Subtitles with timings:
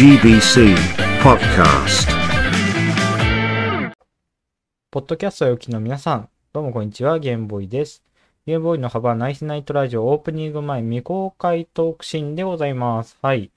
[0.00, 0.74] GBC
[1.22, 2.08] Podcast.
[4.90, 8.02] ポッドキャストをお聞きの皆さん、どうもこんにちは、ゲームボーイです。
[8.46, 13.18] ゲームボーイの幅ナイスナイトラジオオープニング前未公開トークシーンでございます。
[13.20, 13.50] はい。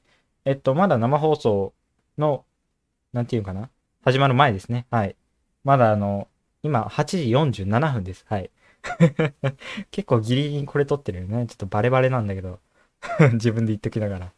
[0.43, 1.73] えっと、まだ生放送
[2.17, 2.43] の、
[3.13, 3.69] なんていうかな？
[4.03, 4.85] 始まる前ですね。
[4.91, 5.15] はい。
[5.63, 6.27] まだあの、
[6.61, 7.05] 今8
[7.53, 8.25] 時47分です。
[8.27, 8.51] はい。
[9.91, 11.47] 結構ギリギリこれ撮ってるよね。
[11.47, 12.59] ちょっとバレバレなんだけど。
[13.31, 14.33] 自分で言っときながら。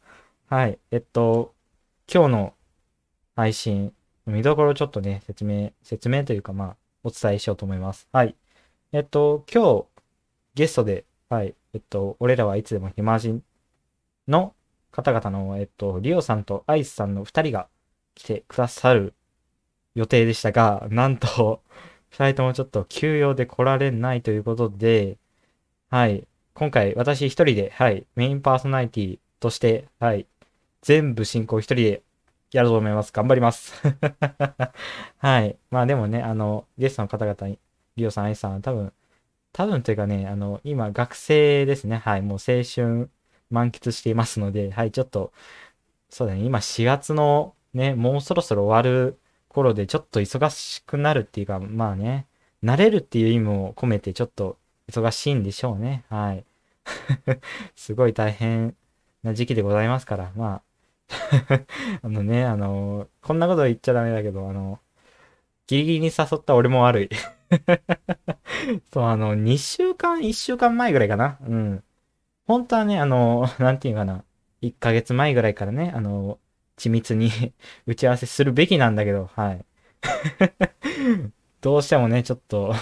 [0.49, 0.77] はい。
[0.91, 1.55] えっと、
[2.12, 2.54] 今日の
[3.36, 3.91] 配信、
[4.27, 8.08] 見どころちょっとね、説明、説明というかまあ、お伝えしようと思います。
[8.12, 8.36] はい。
[8.91, 9.86] えっと、今日、
[10.54, 13.44] ゲストで、はい、えっと、俺らはいつでも暇人
[14.28, 14.54] の
[14.91, 17.68] 方々の、えっと、リオさんとアイスさんの二人が
[18.14, 19.16] 来てくださる
[19.95, 21.64] 予定でしたが、なんと、
[22.09, 25.17] 二人ともちょっと休養で来られないということで、
[25.90, 30.28] はい、今回私一人で、はい、メインパーソナリティとして、はい、
[30.85, 32.03] 全部進行一人で
[32.52, 33.11] やろうと思います。
[33.11, 33.73] 頑張ります。
[35.17, 35.58] はい。
[35.72, 37.58] まあでもね、あの、ゲストの方々に、
[37.95, 38.94] リオさん、アイさん多分、
[39.52, 41.97] 多分というかね、あの、今、学生ですね。
[41.97, 42.22] はい。
[42.22, 43.09] もう青春
[43.50, 44.91] 満喫していますので、はい。
[44.91, 45.33] ちょっと、
[46.11, 46.41] そうだね。
[46.41, 52.28] 今、4月のね、もうそろそろ終わる頃で、ちょっと忙しくなるっていうか、まあね、
[52.63, 56.06] 慣れるっていう意味も込めて、ちょっと忙しいんでしょうね。
[56.09, 56.45] はい。
[57.75, 58.75] すごい大変
[59.23, 60.61] な時期でございますから、まあ、
[62.02, 64.80] あのね、あの、こんなこと言っちゃダメだけど、あの、
[65.67, 67.09] ギリギリに誘った俺も悪い。
[68.92, 71.38] そう、あの、2週間、1週間前ぐらいかな。
[71.47, 71.84] うん。
[72.47, 74.23] 本当はね、あの、なんていうかな。
[74.62, 76.39] 1ヶ月前ぐらいからね、あの、
[76.78, 77.31] 緻密に
[77.88, 79.66] 打ち合わせするべきなんだけど、はい。
[81.62, 82.73] どうしてもね、ちょっと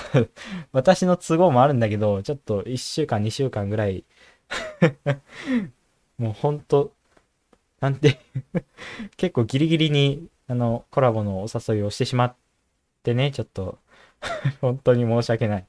[0.74, 4.04] 私の都合もあるんだけど、ちょっと1週間、2週間ぐらい
[6.18, 6.94] もうほんと、
[7.84, 8.18] なんて
[9.18, 12.36] 結構ギリギリに、あの、コラボのお誘いをしてしまっ
[13.04, 13.78] てね、ちょっと
[14.62, 15.66] 本当に申し訳ない。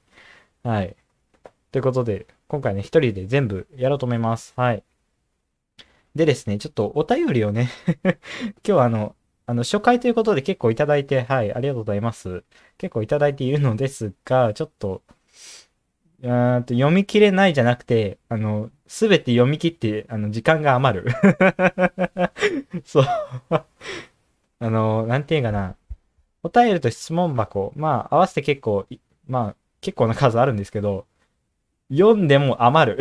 [0.63, 0.95] はい。
[1.73, 4.55] ということで、今回ね、一人で全部やろうと思います。
[4.55, 4.85] はい。
[6.15, 7.69] でですね、ちょっとお便りをね
[8.05, 8.15] 今
[8.63, 9.17] 日はあの、
[9.47, 12.45] あの、初回ということで結構いただいて、はい、ありがとうございます。
[12.79, 15.03] 結構いただいているのですが、ちょっと、
[16.23, 21.13] うーんと読み切れないじゃなくて、あの、すべて読み切って、あの、時間が余る。
[22.85, 23.05] そう。
[23.51, 25.77] あの、なんていうかな。
[26.43, 28.87] お便りと質問箱、まあ、合わせて結構、
[29.27, 31.07] まあ、結構な数あるんですけど、
[31.91, 32.99] 読んでも余る。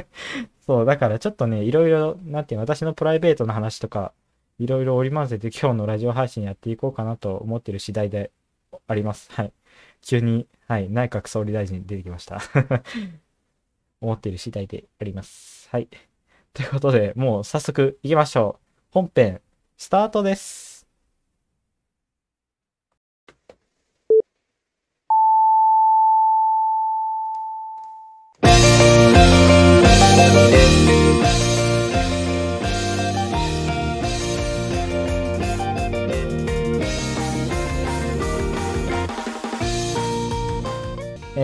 [0.66, 4.12] そう、だからちょっとね、いろいろ、なんていう私のプライベートの話とか、
[4.58, 8.30] いろいろ織り交ぜて今日のラジオ配信やっていこうかなと思ってる次第で
[8.86, 9.30] あります。
[9.32, 9.52] はい。
[10.02, 12.40] 急に、はい、内閣総理大臣出てきました。
[14.00, 15.68] 思っている次第であります。
[15.70, 15.88] はい。
[16.52, 18.78] ということで、もう早速行きましょう。
[18.90, 19.40] 本編、
[19.76, 20.73] スタートです。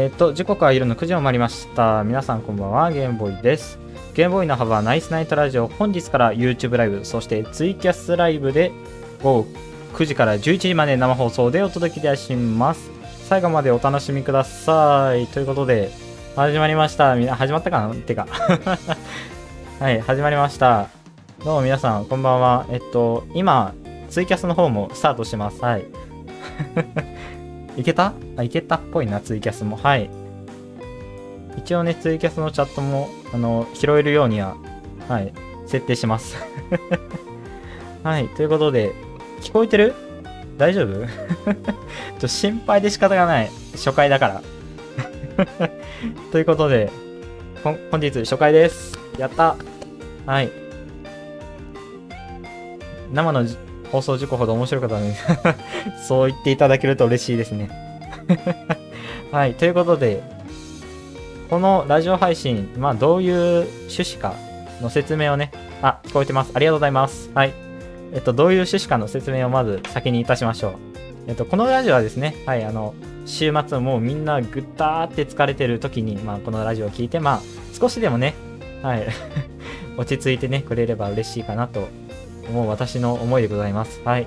[0.00, 2.04] えっ、と、時刻は夜の9時を回りました。
[2.04, 3.78] 皆さんこんばんは、ゲームボーイです。
[4.14, 8.72] ゲームボーイの幅ナイスナイトラジオ、本日から YouTube ライブ、そしてツイキャスライブで
[9.22, 9.48] 午後
[9.92, 12.90] 9時から11時まで生放送でお届けいたします。
[13.28, 15.26] 最後までお楽しみください。
[15.26, 15.90] ということで、
[16.34, 17.14] 始まりました。
[17.14, 17.94] みな始まったかな？
[17.94, 18.26] てか。
[19.80, 20.88] はい、始まりました。
[21.44, 22.64] どうも皆さん、こんばんは。
[22.70, 23.74] えっと、今、
[24.08, 25.62] ツイキャスの方もスタートしてます。
[25.62, 25.84] はい。
[27.76, 28.12] いけた？
[28.36, 29.76] あ、いけたっぽいな、ツイキャスも。
[29.76, 30.10] はい。
[31.56, 34.56] 一応ね、ツイキャスのチャットも、あの、拾えるようには、
[35.08, 35.32] はい、
[35.66, 36.36] 設定します。
[38.02, 38.92] はい、ということで、
[39.40, 39.94] 聞こえてる？
[40.56, 41.06] 大丈夫？
[42.20, 43.50] ちょ心配で仕方がない。
[43.72, 44.42] 初回だから。
[46.32, 46.90] ということで、
[47.62, 48.98] 本日初回です。
[49.18, 49.56] やった
[50.26, 50.50] はい。
[53.12, 53.44] 生の
[53.90, 55.14] 放送事故ほど面白かったのに
[56.06, 57.70] そう言っていただけると嬉しいですね。
[59.32, 60.22] はい、ということで、
[61.48, 64.34] このラジオ配信、まあどういう趣旨か
[64.80, 65.50] の説明をね、
[65.82, 66.52] あ、聞こえてます。
[66.54, 67.30] ありがとうございます。
[67.34, 67.52] はい。
[68.12, 70.72] えっと、どういう趣旨かの説明をまず先にいたしましょう。
[71.28, 72.94] えっと、このラジオはですね、はい、あの、
[73.26, 77.40] 週末もうみんなぐったーって疲れてる時に、まあこのラジオを聞いて、まあ
[77.78, 78.34] 少しでもね、
[78.82, 79.06] はい、
[79.96, 81.88] 落ち着いてね、くれれば嬉しいかなと
[82.50, 84.00] 思う私の思いでございます。
[84.04, 84.26] はい。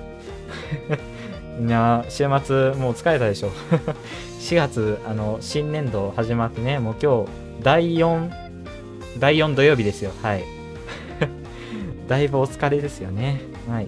[1.58, 3.50] みんな、週末もう疲れたでしょ。
[4.40, 7.28] 4月、あの、新年度始まってね、もう今日、
[7.62, 8.30] 第4、
[9.18, 10.10] 第4土曜日ですよ。
[10.22, 10.44] はい。
[12.08, 13.40] だいぶお疲れですよね。
[13.68, 13.86] はい。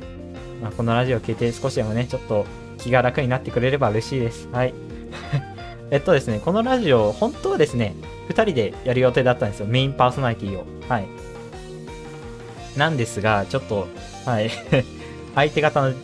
[0.62, 2.46] まあ、このラジオを聞いて少しでもね、ちょっと
[2.78, 4.48] 気が楽になってくれれば嬉しいです。
[4.52, 4.74] はい。
[5.90, 7.94] えっとですね、このラジオ、本当はですね、
[8.28, 9.66] 2人でやる予定だったんですよ。
[9.66, 10.64] メインパーソナリティを。
[10.88, 11.06] はい。
[12.76, 13.86] なんですが、ちょっと、
[14.26, 14.50] はい。
[15.34, 15.94] 相手方の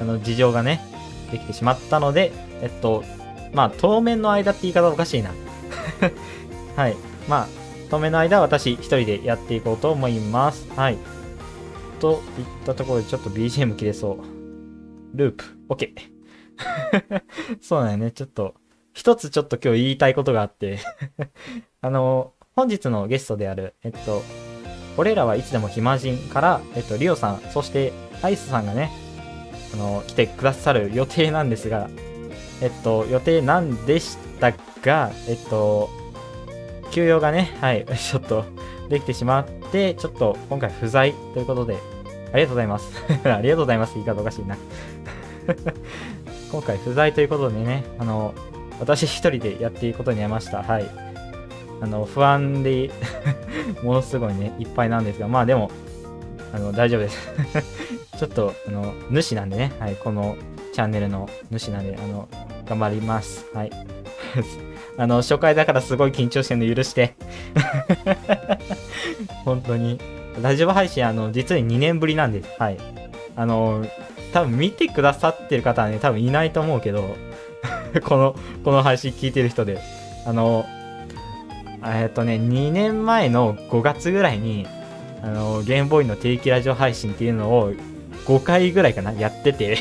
[0.00, 0.80] あの事情がね、
[1.30, 2.32] できてしまったので、
[2.62, 3.04] えっと、
[3.52, 5.30] まあ、当面の間って言い方おかしいな。
[6.76, 6.96] はい。
[7.28, 7.48] まあ、
[7.90, 10.68] 当面の間は私一人でやっていこうと思います。
[10.74, 10.98] はい。
[12.00, 15.16] といったところでちょっと BGM 切れそう。
[15.16, 15.44] ループ。
[15.68, 15.92] OK。
[17.60, 18.10] そうだよね。
[18.10, 18.54] ちょっと、
[18.92, 20.78] 一つちょっと今日言いたいことがあって
[21.80, 24.22] あの、本日のゲストである、えっと、
[24.96, 27.92] 俺らはいつでも暇人から、えっと、リオさん、そして
[28.22, 28.90] アイスさんがね、
[29.74, 31.88] あの、来てくださる予定なんですが、
[32.60, 34.52] えっと、予定なんでした
[34.82, 35.90] が、えっと、
[36.92, 38.44] 休養がね、はい、 ちょっと
[38.88, 41.76] できてしまって、ちょっと今回不在ということで、
[42.32, 42.92] ありがとうございます。
[43.24, 43.94] ありがとうございます。
[43.94, 44.56] 言い方おかしいな
[46.50, 48.34] 今回不在ということでね、あの、
[48.78, 50.62] 私一人でやっていくことになりました。
[50.62, 51.13] はい。
[51.84, 52.90] あの、不安で
[53.84, 55.70] ものすごいね、いっぱいなんですが、まあでも、
[56.54, 57.18] あの、大丈夫です
[58.18, 60.36] ちょっと、あの、主なんでね、はい、この
[60.72, 62.26] チャンネルの主なんで、あの、
[62.64, 63.44] 頑張ります。
[63.52, 63.70] はい。
[64.96, 67.14] あの、初回だからすごい緊張してるの許して
[69.44, 70.00] 本当に。
[70.42, 72.48] ラジオ配信、あの、実に2年ぶりなんです。
[72.58, 72.78] はい。
[73.36, 73.84] あの、
[74.32, 77.16] 多分見てくださってる方はね、多分いないと思うけど
[78.04, 79.78] この、この配信聞いてる人で。
[80.26, 80.64] あの、
[81.86, 84.66] えっとね、2年前の5月ぐらいに、
[85.22, 87.72] あの、ゲームボーイの定期ラジオ配信っていうのを
[88.26, 89.78] 5回ぐらいかな、やってて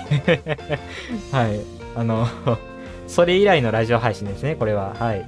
[1.32, 1.60] はい。
[1.96, 2.28] あの
[3.08, 4.96] それ以来のラジオ配信ですね、これは。
[5.00, 5.26] はい。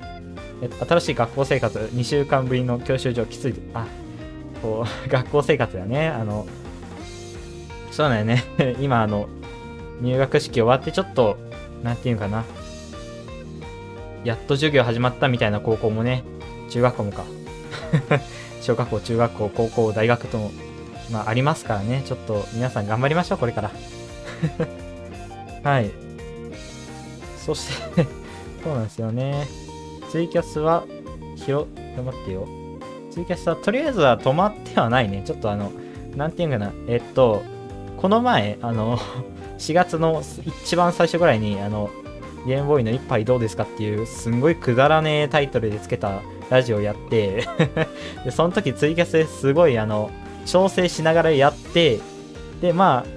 [0.61, 3.55] えっと、新しい学校生活、2週間ぶりの教習所きつい。
[3.73, 3.85] あ、
[4.61, 6.07] こう、 学校生活だね。
[6.07, 6.47] あの、
[7.91, 8.43] そうだよね。
[8.81, 9.27] 今、あの、
[10.01, 11.37] 入学式終わってちょっと、
[11.83, 12.43] なんていうかな。
[14.23, 16.23] やっと授業始まったみたいな高校もね、
[16.69, 17.23] 中学校もか。
[18.61, 20.51] 小学校、中学校、高校、大学とも、
[21.11, 22.01] まあ、ありますからね。
[22.05, 23.71] ちょっと皆さん頑張りましょう、これから。
[25.63, 25.91] はい。
[27.37, 28.07] そして
[28.63, 29.47] そうなんですよね。
[30.09, 30.83] ツイキャスは、
[31.35, 31.67] ひろ、
[32.03, 32.47] 待ってよ。
[33.11, 35.21] ツイキャスは、とりあえずは止まってはないね。
[35.25, 35.71] ちょっとあの、
[36.15, 36.71] なんていうかな。
[36.87, 37.43] えっと、
[37.97, 38.97] この前、あの
[39.57, 40.21] 4月の
[40.63, 41.89] 一番最初ぐらいに、あの、
[42.45, 47.47] ゲームボーイの一杯どうですかっていう、すんごいくだらねえタイトルでつけたラジオやって
[48.23, 50.11] で、その時ツイキャスですごい、あの、
[50.45, 51.99] 調整しながらやって、
[52.61, 53.15] で、まあ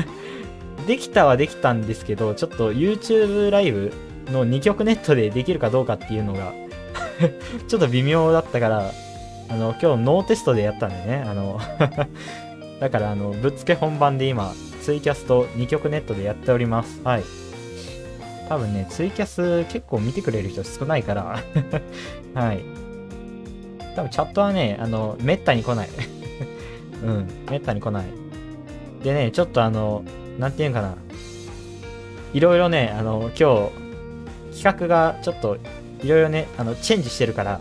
[0.86, 3.92] できたはできたんですけど、ちょっと YouTube ライブ
[4.30, 6.52] の2曲ネットでできるかどうかっていうのが
[7.68, 8.90] ちょっと微妙だったから、
[9.48, 11.60] あの、今日ノーテストでやったんでね、あの
[12.80, 14.52] だから、あの、ぶっつけ本番で今、
[14.82, 17.00] ツイキャスと2曲ネットでやっております。
[17.04, 17.22] はい。
[18.48, 21.42] 多分ね、ツイキャス結構見てくれる人少ないから
[22.34, 22.64] はい。
[23.96, 25.88] 多分チャットはね、あの、めったに来ない
[27.02, 28.04] うん、めったに来ない。
[29.02, 30.04] でね、ちょっとあの、
[30.38, 30.94] なんていうんかな。
[32.32, 33.70] いろいろね、あの、今
[34.52, 35.56] 日、企画がちょっと、
[36.02, 37.60] いろいろね、あの、チェンジしてるから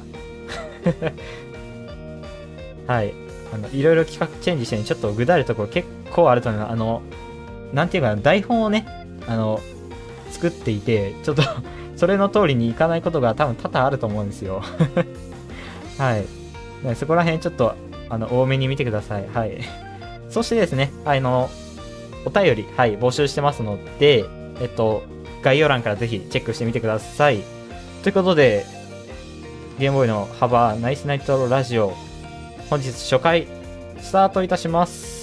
[2.87, 3.13] はい。
[3.53, 6.61] あの、いろいろ企画チェンジしてね、ちょっとぐだるところ結構あると思う。
[6.67, 7.01] あの、
[7.71, 8.85] なんていうかな、台本をね、
[9.27, 9.59] あの、
[10.43, 11.43] 作っていて、ちょっと
[11.95, 14.61] それの通りにいかないことが多分多々あると思うんですよ
[15.97, 16.25] はい。
[16.95, 17.75] そこら辺ちょっと、
[18.09, 19.25] あの、多めに見てください。
[19.33, 19.59] はい。
[20.29, 21.49] そしてですね、あの、
[22.25, 24.25] お便り、はい、募集してますので、
[24.59, 25.03] えっと、
[25.43, 27.39] 概要欄からぜひチェックしてみてください。
[28.01, 28.65] ということで、
[29.79, 31.93] ゲームボーイの幅ナイスナイトラジオ、
[32.69, 33.47] 本日初回、
[34.01, 35.22] スタートいたします。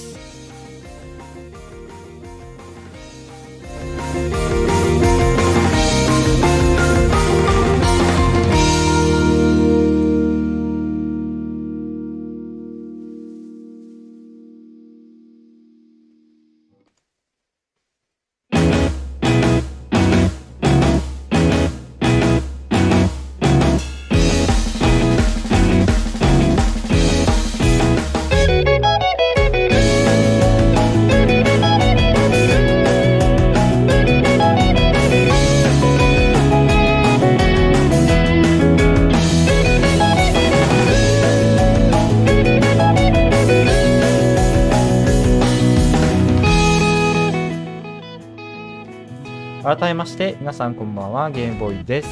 [50.41, 52.09] 皆さんこんばんは、ゲームボーイです。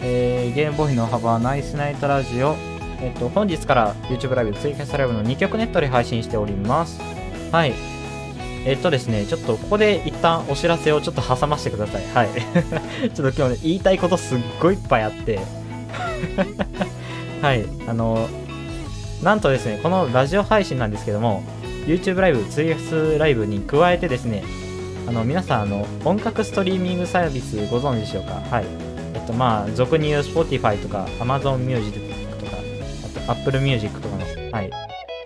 [0.00, 2.56] えー、ゲームボーイの幅ナイスナイトラジオ。
[3.02, 6.98] えっと、本日から YouTube ライブ、ツイキャスライブの2曲ネットで配信しております。
[7.52, 7.74] はい。
[8.64, 12.06] えっとですね、ちょっとここで一旦お知らせをちょっと挟ませてください。
[12.14, 12.28] はい。
[13.12, 15.38] ちょっと今日ね、言いたいことすっごいいっぱいあって。
[17.42, 17.66] はい。
[17.86, 18.30] あの、
[19.22, 21.42] なんとですね、このラジオ配信なんですけども、
[21.86, 24.42] YouTube ライブ、ツイキャスライブに加えてですね、
[25.08, 28.34] あの、皆さん、あの、音楽ストリーミングサービスご存知でしょうか？
[28.34, 28.66] はい。
[29.14, 31.98] えっと、まあ、俗に言う Spotify とか Amazon Music
[32.38, 32.52] とか、
[33.26, 34.70] あと Apple Music とかの、はい。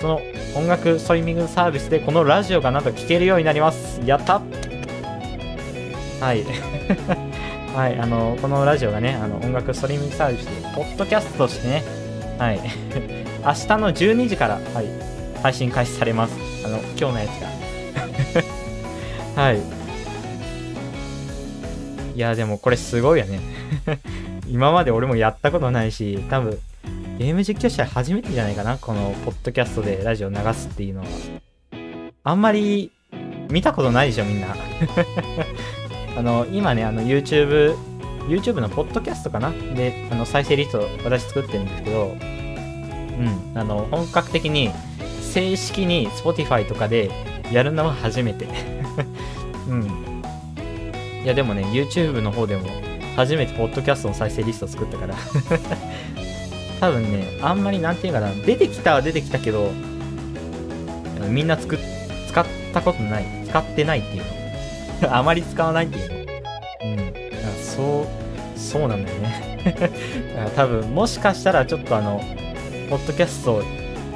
[0.01, 0.21] その
[0.55, 4.01] 音楽ストリーミングサービスでこのラジオがなんと聴けるようになります。
[4.07, 4.41] やった
[6.21, 6.45] はい。
[7.75, 11.83] はい、あの、このラジオがね、あの、音楽ストリーミングサービスで、ポッドキャストとしてね、
[12.39, 12.61] はい。
[13.45, 14.87] 明日の12時から、はい、
[15.43, 16.35] 配信開始されます。
[16.65, 18.62] あの、今日のやつが。
[19.37, 19.63] はい。
[22.15, 23.41] いや、でもこれすごいよね。
[24.47, 26.59] 今まで俺もやったことないし、多分、
[27.19, 28.77] ゲーム実況者初めてじゃないかな？
[28.77, 31.07] この、ポッドキャストでラジオ流すっていうのは。
[32.25, 32.91] あんまり、
[33.51, 34.49] 見たことないでしょ、みんな。
[36.17, 37.75] あの、今ね、あの、YouTube、
[38.29, 39.51] YouTube のポッドキャストかな？
[39.75, 44.71] で、あの、再生リスト私作ってるんですけど、うん、あの、本格的に、
[45.23, 47.11] 正式に Spotify とかで
[47.51, 48.82] やるのは初めて。
[49.69, 50.23] うん。
[51.25, 52.69] いや、でもね、YouTube の方でも、
[53.17, 55.15] 初めてポッドキャストの再生リスト作ったから。
[56.81, 59.71] 多分ね、あんまりなんていうかな、出てきたは出てきたけど、
[61.29, 61.79] みんな作っ、
[62.29, 64.23] 使ったことない、使ってないっていう
[65.03, 65.15] の。
[65.17, 66.17] あまり使わないっていうの。
[66.17, 67.13] うん。
[67.63, 68.07] そ
[68.57, 69.91] う、そうなんだよね。
[70.57, 72.21] 多分、もしかしたらちょっとあの、
[72.91, 73.63] ポッドキャスト、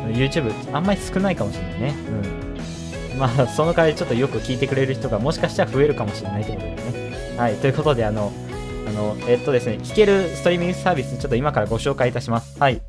[0.08, 1.94] YouTube、あんまり少ないかもしれないね。
[2.22, 2.35] うん。
[3.18, 7.36] まあ、その代わりちょっとよく聞いてくれる人がもしかしたら増えるかもしれないってことでね。
[7.36, 7.56] はい。
[7.56, 8.32] ということで、あの、
[8.86, 12.58] あの、えっとですね、聞けるストリーミングサービス、ちょっと今からご紹介いたします。
[12.58, 12.80] はい。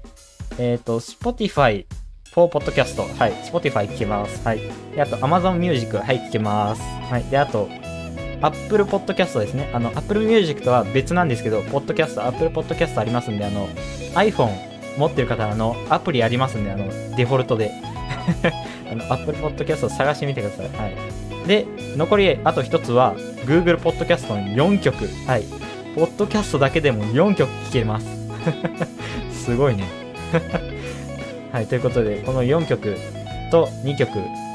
[0.60, 1.86] えっ、と、Spotify
[2.34, 3.18] for Podcast。
[3.18, 3.32] はい。
[3.34, 4.46] Spotify 聞けます。
[4.46, 4.62] はい。
[4.96, 5.98] で、あと、Amazon Music。
[5.98, 6.82] はい、聞けます。
[6.82, 7.24] はい。
[7.24, 7.70] で、あと、
[8.42, 9.72] Apple Podcast ですね。
[9.74, 13.68] あの、Apple Music とは別なんですけど、Podcast、Apple Podcast ありますんで、あの、
[14.14, 14.52] iPhone
[14.98, 17.72] 持ってる方、あの、アプリありますんで、あの、デフォルトで。
[18.92, 20.68] あの、Apple Podcast を探してみてください。
[20.70, 21.48] はい。
[21.48, 21.66] で、
[21.96, 23.16] 残り、あと一つは、
[23.46, 25.08] Google Podcast の4曲。
[25.26, 25.44] はい。
[25.96, 28.06] ポッドキャストだけでも4曲聴けます。
[29.46, 29.86] すごいね。
[31.52, 32.98] はい、ということで、この4曲
[33.50, 34.14] と2曲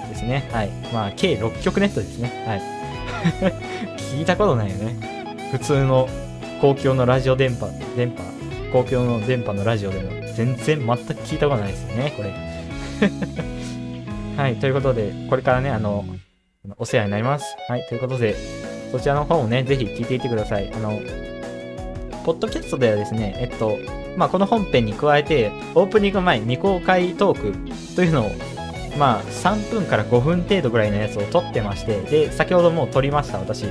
[0.08, 0.48] ですね。
[0.52, 0.68] はい。
[0.92, 2.44] まあ、計6曲ネットですね。
[2.46, 2.62] はい。
[4.14, 4.96] 聞いたことないよね。
[5.50, 6.08] 普通の
[6.60, 8.22] 公共のラジオ電波、電波、
[8.72, 13.61] 公共の電波のラジオでも全然全く聞いたことないですよね、これ。
[14.36, 16.04] はい、ということで、これからね、あの、
[16.78, 17.56] お世話になります。
[17.68, 18.34] はい、ということで、
[18.90, 20.72] そちらの方もね、ぜひ聞いていってください。
[20.72, 21.00] あの、
[22.24, 23.76] ポッドキャストではですね、えっと、
[24.16, 28.30] まあ、この本編に加えて、オープニング前未公開トークというのを、
[28.98, 33.66] まあ、3分から5分程度ぐらいのやつを撮ってまして、で、先ほどもう撮りました、私。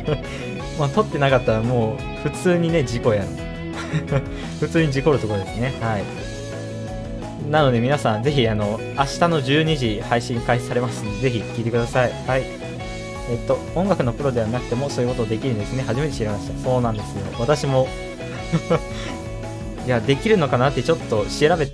[0.78, 3.28] まあ、撮ってなかったらもう、普通にね、事故やろ。
[4.60, 5.72] 普通に事故るところですね。
[5.80, 6.27] はい。
[7.48, 12.12] なので皆さん、ぜひ、あの、明日の12時配信開始されますので、ぜひ聞いてください。
[12.26, 12.42] はい。
[12.42, 15.82] えっと、音楽のプロではなくてもそういうことできるんですね。
[15.82, 16.58] 初めて知りました。
[16.58, 17.24] そうなんですよ。
[17.38, 17.88] 私も
[19.86, 21.66] いや、できるのかなってちょっと調べ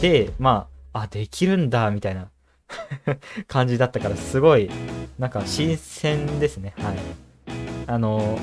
[0.00, 2.28] て、まあ、あ、できるんだ、みたいな
[3.48, 4.70] 感じだったから、すごい、
[5.18, 6.74] なんか新鮮ですね。
[6.78, 6.96] はい。
[7.88, 8.38] あの、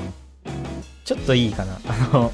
[1.06, 1.78] ちょっといいかな。
[1.88, 2.32] あの、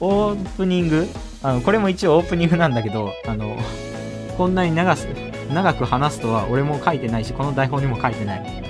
[0.00, 1.06] オープニング？
[1.42, 3.56] あの、これも一応オープニングなんだけど、あの、
[4.38, 5.06] こんなに長す、
[5.52, 8.62] 長く話すとは俺も書いてないし、この台本にも書いてない。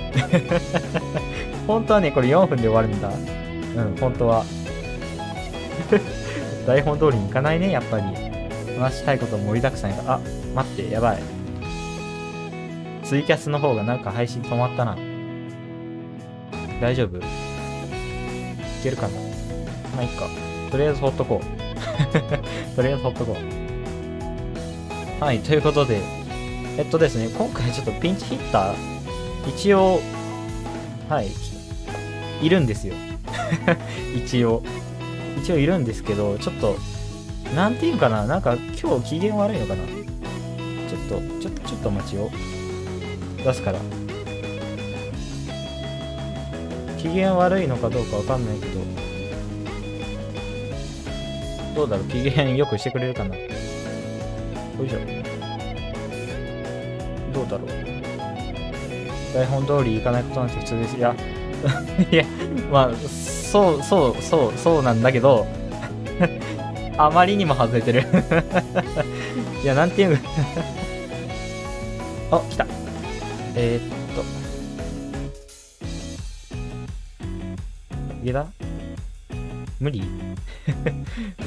[1.67, 3.09] 本当はね、これ4分で終わるんだ。
[3.09, 3.11] う
[3.87, 4.43] ん、本当は。
[6.67, 8.03] 台本通りにいかないね、やっぱり。
[8.77, 10.13] 話したいこと盛りだくさんやから。
[10.15, 10.19] あ、
[10.55, 11.19] 待って、やばい。
[13.03, 14.97] ツイキャスの方がなんか配信止まったな。
[16.81, 17.17] 大丈夫？
[17.17, 17.21] い
[18.83, 19.09] けるかな？
[19.95, 20.25] まあ、いっか。
[20.71, 21.45] とりあえずほっとこう。
[22.75, 23.35] とりあえずほっとこ
[25.19, 25.23] う。
[25.23, 25.99] はい、ということで、
[26.77, 28.75] えっとですね、今回ちょっとピンチヒッター、
[29.49, 29.99] 一応、
[31.09, 31.27] はい、
[32.41, 32.95] いるんですよ。
[34.15, 34.63] 一応。
[35.37, 36.77] 一応いるんですけど、ちょっと、
[37.55, 39.83] なんていうかな、なんか今日機嫌悪いのかな。
[39.85, 42.31] ちょっと、ちょっと、ちょっと待ちよ。
[43.43, 43.79] 出すから。
[46.97, 49.00] 機嫌悪いのかどうかわかんないけど、
[51.75, 52.05] どうだろう？
[52.07, 53.35] 機嫌よくしてくれるかな？
[53.35, 53.41] よ
[54.85, 54.99] いしょ。
[57.33, 57.67] どうだろう？
[59.33, 60.97] 台本通りいかないことなんて普通です。
[60.97, 61.15] いや、
[62.11, 62.25] いや、
[62.71, 65.45] まあ、そうそうそうそうなんだけど
[66.97, 68.01] あまりにも外れてる
[69.63, 70.19] いや、なんていう
[72.31, 72.65] あ、来た。
[73.55, 74.21] えー、っと。
[78.23, 78.45] いけた
[79.81, 80.03] 無理？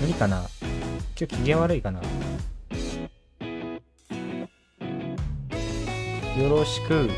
[0.01, 0.43] 無理かな？
[1.17, 2.01] 今日機嫌悪いかな？
[2.01, 2.07] よ
[6.51, 7.09] ろしく。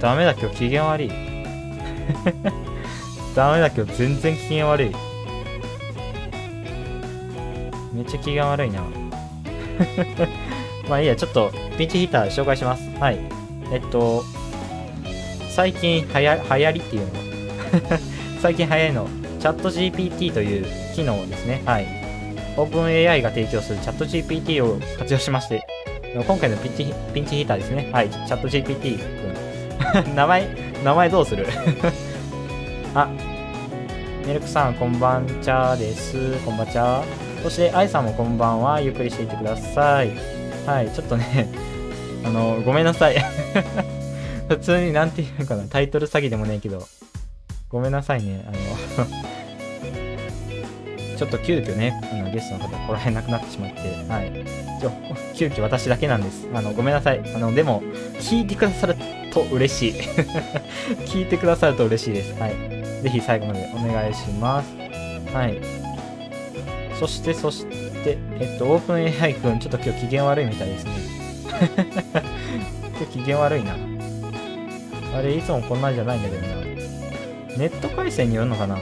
[0.00, 1.08] ダメだ、今日機嫌悪い。
[3.36, 4.90] ダメだ、今日全然機嫌悪い。
[7.94, 8.82] めっちゃ機嫌悪いな。
[10.90, 12.82] まあいいや、ちょっとピンチヒッター紹介します。
[12.98, 13.20] はい。
[13.70, 14.24] えっと、
[15.54, 17.12] 最近はや流行りっていうの？
[18.42, 19.08] 最近流行りの
[19.38, 21.62] チャット GPT という機能ですね。
[21.64, 21.86] はい。
[22.56, 25.64] オープン AI が提供するチャット GPT を活用しまして、
[26.26, 27.88] 今回のピンチピンチヒッターですね。
[27.92, 28.10] はい。
[28.10, 28.98] チャット GPT
[29.94, 30.14] 君。
[30.16, 30.48] 名前、
[30.84, 31.46] 名前どうする？
[32.94, 33.08] あ、
[34.26, 36.32] ミルクさん、こんばんちゃです。
[36.44, 37.02] こんばんちゃ。
[37.44, 38.80] そして、アイさんもこんばんは。
[38.80, 40.10] ゆっくりしていてください。
[40.66, 41.48] はい、ちょっとね、
[42.24, 43.16] あの、ごめんなさい。
[44.48, 46.86] 普通になんていうのかな、タイトル詐欺でもねえけど、
[47.68, 48.44] ごめんなさいね。
[48.46, 48.56] あの
[51.16, 54.44] ちょっと急遽ね、あのゲストの方来られなくなってしまって、はい。
[54.80, 54.92] ちょ、
[55.34, 56.48] 急遽私だけなんです。
[56.52, 57.22] あの、ごめんなさい。
[57.34, 57.82] あの、でも、
[58.18, 58.96] 聞いてくださる
[59.32, 59.92] と嬉しい。
[61.06, 62.34] 聞いてくださると嬉しいです。
[62.40, 62.52] はい。
[63.02, 64.68] ぜひ最後までお願いします。
[65.32, 65.60] はい。
[66.98, 70.92] そして、そして、えっと、オープン AI くん、ちょっと今日機嫌悪いみたいですね。
[72.98, 73.93] 今日機嫌悪いな。
[75.14, 76.48] あれ、いつもこんなんじゃないんだけどな。
[77.56, 78.76] ネット回線によるのかな？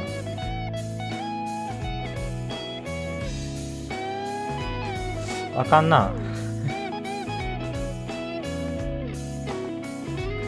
[5.54, 6.10] あかんな。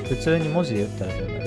[0.08, 1.40] 普通に文字で打ったらどうなる？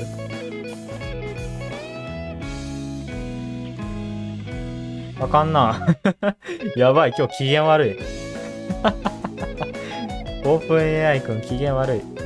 [5.19, 5.87] あかんな。
[6.77, 7.97] やばい、今日機嫌悪い。
[10.45, 12.16] オープン AI くん機嫌悪い。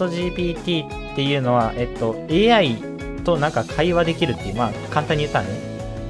[0.00, 2.76] チャット GPT っていうのは、えっと、AI
[3.24, 5.50] となんか会話できるっていう、まあ、簡単に言ったらね、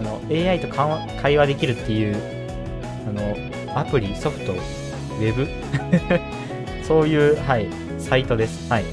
[0.01, 2.17] あの、AI と会話できるっていう、
[3.09, 5.49] あの、アプリ、ソフト、ウェブ？
[6.87, 8.71] そういう、はい、サイトです。
[8.71, 8.85] はい。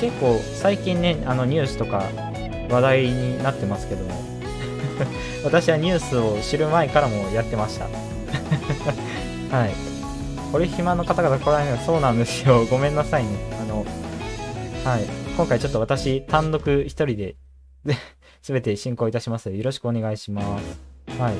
[0.00, 2.04] 結構、最近ね、あの、ニュースとか
[2.70, 4.10] 話題になってますけども、
[5.44, 7.84] 私はニュースを知る前からもやってました。
[9.54, 9.70] はい。
[10.52, 12.64] これ暇の方々来られないそうなんですよ。
[12.64, 13.59] ごめんなさいね。
[13.70, 13.86] の、
[14.84, 15.04] はい。
[15.36, 17.36] 今回ちょっと私、単独一人で、
[18.42, 20.80] すべて進行いたします、よろしくお願いします。
[21.18, 21.34] はい。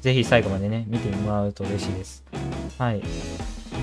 [0.00, 2.24] ぜひ最後までね、見てもらうと嬉しいです。
[2.78, 3.02] はい。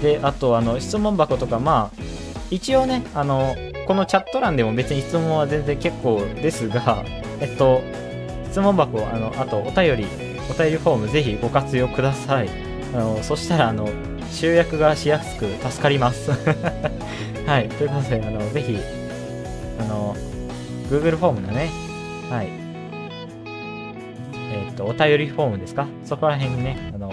[0.02, 2.04] で、あと、あの、質問箱とか、まあ、
[2.50, 3.56] 一応ね、あの、
[3.88, 7.04] このチャット欄でも別に質問は全然結構ですが、
[7.40, 7.82] えっと、
[8.50, 10.06] 質問箱、あの、あと、お便り、
[10.50, 12.50] お便りフォーム、ぜひご活用ください。
[12.94, 13.90] あの、そしたら、あの、
[14.34, 16.32] 集約がしやすく助かります。
[17.46, 17.70] はい。
[17.70, 18.78] ということで、あの、ぜひ、
[19.80, 20.16] あの、
[20.90, 21.70] Google フォームのね、
[22.30, 22.48] はい。
[24.52, 25.88] えっ、ー、と、お便りフォームですか？
[26.06, 27.12] そこら辺にね、あの、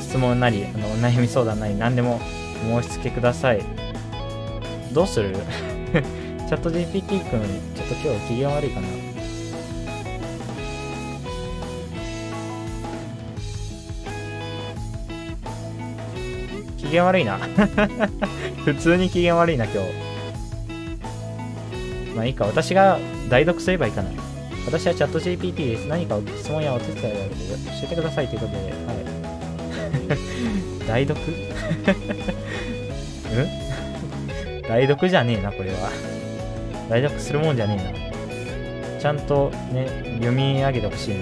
[0.00, 2.20] 質問なり、あの、お悩み相談なり、何でも
[2.80, 3.62] 申し付けください。
[4.92, 5.34] どうする？
[5.92, 7.20] チャット GPT 君、
[7.74, 8.86] ちょっと今日機嫌悪いかな？
[16.92, 17.38] 機嫌悪いな
[18.66, 19.88] 普通に機嫌悪いな、今日。
[22.14, 22.98] まあいいか、私が
[23.30, 24.10] 代読すればいいかな。
[24.66, 25.86] 私はチャット GPT です。
[25.86, 28.74] 何か質問やお手伝いがあるので教えてくださいということで、はい。
[30.86, 31.18] 代読？
[33.32, 33.40] う
[34.60, 34.62] ん？
[34.68, 35.90] 代読じゃねえな、これは。
[36.90, 39.00] 代読するもんじゃねえな。
[39.00, 41.20] ちゃんとね、読み上げてほしいな。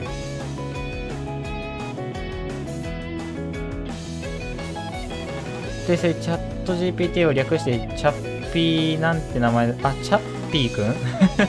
[5.91, 10.21] 訂正チャット GPT を略してチャッピーなんて名前あチャッ
[10.53, 10.95] ピーくん？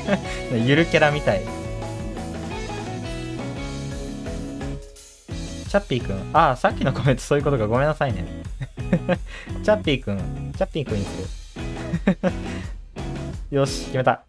[0.66, 1.42] ゆるキャラみたい。
[1.42, 6.30] チャッピーくん？
[6.34, 7.68] あさっきのコメントそういうことか。
[7.68, 8.26] ごめんなさいね。
[9.64, 10.18] チャッピーくん。
[10.58, 11.12] チャッピーくんにす
[12.08, 12.18] る。
[13.56, 14.24] よし決めた。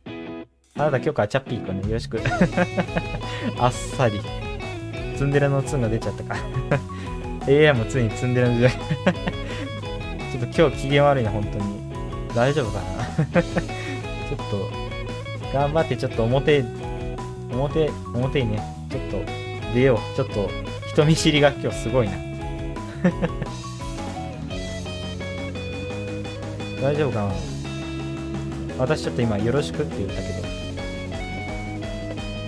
[0.76, 1.88] あなた今日からチャッピーくんね。
[1.88, 2.20] よろしく。
[3.58, 4.20] あっさり。
[5.16, 6.36] ツンデレのツンが出ちゃったか。
[7.48, 8.72] AI もついにツンデレの時代。
[10.32, 11.64] ちょっと今日機嫌悪いな、本当に。
[12.34, 13.04] 大丈夫かな？
[13.42, 13.48] ちょ
[14.34, 14.70] っと、
[15.52, 16.64] 頑張ってちょっと表、
[17.52, 19.18] 表、表にね、ちょっと
[19.74, 19.98] 出よう。
[20.16, 20.48] ちょっと
[20.88, 22.14] 人見知りが今日すごいな。
[26.80, 27.32] 大丈夫かな？
[28.78, 30.28] 私ちょっと今よろしくって言ったけど。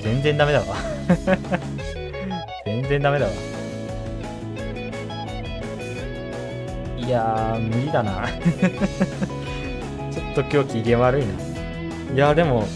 [0.02, 0.66] 全然ダメだわ
[2.66, 3.32] 全然ダメだわ。
[7.06, 8.26] いやー、無理だな。
[10.10, 11.32] ちょっと今日機嫌悪いな。
[12.14, 12.66] いやー、でも、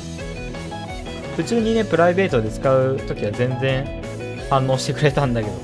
[1.36, 4.02] 普通にね、プライベートで使うときは全然
[4.50, 5.54] 反応してくれたんだけど、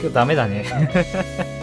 [0.00, 0.64] 今日ダメだね。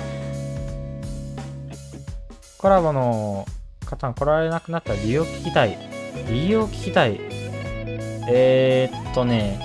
[2.57, 3.45] コラボの
[3.85, 5.77] 方が来られなくなった理由を聞きたい。
[6.29, 7.19] 理由を聞きたい。
[8.29, 9.59] えー、っとね、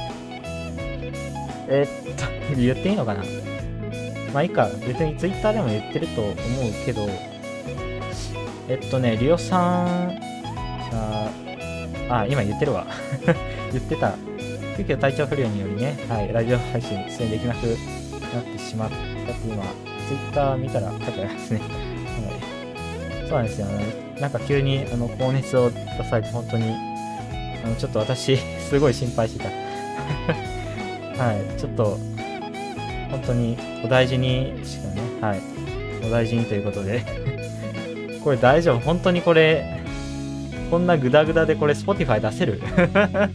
[1.68, 2.24] えー、っと、
[2.56, 3.22] 言っていいのかな？
[4.34, 6.36] まあいいか、別に Twitter でも言ってると思う
[6.84, 7.08] けど、
[8.68, 10.18] えっとね、リオさん、
[10.92, 11.30] あ、
[12.10, 12.84] あ今言ってるわ。
[13.70, 14.14] 言ってた。
[14.76, 19.62] 急遽体調不良によりね、はい、ラジオ配信出演できなくなってしまったって今、
[20.08, 21.60] Twitter 見たら書いてありますね。
[21.60, 21.66] は
[23.24, 24.16] い、そうなんですよ、ね。
[24.20, 25.76] なんか急にあの高熱を出
[26.10, 26.72] されて本当に、
[27.64, 29.50] あのちょっと私、すごい心配してた。
[31.22, 32.13] はい、ちょっと、
[33.10, 35.40] 本当にお大事にしかね、はい、
[36.06, 37.02] お大事にということで。
[38.24, 38.80] これ大丈夫？
[38.80, 39.82] 本当にこれ、
[40.70, 42.58] こんなグダグダでこれ Spotify 出せる？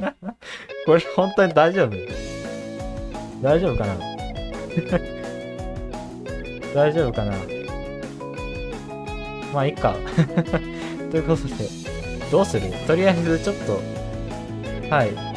[0.87, 1.91] これ本当に大丈夫？
[3.43, 3.95] 大丈夫かな？
[6.73, 7.33] 大丈夫かな？
[9.53, 9.95] まあ、いっか。
[11.11, 11.53] ということで、
[12.31, 12.71] どうする？
[12.87, 13.79] とりあえず、ちょっと、
[14.89, 15.28] はい。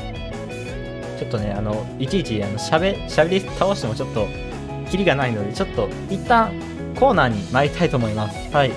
[1.22, 4.26] ちょっとね、あの、いちいち、あの、喋、喋り倒してもちょっと、
[4.90, 6.52] キリがないので、ちょっと、一旦、
[6.98, 8.52] コーナーに参りたいと思います。
[8.52, 8.72] はい。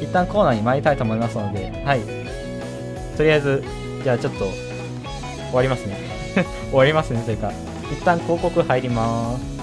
[0.00, 2.00] 一旦コーナーに参りたいと思いますので、はい。
[3.16, 3.64] とりあえず、
[4.02, 5.96] じゃあちょっと、終わりますね。
[6.68, 7.50] 終わりますね、それか。
[7.90, 9.54] 一旦広告入ります。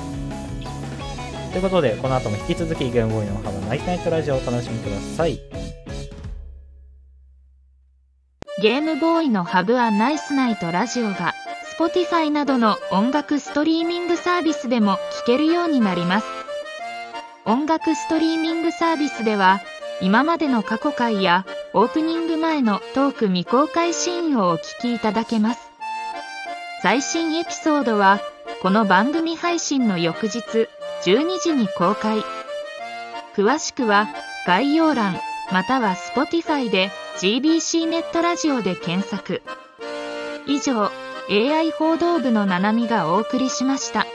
[1.52, 5.40] ということで、この後も引き続きゲームボーイの幅ナイトナイトラジオをお楽しみください。
[8.62, 11.34] ゲームボーイのハブはナイスナイトラジオが
[11.82, 16.28] Spotify などの音楽ストリーミングサービスでも聴けるようになります。
[17.44, 19.62] 音楽ストリーミングサービスでは
[20.00, 25.72] 今までの過去回やオープニング前のトーク未公開シーンをお聞きいただけます。
[26.84, 28.20] 最新エピソードは
[28.62, 30.70] この番組配信の翌日
[31.04, 32.24] 12時に公開。
[33.36, 34.08] 詳しくは
[34.46, 35.20] 概要欄
[35.52, 39.42] または Spotify で GBC ネットラジオで検索。
[40.46, 40.92] 以上、
[41.34, 44.06] AI 報道部のななみがお送りしました。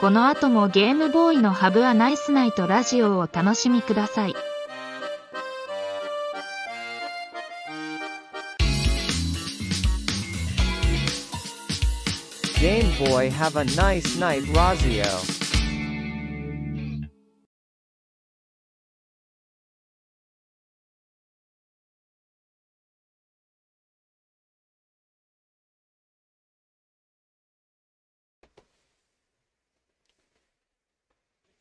[0.00, 4.34] この後もゲームボーイのハブはナイスナイトラジオをお楽しみください。
[12.60, 15.37] Game Boy have a nice night Razio.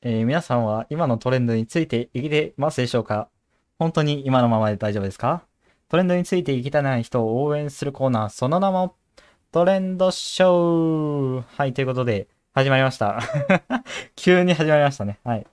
[0.01, 3.29] えー、皆さんは今のトレンドについていけてますでしょうか？
[3.79, 5.43] 本当に今のままで大丈夫ですか？
[5.89, 8.95] トレンドについていきたない人を応援するコーナー、その名も
[9.51, 13.19] トレンドショーはい、ということで、始まりました。
[14.15, 15.19] 急に始まりましたね。
[15.23, 15.47] はい。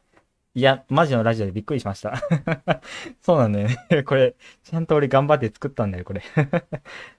[0.57, 2.21] いや、マジのラジオでびっくりしました。
[3.23, 4.03] そうなんだよね。
[4.05, 6.23] これ、ちゃんと俺頑張って作ったんだよ、これ。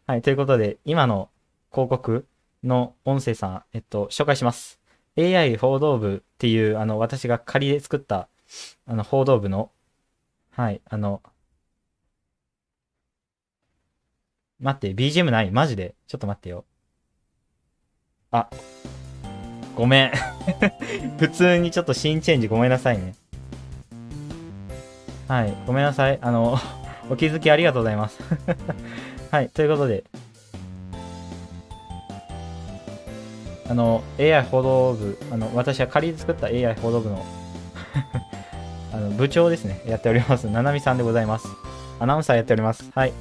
[0.05, 1.29] はい、ということで、今の
[1.71, 2.27] 広告
[2.63, 4.79] の音声さん、えっと、紹介します。
[5.17, 8.27] AI 報道部っていう、あの、私が仮で作った、
[8.85, 9.71] あの、報道部の、
[10.51, 11.21] はい、あの、
[14.59, 15.51] 待って、BGM ない？
[15.51, 15.95] マジで？
[16.07, 16.65] ちょっと待ってよ。
[18.31, 18.49] あ、
[19.75, 20.11] ごめん。
[21.19, 23.15] 普通にちょっとシーンチェンジごめんなさいね。
[25.27, 26.19] はい、ごめんなさい。
[26.21, 26.57] あの、
[27.09, 28.19] お気づきありがとうございます。
[29.31, 30.03] はい、ということで、
[33.67, 37.25] あの、AI 報道部、あの、私は仮に作った AI 報道部の
[38.93, 40.49] あの、部長ですね、やっております。
[40.49, 41.47] ななみさんでございます。
[41.99, 42.91] アナウンサーやっております。
[42.93, 43.13] はい。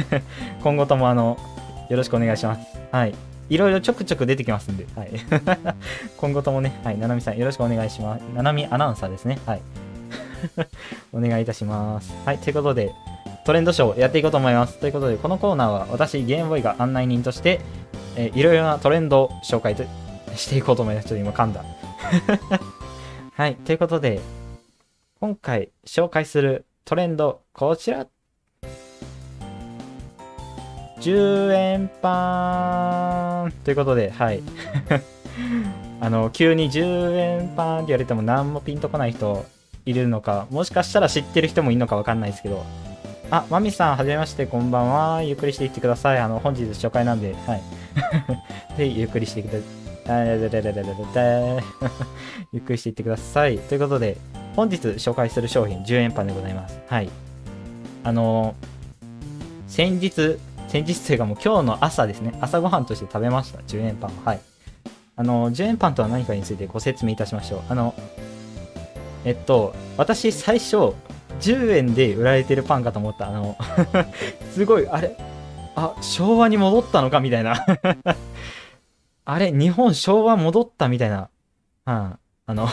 [0.62, 1.38] 今後とも、あの、
[1.88, 2.60] よろしくお願いします。
[2.92, 3.14] はい。
[3.48, 5.10] いろいろちょくちょく出てきますんで、はい。
[6.18, 8.22] 今後ともね、はい、ななみさんよろしくお願いします。
[8.34, 9.38] ななみアナウンサーですね。
[9.46, 9.62] はい。
[11.12, 12.12] お願いいたします。
[12.24, 12.92] はい、ということで、
[13.44, 14.78] トレンドショーをやっていこうと思います。
[14.78, 17.60] ということで、このコーナーは私、ゲームボーイが案内人として、
[18.18, 19.76] えー、いろいろなトレンドを紹介
[20.34, 21.08] していこうと思います。
[21.08, 21.64] ちょっと今噛んだ。
[23.32, 23.54] はい。
[23.54, 24.20] ということで、
[25.20, 28.08] 今回紹介するトレンド、こちら。
[31.00, 34.42] 10円パンということで、はい。
[36.02, 39.44] あの、急に10円パンって言われても何もピンとこない人
[39.86, 42.64] いるのか、もしかしたら知ってる人もいるのかわかんないですけど、
[43.30, 45.22] あ、マミさん、はじめまして、こんばんは。
[45.22, 46.18] ゆっくりしていってください。
[46.18, 47.62] あの、本日初回なんで、はい。
[48.76, 49.58] で、 ゆっくりしてくださ
[50.24, 50.28] い。
[52.52, 53.58] ゆっくりしていってください。
[53.58, 54.16] ということで、
[54.56, 56.78] 本日紹介する商品10円パンでございます。
[56.88, 57.08] はい。
[58.04, 58.78] あのー
[59.68, 64.10] 先日、先日というかもう今日の朝ですね、朝ごはんとして食べました、10円パン。
[64.24, 64.40] はい。
[65.16, 67.60] あのー10円パンとは何かについてご説明いたしましょう。
[67.68, 67.94] あの、
[69.24, 70.92] えっと、私最初、
[71.40, 73.28] 10円で売られてるパンかと思った。
[73.28, 73.56] あの、
[74.54, 75.16] すごい、あれ、
[75.78, 77.64] あ、昭和に戻ったのかみたいな。
[79.24, 81.28] あれ、日本昭和戻ったみたいな。
[81.86, 81.92] うん。
[81.92, 82.68] あの、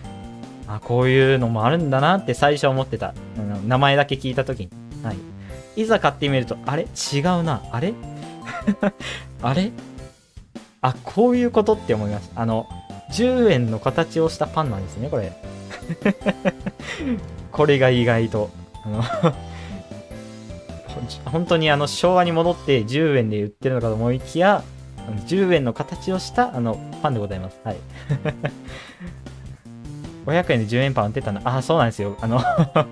[0.66, 3.08] あ、こういうのもあるんだなって最初思ってた。
[3.08, 4.70] あの名前だけ聞いたときに。
[5.02, 5.16] はい。
[5.76, 6.84] いざ買ってみると、あれ？
[6.84, 7.62] 違うな。
[7.70, 7.92] あれ？
[9.42, 9.70] あれ？
[10.80, 12.40] あ、こういうことって思いました。
[12.40, 12.66] あの、
[13.12, 15.32] 10円の形をしたパンなんですね、これ。
[17.52, 18.50] これが意外と。
[18.84, 19.02] あの
[21.26, 24.62] 本当にあの昭和に戻って10円で売ってるのかと思いきや、
[25.26, 27.58] 10円の形をしたあのパンでございます。
[27.64, 27.76] はい。
[30.26, 31.40] 500円で10円パン売ってたの？
[31.44, 32.16] あ、そうなんですよ。
[32.20, 32.40] あの、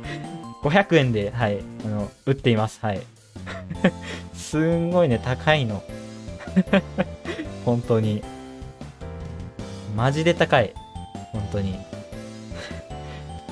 [0.65, 2.79] 500円で、はい、あの、売っています。
[2.81, 3.03] はい。
[4.35, 5.83] すんごいね、高いの。
[7.65, 8.23] 本当に。
[9.95, 10.73] マジで高い。
[11.33, 11.79] 本当に。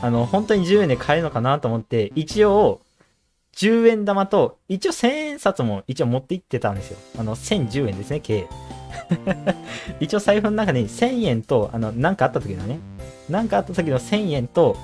[0.01, 2.81] あの、本当に10円で買えるのかなと思って、一応、
[3.57, 6.99] 10円玉と、一応1000円札も一応持って行ってたんですよ。
[7.19, 8.47] あの、1010円ですね、計。
[10.01, 12.79] 一応財布の中に1000円と、あの、なんかあった時のね、
[13.29, 14.77] なんかあった時の1000円と、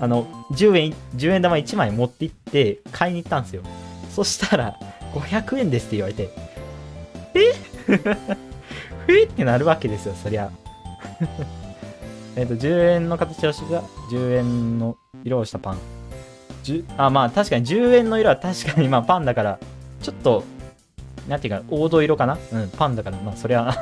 [0.00, 3.62] あの、10円、10円玉1枚持って行って買いに行ったんですよ。
[4.10, 4.76] そしたら、
[5.14, 6.30] 500円ですって言われて、
[7.34, 7.54] え？
[9.08, 10.50] えってなるわけですよ、そりゃ。
[12.36, 13.80] えっと、10円の形をした
[14.10, 15.78] 10円の色をしたパン。
[16.72, 19.58] 10あ、まあ確かに10円の色は確かに まあパンだから、
[20.02, 20.44] ちょっと、
[21.28, 22.38] なんていうか、黄土色かな？
[22.52, 23.74] うん、パンだから、まあそりゃ、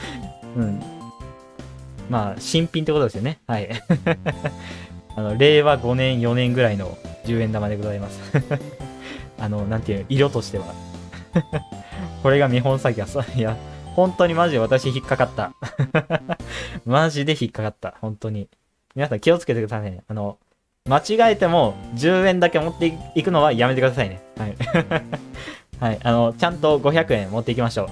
[0.56, 0.80] うん。
[2.08, 3.38] まあ、新品ってことですよね。
[3.46, 3.68] はい。
[5.14, 8.20] あの、令和5年、4年ぐらいの10円玉でございます。
[9.38, 10.64] あの、なんていうの、色としては。
[12.22, 13.56] これが見本詐欺はさ、いや、
[13.94, 15.52] 本当にマジで私引っかかった。
[16.84, 17.94] マジで引っかかった。
[18.00, 18.48] 本当に。
[18.96, 20.02] 皆さん気をつけてくださいね。
[20.08, 20.38] あの、
[20.88, 24.22] 間違えても10円だけ持っていくのはやめてくださいね。
[24.36, 24.56] はい。
[25.78, 25.98] はい。
[26.02, 27.88] あの、ちゃんと500円持っていきましょう。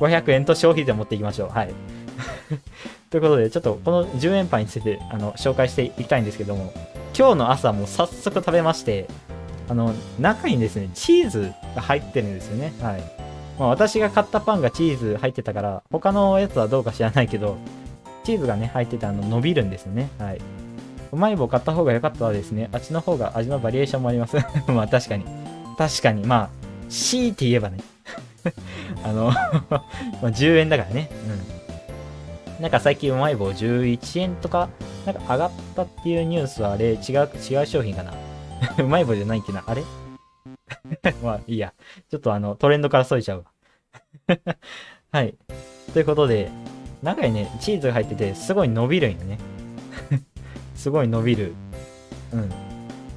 [0.04, 1.48] 500円と消費税持っていきましょう。
[1.50, 1.74] はい。
[3.10, 6.72] ということで、ちょっとこの10円パンについてあの紹介していきたいんですけども、
[7.16, 9.06] 今日の朝も早速食べまして、
[9.68, 12.72] あの、中にですね、チーズが入ってるんですよね。
[12.80, 13.02] はい。
[13.58, 17.56] まあ、私が買ったパンがチーズ入ってたから、他のやつはどうか知らないけど、
[18.24, 20.08] チーズがね、入っててあの伸びるんですよね。
[20.18, 20.40] はい。
[21.12, 24.36] うまい棒買った方が良かったらですね、あっちの方が味のバリエーションもあります。
[24.68, 25.24] まあ確かに。
[25.76, 26.50] 確かに、まあ、
[26.88, 27.78] 強いて言えばね。
[29.04, 29.30] あの、
[29.70, 29.82] ま
[30.22, 31.10] 10円だからね。
[32.58, 32.62] うん。
[32.62, 34.68] なんか最近うまい棒11円とか、
[35.06, 38.12] なんか上がったっていうニュースはあれ、違う、違う商品かな。
[38.78, 39.64] うまい棒じゃないっけな。
[39.66, 39.82] あれ？
[41.22, 41.72] まあいいや。
[42.10, 43.44] ちょっとあの、トレンドからそいちゃう
[44.28, 44.36] わ。
[45.12, 45.34] はい。
[45.92, 46.50] ということで、
[47.02, 49.38] 中にね、チーズが入ってて、すごい伸びるんよね。
[50.80, 51.52] すごい伸びる。
[52.32, 52.48] うん。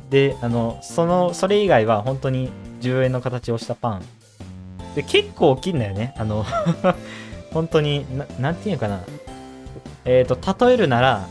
[0.10, 2.50] で、あの、その、それ以外は本当に
[2.82, 4.02] 10円の形をしたパン。
[4.96, 6.14] で、結構大きいんだよね。
[6.18, 6.46] あの、
[7.54, 9.00] 本当に、ななんていうかな。
[10.04, 11.26] えっ、と、例えるなら、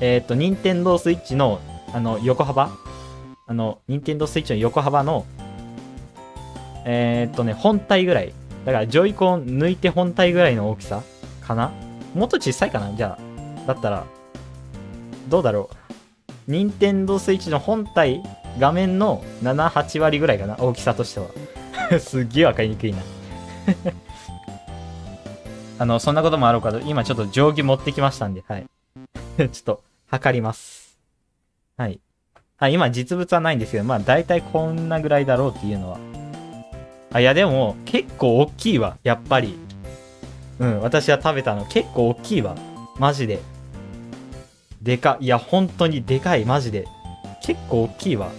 [0.00, 1.60] えっ、と、任天堂スイッチの、
[1.94, 2.70] あの、横幅
[3.46, 5.24] あの、任天堂スイッチの横幅の、
[6.84, 8.32] えっ、とね、本体ぐらい。
[8.64, 11.02] だから、ジョイコン抜いて本体ぐらいの大きさ
[11.46, 11.70] かな
[12.16, 13.66] もっと小さいかなじゃあ。
[13.68, 14.04] だったら、
[15.28, 15.88] どうだろう。
[16.50, 18.22] 任天堂スイッチの本体、
[18.58, 21.26] 画面の7、8割ぐらいかな大きさとしては。
[22.00, 22.98] すっげえわかりにくいな。
[25.78, 28.66] あの、そんなこともあろうかと、今ちょっと定規持ってきましたんで、はい。
[29.38, 30.98] ちょっと、測ります。
[31.76, 32.00] はい。
[32.56, 35.98] はい、今実物はないんですけど、まあ大体こんなぐらいだろうっていうのは。
[37.12, 39.56] あ、いやでも、結構大きいわ、やっぱり。
[40.58, 42.56] うん、私は食べたの結構大きいわ。
[42.98, 43.38] マジで。
[44.82, 46.86] でか、いいや、本当にでかい、マジで。
[47.42, 48.30] 結構大きいわ。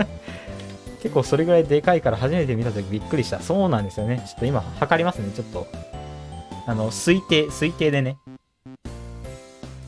[1.02, 3.40] 結構それぐらいでかいから初めて見たときびっくりした。
[3.40, 4.22] そうなんですよね。
[4.26, 5.66] ちょっと今測りますね、ちょっと。
[6.66, 8.18] あの、推定、推定でね。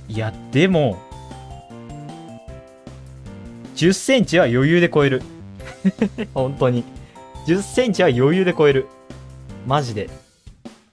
[0.09, 0.99] いや、でも、
[3.77, 5.23] 10センチは余裕で超える。
[6.35, 6.85] 本当に。
[7.46, 8.87] 10センチは余裕で超える。
[9.66, 10.09] マジで。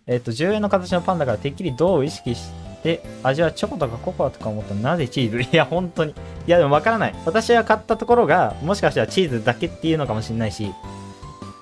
[0.08, 5.42] えっ、と、10円の形のパンだからてっきり銅を意識して、で味はチョコとかココアとか思ったらなぜチーズ？
[5.52, 6.12] いや、本当に。
[6.12, 7.16] いや、でもわからない。
[7.26, 10.74] 私が買ったところが、もしかしたらチーズだけっていうのかもしれないし、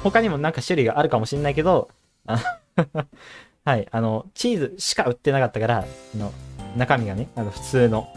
[0.03, 1.89] 他にもなんか種類があるかもしれないけど、
[2.27, 2.39] あ
[3.65, 6.31] はい、あの、チーズしか売ってなかったから、あの、
[6.77, 8.07] 中身がね、あの普通の。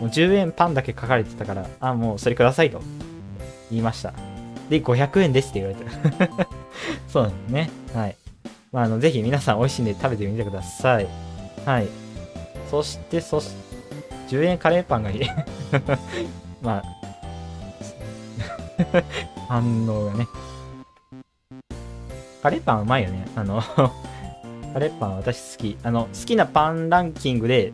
[0.00, 2.80] もう10円パンだけ書かれてたから、あ、もうそれくださいと
[3.70, 4.14] 言いました。
[4.70, 6.46] で、500円ですって言われて。
[7.06, 7.70] そうなんですね。
[7.94, 8.16] はい。
[8.72, 11.06] まあ、あの、ぜひ皆さん美味しいんで食べてみてください。
[11.66, 11.88] はい。
[12.70, 13.50] そして、そし、
[14.28, 15.20] 10円カレーパンがいい。
[16.62, 16.82] まあ、
[19.48, 20.26] 反応がね。
[22.42, 23.26] カレーパンうまいよね。
[23.34, 23.60] あの、
[24.72, 25.76] カレーパン私好き。
[25.82, 27.72] あの、好きなパンランキングで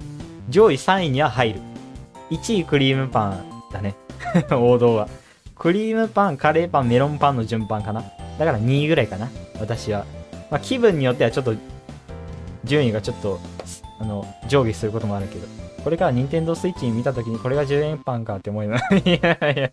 [0.48, 1.60] 上位3位には入る。
[2.30, 3.94] 1位クリームパンだね。
[4.50, 5.08] 王道は。
[5.54, 8.02] クリームパン、カレーパン、メロンパンの順番かな。
[8.38, 9.28] だから2位ぐらいかな。
[9.60, 10.06] 私は。
[10.50, 11.54] まあ、気分によってはちょっと、
[12.64, 13.38] 順位がちょっと、
[13.98, 15.46] あの、上下することもあるけど。
[15.82, 18.84] これから任天堂スイッチに見たときにこれが10円パンかって思います。
[18.96, 19.70] いやいや、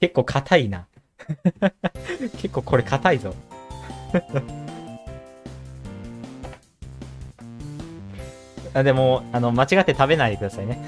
[0.00, 0.86] 結構硬いな。
[2.42, 3.34] 結構これ硬いぞ。
[8.74, 10.78] あでも、あの、間違って食べないでくださいね。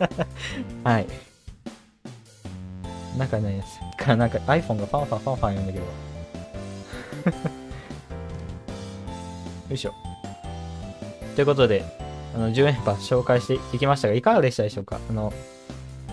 [0.84, 1.06] はい。
[3.18, 5.84] なんかね、さっかなんか iPhone がファンファンファンファン言うんだけど。
[5.84, 5.92] よ
[9.70, 10.05] いしょ。
[11.36, 11.84] ということで、
[12.34, 14.98] あの、10円パン紹介していきましたが、いかがでしたでしょうか？
[15.08, 15.32] あの、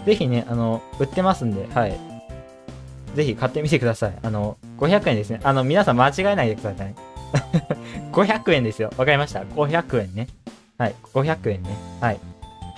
[0.06, 1.98] ぜひね、あの、売ってますんで、はい。
[3.16, 4.14] ぜひ買ってみてください。
[4.22, 5.40] あの、500円ですね。
[5.44, 6.94] あの、皆さん間違えないでください。
[8.12, 8.92] 500円ですよ。
[8.98, 10.28] わかりました ?500 円ね。
[10.78, 10.96] はい。
[11.14, 11.70] 500円ね。
[12.02, 12.20] はい。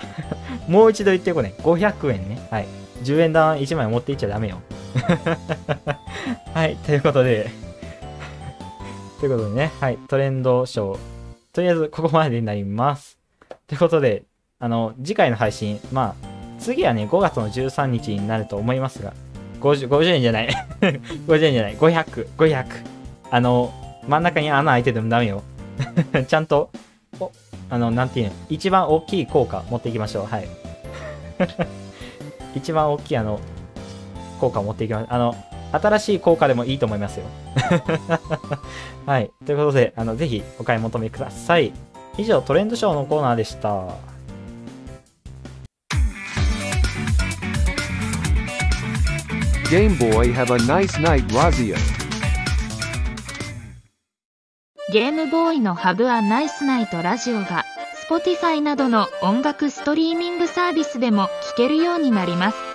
[0.69, 1.55] もう一度言ってこね。
[1.59, 2.47] 500円ね。
[2.51, 2.67] はい。
[3.03, 4.61] 10円玉1枚持っていっちゃダメよ。
[6.53, 6.75] はい。
[6.85, 7.49] ということで、
[9.19, 9.97] ということでね、はい。
[10.07, 11.14] トレンドショー。
[11.55, 13.17] とりあえず、ここまでになります。
[13.65, 14.25] ということで、
[14.59, 16.25] あの、次回の配信、まあ、
[16.59, 19.13] 次はね、5月の13日になると思いますが、
[19.61, 20.49] 50, 50円じゃない。
[21.25, 21.77] 50円じゃない。
[21.77, 22.65] 500、500。
[23.31, 23.73] あの、
[24.05, 25.43] 真ん中に穴開いててもダメよ。
[26.27, 26.71] ちゃんと、
[27.21, 27.31] お、
[27.69, 30.25] あの、なんていうの、一番大きい効果持っていきましょう。
[30.25, 30.49] はい。
[32.53, 33.39] 一番大きいあの、
[34.41, 35.07] 効果を持っていきます。
[35.09, 35.33] あの、
[35.79, 37.25] 新しい効果でもいいと思いますよ。
[39.05, 39.31] はい。
[39.45, 41.73] ということで、あの、ぜひお買い求めください。
[42.17, 43.69] 以上、トレンドショーのコーナーでした。
[49.69, 51.75] Game Boy have a nice night Razia.
[54.93, 57.65] ゲームボーイのハブアナイスナイトラジオが
[58.07, 62.74] Spotify などの音楽ストリーミングサービスでも聴けるようになります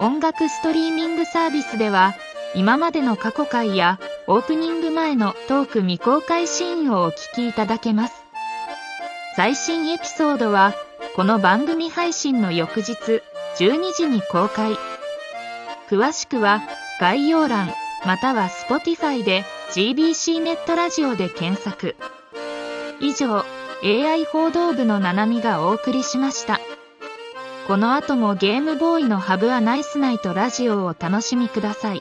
[0.00, 2.14] 音楽ストリーミングサービスでは
[2.54, 8.14] 今までの過去回やオープニング前のトーク未公開シーンをお聞きいただけます。
[9.34, 10.74] 最新エピソードは
[11.16, 13.22] この番組配信の翌日
[13.58, 14.76] 12時に公開。
[15.90, 16.62] 詳しくは
[17.00, 17.72] 概要欄
[18.06, 21.96] または Spotify で GBC ネットラジオで検索。
[23.00, 23.44] 以上
[23.82, 26.60] AI 報道部のななみがお送りしました。
[27.68, 32.00] この後もゲームボーイのハブアナイスナイトラジオをお楽しみください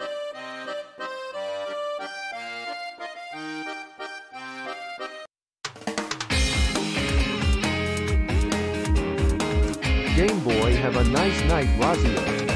[10.16, 12.47] Game Boy have a nice night Razia.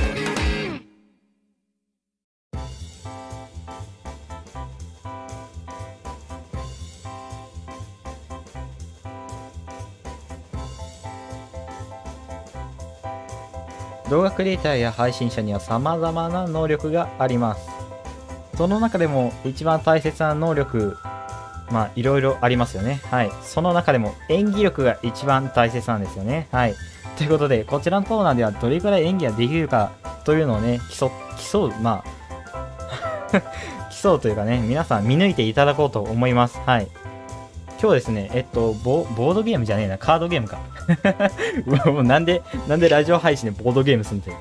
[14.12, 17.70] 動画クリエイターや配信者には様々な能力があります。
[18.58, 20.98] その中でも一番大切な能力、
[21.72, 23.00] まあいろいろありますよね。
[23.06, 23.32] はい。
[23.42, 26.50] その中でも演技力が一番大切なんですよね。
[26.52, 26.76] はい。
[27.18, 29.94] ということで、こちらのコーナーではどれくらい演技ができるか
[30.26, 31.10] というのをね、競、
[31.52, 32.04] 競う、ま
[33.32, 33.42] あ、
[34.02, 36.60] 競うというかね、皆さん見抜いていただこうと思います。
[36.66, 36.88] はい。
[37.82, 40.60] 今日ですね、えっと、ボードゲームじゃねえな、カードゲームか。
[41.92, 44.38] もうなんで、なんでラジオ配信でボードゲームすんだよ。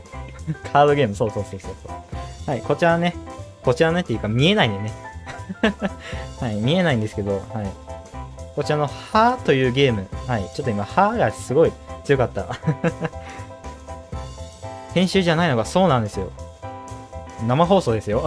[0.71, 2.51] カードゲーム、そうそうそうそう。
[2.51, 3.17] はい、こちらね、
[3.63, 4.93] こちらねっていうか見えないんでね。
[6.39, 7.67] はい、見えないんですけど、はい。
[8.57, 11.73] こちらのハーというゲーム、はい、ちょっと今、ハーがすごい
[12.05, 12.47] 強かった。
[14.93, 16.31] 編集じゃないのがそうなんですよ。
[17.47, 18.21] 生放送ですよ。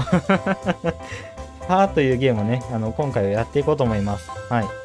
[1.68, 4.28] ハーというゲームをね、あの、今回はやっていこうと思います。
[4.50, 4.83] はい。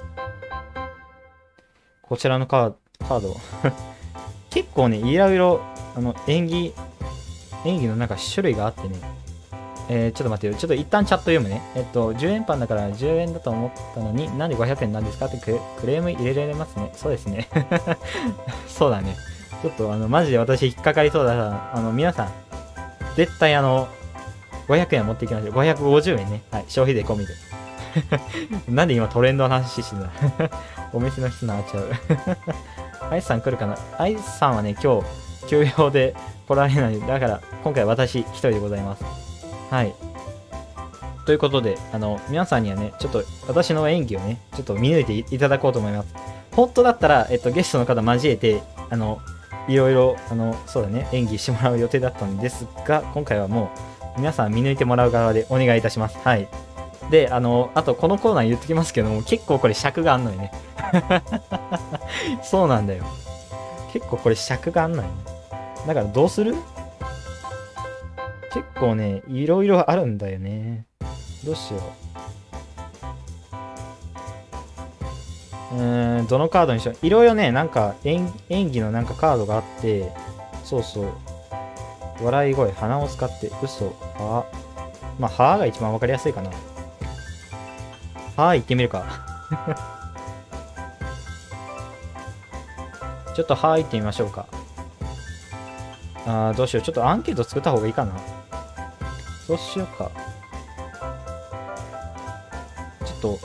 [2.08, 2.74] こちらのカー
[3.06, 3.36] カード。
[4.50, 5.60] 結構ね、いろいろ、
[5.96, 6.74] あの、演技、
[7.64, 8.98] 演技のなんか種類があってね。
[9.90, 10.54] えー、ちょっと待ってよ。
[10.54, 11.62] ちょっと一旦チャット読むね。
[11.74, 16.90] えっと、10円パンだから10円だと思ったのに、なんで500円なんですかってクレーム入れられますね。
[16.94, 17.48] そうですね。
[18.68, 19.16] そうだね。
[19.62, 22.28] ちょっとあの、マジで私引っかかりそうだから、あの、皆さん、
[23.16, 23.88] 絶対あの、
[24.68, 25.52] 500円持っていきましょう。
[25.52, 26.42] 550円ね。
[26.50, 26.64] はい。
[26.68, 27.34] 消費税込みで。
[28.68, 30.10] なんで今トレンドの話してんだ
[30.92, 31.90] お店の人なっちゃう。
[33.10, 33.76] アイスさん来るかな？
[33.98, 35.06] アイスさんはね、今日、
[35.48, 36.14] 休養で
[36.46, 37.00] 来られない。
[37.00, 39.04] だから、今回私一人でございます。
[39.70, 39.94] はい。
[41.26, 46.14] ということで、あの、皆さんにはね、ちょっと私の演技をね、ちょっと見抜いていただこうと思います。
[46.52, 49.20] 本当だったら、えっと、ゲストの方交えて、あの、
[49.68, 53.70] いろいろ、あの、そうだね、演技してもらう予定だったんですが、今回はも
[54.16, 56.18] う、皆さん見抜いてもらう側でお願いいたします。
[56.24, 56.48] はい。
[57.10, 60.52] で、あの、あとこのコーナー言ってきますけども、結構これ尺があんのよね。
[62.42, 63.04] そうなんだよ。
[63.92, 65.08] 結構これ尺があんのよね。
[65.86, 66.54] だからどうする？
[68.52, 70.84] 結構ね、いろいろあるんだよね。
[71.44, 71.78] どうしよ
[75.72, 75.76] う。
[75.76, 77.06] うーん、どのカードにしよう。
[77.06, 80.12] いろいろね、なんか演演技のなんかカードがあって、
[80.64, 81.08] そうそう。
[82.22, 83.86] 笑い声、鼻を使って、嘘、
[84.18, 84.44] は
[85.18, 86.50] まあ、はが一番わかりやすいかな。
[88.38, 89.04] はい行ってみるか。
[93.34, 94.46] ちょっとはい行ってみましょうか。
[96.24, 96.84] あーどうしよう。
[96.84, 98.12] ちょっとアンケート作った方がいいかな。
[99.44, 100.12] そうしようか。
[103.04, 103.40] ちょっと、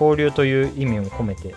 [0.00, 1.54] 交流という意味を込めて。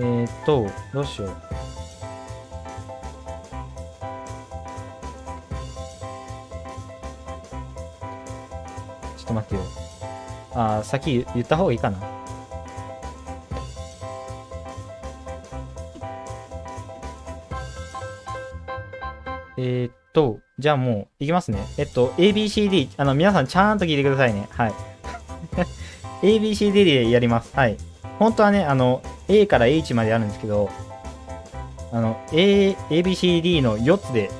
[0.00, 1.28] ーっと、どうしよう。
[9.18, 9.60] ちょっと待ってよ。
[10.54, 11.98] あ、先言った方がいいかな。
[19.56, 21.58] えーっと、じゃあもう、いきますね。
[21.76, 24.46] えっと、ABCD、あの、皆さんちゃんと聞いてくださいね。
[24.52, 24.72] はい。
[26.22, 27.52] ABCD でやります。
[27.56, 27.76] はい。
[28.18, 30.70] 本当はね、あの、A から H まであるんですけど、
[31.92, 34.30] あの、A、ABCD の4つで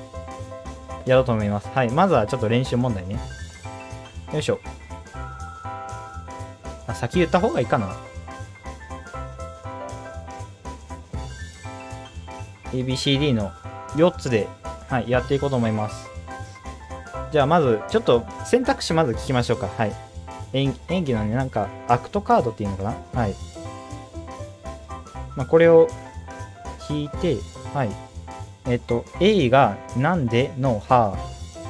[1.05, 1.69] やろうと思います。
[1.69, 1.89] はい。
[1.89, 3.19] まずはちょっと練習問題ね。
[4.33, 4.59] よいしょ。
[6.87, 7.95] あ、先言った方がいいかな。
[12.71, 13.51] ABCD の
[13.95, 14.47] 4つで、
[14.89, 16.07] はい、やっていこうと思います。
[17.31, 19.67] じゃあまず、ちょっと選択肢まず聞きましょうか。
[19.67, 19.93] はい。
[20.53, 23.35] 演演技のね、なんか、アクトカードっていうのかなはい。
[25.39, 25.87] まあ、これを
[26.89, 27.37] 引いて、
[27.73, 27.89] はい。
[28.65, 31.17] えっと、A がなんでのは、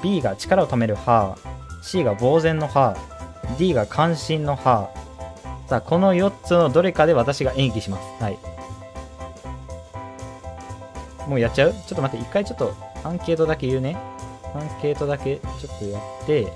[0.01, 1.37] B が力を貯めるは、
[1.83, 2.97] C が呆然のは、
[3.59, 4.89] D が関心のは。
[5.67, 8.23] さあ、この4つのどれかで私が演技します。
[8.23, 8.39] はい。
[11.29, 11.73] もうやっちゃう？
[11.73, 13.95] ちょっと待って、一回ちょっとアンケートだけ言うね。
[14.55, 16.51] アンケートだけちょっとやって、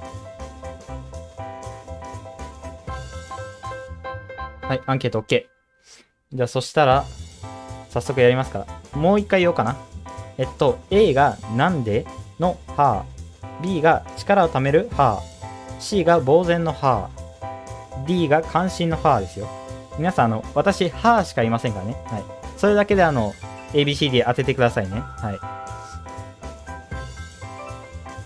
[4.63, 5.52] はい、アンケート OK。
[6.33, 7.05] じゃあそしたら、
[7.89, 8.99] 早速やりますから。
[8.99, 9.77] もう一回言おうかな。
[10.37, 12.07] えっと、A がなんで
[12.39, 13.05] のは
[13.61, 15.21] B が力を貯めるは
[15.79, 17.09] C が呆然のは
[18.07, 19.47] D が関心のはですよ。
[19.99, 21.95] 皆さん、あの、私、はしかいませんからね。
[22.05, 22.23] はい。
[22.57, 23.33] それだけであの、
[23.73, 25.01] ABCD 当ててくださいね。
[25.01, 25.33] は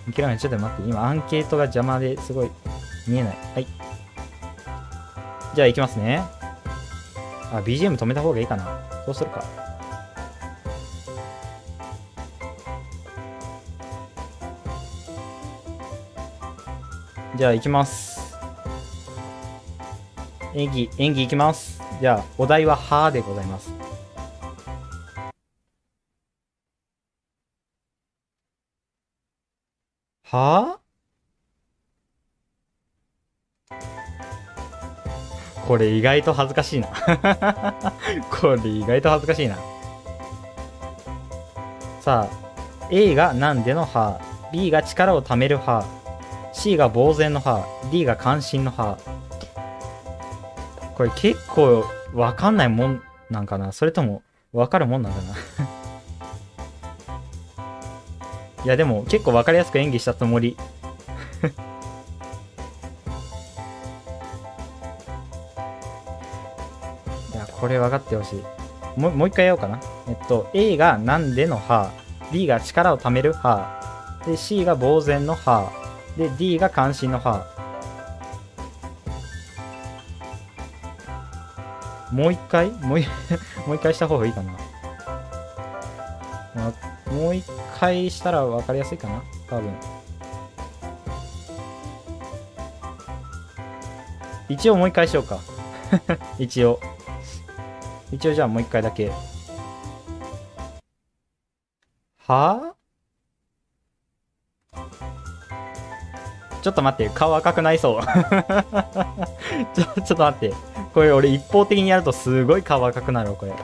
[0.08, 0.14] い。
[0.14, 0.90] きらめちょっと待って。
[0.90, 2.50] 今、アンケートが邪魔ですごい
[3.06, 3.38] 見えない。
[3.54, 3.68] はい。
[5.54, 6.37] じゃあ、いきますね。
[7.52, 8.66] あ、BGM 止めた方がいいかな。
[9.06, 9.44] そうするか。
[17.36, 18.36] じゃあ、いきます。
[20.56, 21.82] 演技、演技いきます。
[22.02, 23.72] じゃあ、お題は、はーでございます。
[30.24, 30.77] はぁ
[35.68, 36.88] これ意外と恥ずかしいな。
[38.32, 39.58] これ意外と恥ずかしいな。
[42.00, 44.22] さあ、A がなんでのは
[44.54, 45.84] B が力を貯めるは
[46.54, 48.98] C が呆然のは D が関心のは
[50.96, 53.74] これ結構わかんないもんなんかな。
[53.74, 55.36] それともわかるもんなんかな。
[58.64, 60.56] いやでも結構わかりやすく演技したつもり。
[67.68, 68.44] これ分かってほしい。
[68.98, 69.82] もうもう一回やろうかな。
[70.08, 71.92] えっと A がなんでのは
[72.32, 75.70] B が力を貯めるはで C が呆然のは
[76.16, 77.46] で D が関心のは
[82.10, 82.72] もう一回？
[82.72, 83.00] もう
[83.68, 84.52] もう一回した方がいいかな、
[86.56, 86.72] ま
[87.10, 87.46] あもう一
[87.78, 89.22] 回したら分かりやすいかな。
[89.50, 89.74] 多分。
[94.48, 95.40] 一応もう一回しようか。
[96.40, 96.80] 一応。
[98.12, 99.12] 一応じゃあもう一回だけ。
[102.26, 102.74] は？
[102.74, 102.78] あ
[106.62, 108.02] ちょっと待って、顔赤くなりそう
[109.74, 110.54] ちょ、ちょっと待って。
[110.94, 113.54] これ俺一方的にやるとすごい顔赤くなるわ、これ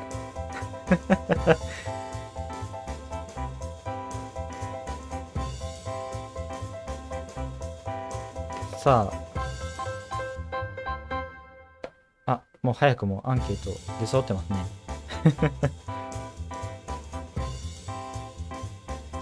[8.77, 9.22] さあ。
[12.63, 14.65] もう早くもアンケート出揃ってますね。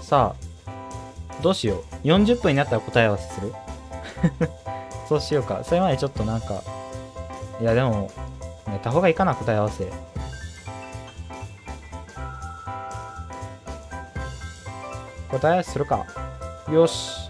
[0.00, 0.34] さ
[0.68, 2.06] あ、どうしよう。
[2.06, 3.52] 40分になったら答え合わせする？
[5.08, 5.64] そうしようか。
[5.64, 6.62] それまでちょっとなんか、
[7.60, 8.10] いやでも、
[8.68, 9.90] 寝た方がいいかな、答え合わせ。
[15.30, 16.06] 答え合わせするか。
[16.70, 17.21] よし。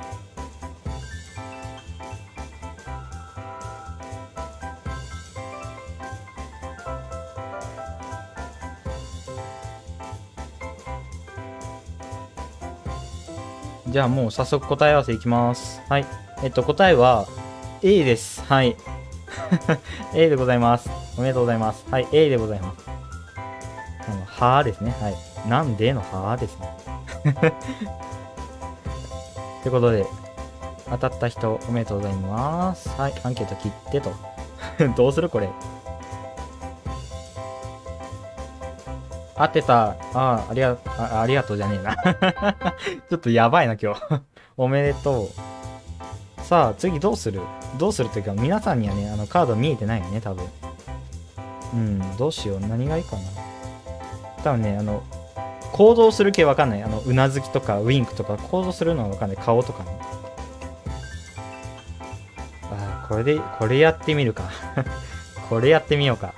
[13.92, 15.82] じゃあもう早速答え合わせいきます。
[15.90, 16.06] はい。
[16.42, 17.28] えっと、答えは
[17.82, 18.42] A です。
[18.42, 18.74] はい。
[20.16, 20.88] A でございます。
[21.18, 21.84] おめでとうございます。
[21.90, 22.86] はい、A でございます。
[22.88, 24.92] あの、はーですね。
[24.98, 25.48] はい。
[25.48, 26.74] なんでのはーですね。
[29.62, 30.06] ということで、
[30.88, 32.88] 当たった人おめでとうございます。
[32.98, 34.14] はい、アンケート切ってと。
[34.96, 35.50] どうするこれ。
[39.46, 39.96] 当てた。
[40.14, 41.96] ああ、りが、あありがとうじゃねえな。
[43.10, 44.20] ちょっとやばいな、今日。
[44.56, 45.28] おめでとう。
[46.44, 47.40] さあ、次どうする？
[47.78, 50.44] どうするというか、皆さんにはね、あの、カード見えてないよね、多分。
[51.74, 52.60] うん、どうしよう。
[52.60, 53.22] 何がいいかな。
[54.44, 55.02] 多分ね、あの、
[55.72, 56.82] 行動する系わかんない。
[56.82, 59.38] あの、うなずきとか、ウィンクとか、行動するのはわかんない。
[59.38, 59.98] 顔とかね。
[62.70, 64.44] ああ、これで、これやってみるか。
[65.48, 66.34] これやってみようか。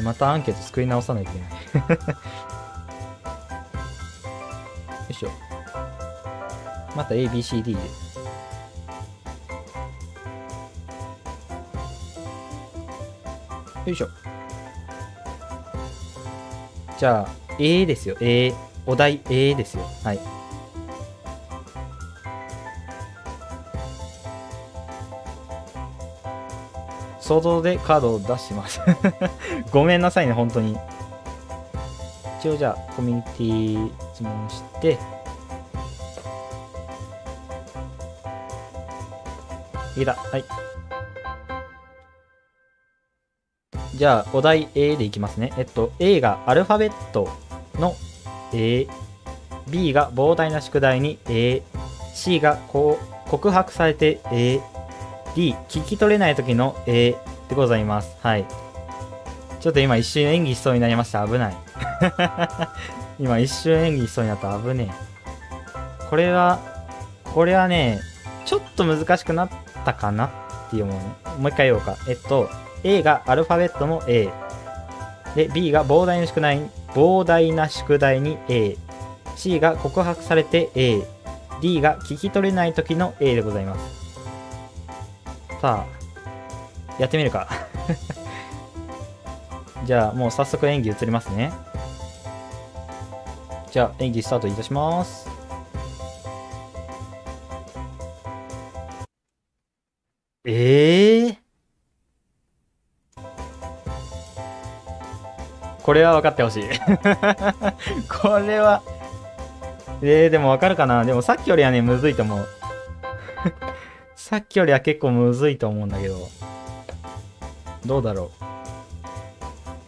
[0.00, 1.50] でまたアンケート作り直さないといけない。
[2.08, 2.14] よ
[5.10, 5.30] いしょ。
[6.96, 7.80] また ABCD で。
[13.86, 14.08] よいしょ。
[16.98, 17.28] じゃあ、
[17.58, 18.16] A ですよ。
[18.20, 18.54] A。
[18.86, 19.84] お題 A ですよ。
[20.02, 20.39] はい。
[27.30, 28.80] 想像でカードを出します。
[29.70, 30.76] ごめんなさいね、本当に。
[32.40, 34.98] 一応じゃあ、コミュニティ質問して、
[39.96, 40.14] いいだ。
[40.14, 40.44] はい。
[43.94, 45.52] じゃあ、お題 A でいきますね。
[45.56, 47.28] えっと、A がアルファベット
[47.78, 47.94] の
[48.52, 48.88] A、
[49.68, 51.62] B が膨大な宿題に A、
[52.12, 54.60] C がこう告白されて A、
[55.34, 57.12] D、聞き取れない時の A
[57.48, 58.16] でございます。
[58.22, 58.46] はい。
[59.60, 61.26] ちょっと今一瞬演技しそうになりました。
[61.26, 61.56] 危ない。
[63.20, 64.58] 今一瞬演技しそうになった。
[64.58, 66.06] 危ねえ。
[66.08, 66.58] これは、
[67.24, 68.00] これはね、
[68.46, 69.50] ちょっと難しくなっ
[69.84, 70.30] たかなっ
[70.70, 71.04] ていうものね。
[71.38, 71.96] もう一回言おうか。
[72.08, 72.48] えっと、
[72.82, 74.30] A がアルファベットの A。
[75.36, 76.60] で、B が膨大な宿題、
[76.94, 78.76] 膨大な宿題に A。
[79.36, 81.02] C が告白されて A。
[81.60, 83.99] D が聞き取れない時の A でございます。
[85.60, 87.46] さあ、やってみるか。
[89.84, 91.52] じゃあ、もう早速演技移りますね。
[93.70, 95.28] じゃあ、演技スタートいたします。
[100.46, 101.36] ええー、
[105.82, 106.62] これは分かってほしい。
[108.08, 108.82] これは、
[110.00, 111.04] えー、でも分かるかな？
[111.04, 112.48] でもさっきよりはね、むずいと思う。
[114.30, 116.28] さっきよりは結構むずいと思うんだけど。
[117.84, 118.30] どうだろ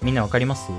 [0.03, 0.05] う？
[0.05, 0.73] みんなわかります？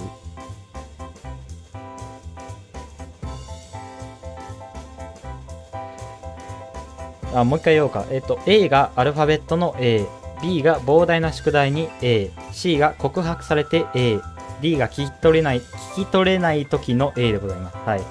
[7.34, 8.06] あ、もう一回言おうか。
[8.12, 10.06] えっ、と、A がアルファベットの A、
[10.42, 14.20] B が膨大な宿題に A、C が告白されて A、
[14.60, 17.78] D が聞き取れない、聞き取れない時の A でございます。
[17.78, 18.02] はい。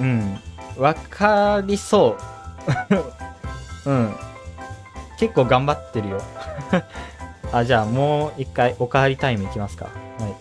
[0.00, 0.38] うん。
[0.78, 2.22] わかりそう。
[3.86, 4.14] うん。
[5.18, 6.20] 結構頑張ってるよ。
[7.52, 9.86] あ、じゃあもう一回おかわりタイムいきますか。
[10.18, 10.34] はい。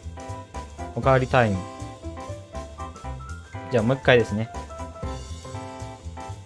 [0.96, 1.58] おかわりタイム。
[3.72, 4.50] じゃあもう一回ですね。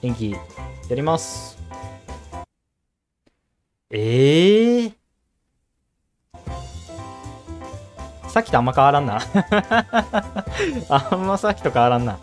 [0.01, 1.57] 演技やります。
[3.89, 4.93] ええー、
[8.27, 9.19] さっきとあんま変わらんな。
[10.89, 12.17] あんまさっきと変わらんな。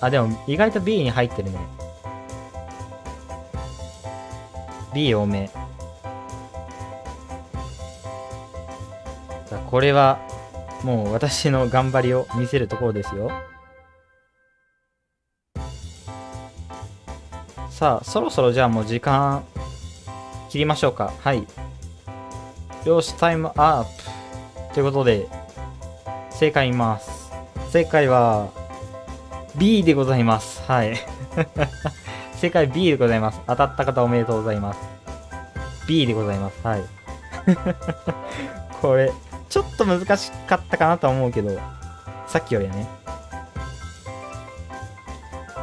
[0.00, 1.58] あ、でも意外と B に入ってるね。
[4.94, 5.48] B 多め。
[9.46, 10.18] さあこれは
[10.82, 13.30] もう私の頑張りを見せるところですよ。
[17.70, 19.44] さあ、そろそろじゃあもう時間
[20.48, 21.12] 切りましょうか。
[21.20, 21.44] はい。
[22.84, 23.84] よし、タイムアッ
[24.68, 24.74] プ。
[24.74, 25.26] ということで、
[26.30, 27.32] 正解言います。
[27.70, 28.50] 正解は、
[29.56, 30.62] B でございます。
[30.62, 30.96] はい。
[32.44, 33.40] 正解 B でございます。
[33.46, 34.80] 当たった方おめでとうございます。
[35.88, 36.66] B でございます。
[36.66, 36.84] はい。
[38.82, 39.10] これ、
[39.48, 41.58] ちょっと難しかったかなと思うけど、
[42.26, 42.86] さっきよりはね。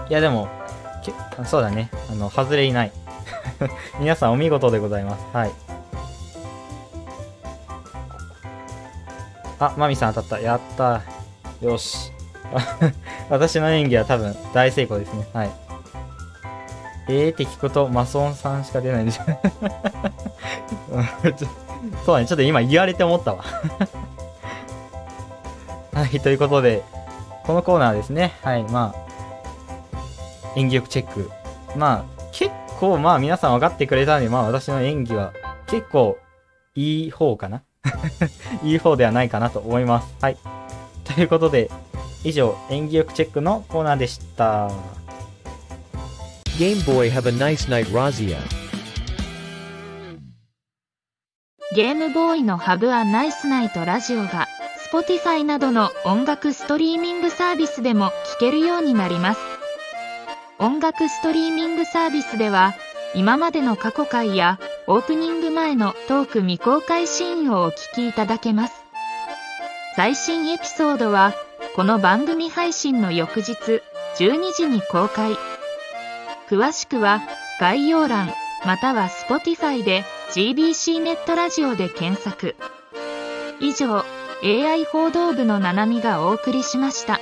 [0.09, 0.49] いや、でも、
[1.03, 1.13] け
[1.45, 1.91] そうだね。
[2.09, 2.91] あの、外れいない。
[3.99, 5.25] 皆さんお見事でございます。
[5.33, 5.51] はい。
[9.59, 10.43] あ、マミさん当たった。
[10.43, 11.03] やった
[11.61, 12.11] よし。
[13.29, 15.27] 私の演技は多分大成功ですね。
[15.31, 15.70] はい。
[17.07, 19.23] えーって聞くとマソンさんしか出ないでし ょ。
[22.05, 22.27] そうだね。
[22.27, 23.43] ちょっと今言われて思ったわ。
[25.93, 26.19] はい。
[26.19, 26.83] ということで、
[27.43, 28.33] このコーナーですね。
[28.43, 28.63] はい。
[28.63, 28.99] まあ、
[30.55, 31.29] 演技力チェック。
[31.75, 35.33] まあ、結構まあ皆さん分かってくれたんで、まあ私の演技は
[35.67, 36.17] 結構
[36.75, 37.63] いい方かな？
[38.63, 40.07] いい方ではないかなと思います。
[40.21, 40.37] はい。
[41.03, 41.69] ということで、
[42.23, 44.69] 以上、演技力チェックのコーナーでした。
[46.59, 48.37] Game Boy have a nice night Razia.
[51.73, 54.47] ゲームボーイのハブアナイスナイトラジオが
[54.91, 59.39] Spotify などの音楽ストリーミングサービスでも聴けるようになります。
[60.59, 62.75] 音楽ストリーミングサービスでは
[63.15, 68.73] 今までの過去回やオープニング前のトーク未公開シーンをお聞きいただけます。
[69.95, 71.33] 最新エピソードは
[71.77, 73.53] この番組配信の翌日
[74.17, 75.37] 12時に公開。
[76.51, 77.21] 詳しくは
[77.61, 78.29] 概要欄
[78.65, 82.57] または Spotify で GBC ネットラジオで検索。
[83.61, 84.03] 以上、
[84.43, 87.21] AI 報道部のななみがお送りしました。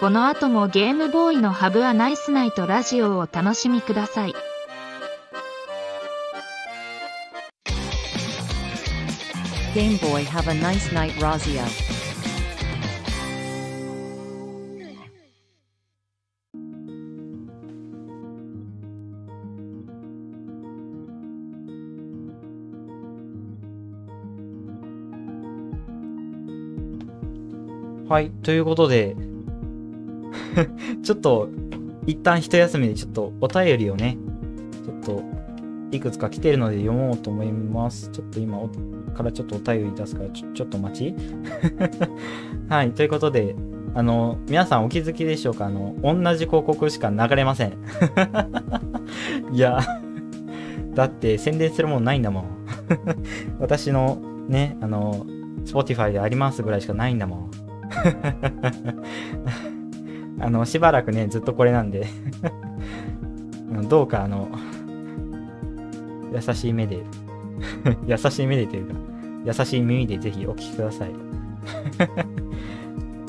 [0.00, 4.34] この後もゲームボーイのハブアナイスナイトラジオをお楽しみください。
[9.74, 11.93] Game Boy have a nice night Razia.
[28.08, 28.30] はい。
[28.30, 29.16] ということで、
[31.02, 31.48] ちょっと、
[32.06, 34.18] 一旦一休みでちょっとお便りをね、
[34.84, 35.22] ちょっと、
[35.90, 38.10] いくつか来てるので読もうと思います。
[38.10, 38.58] ちょっと今
[39.14, 41.14] からちょっとお便り出すから、ちょちょっと待ち。
[42.68, 42.90] はい。
[42.90, 43.54] ということで、
[43.94, 45.66] あの、皆さんお気づきでしょうか？
[45.66, 47.74] あの、同じ広告しか流れません。
[49.54, 49.78] いや、
[50.94, 52.44] だって宣伝するもんないんだもん。
[53.60, 55.24] 私のね、あの、
[55.64, 57.50] Spotify でありますぐらいしかないんだもん。
[60.40, 62.06] あの、しばらくね、ずっとこれなんで
[63.88, 64.48] どうか、あの、
[66.32, 67.02] 優しい目で、
[68.06, 68.94] 優しい目でというか、
[69.44, 71.10] 優しい耳でぜひお聞きください。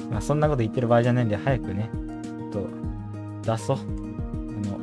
[0.10, 1.90] まあ、そんなこと言ってる場合じゃないんで、早くね、
[2.24, 2.70] ちょっと、
[3.52, 3.78] 出そう。
[3.78, 3.80] あ
[4.70, 4.80] の、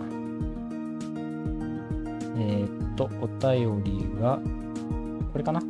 [2.38, 4.38] えーっと、お便りが、
[5.32, 5.60] これかな？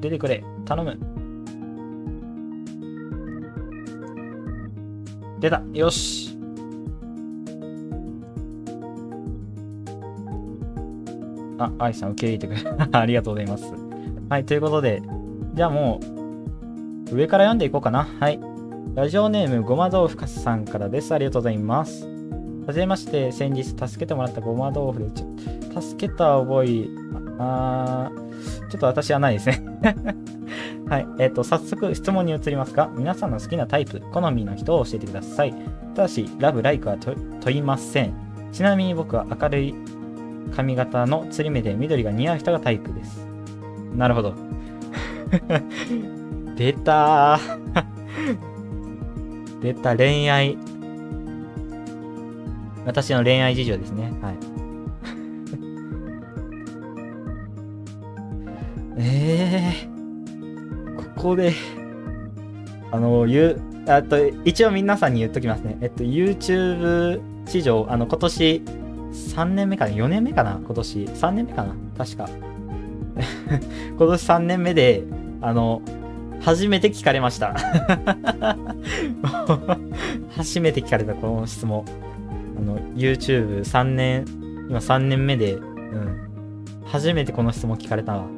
[0.00, 0.98] 出てくれ、頼む。
[5.40, 6.36] 出たよし
[11.58, 12.76] あ、愛さん受け入れてくれ。
[12.92, 13.72] ありがとうございます。
[14.28, 15.02] はい、ということで、
[15.54, 16.00] じゃあも
[17.10, 18.06] う、上から読んでいこうかな。
[18.20, 18.38] はい。
[18.94, 21.12] ラジオネームごま豆腐かすさんからです。
[21.14, 22.06] ありがとうございます。
[22.66, 26.86] はじめまして、先日助けてもらったごま豆腐で、ちょ助けた覚え、
[27.38, 29.64] あーちょっと私はないですね。
[30.88, 31.06] はい。
[31.18, 35.52] えっ、と、早速質問に移りますが、皆さんの好きなタイプ、好みの人を教えてください。
[35.94, 38.14] ただし、ラブ、ライクはと問いません。
[38.52, 39.74] ちなみに僕は明るい
[40.56, 43.18] 髪型の釣り目で緑が似合う人がタイプです。
[43.94, 44.34] なるほど。
[46.56, 47.58] 出たー
[49.60, 50.56] 出た、恋愛。
[52.86, 54.12] 私の恋愛事情ですね。
[54.22, 54.36] はい。
[59.00, 59.97] えー、
[61.18, 61.52] ここで、
[62.92, 65.76] あの、言う、あと、一応皆さんに言っときますね。
[65.80, 68.62] えっと、YouTube 史上、あの、今年
[69.34, 70.60] 3年目かな ?4 年目かな？
[70.64, 71.74] 今年？3年目かな？
[71.98, 72.28] 確か。
[73.98, 75.02] 今年3年目で、
[75.40, 75.82] あの、
[76.40, 77.56] 初めて聞かれました。
[80.36, 81.84] 初めて聞かれた、この質問。
[82.56, 84.24] あの、YouTube3 年、
[84.70, 86.28] 今3年目で、うん。
[86.84, 88.28] 初めてこの質問聞かれたわ。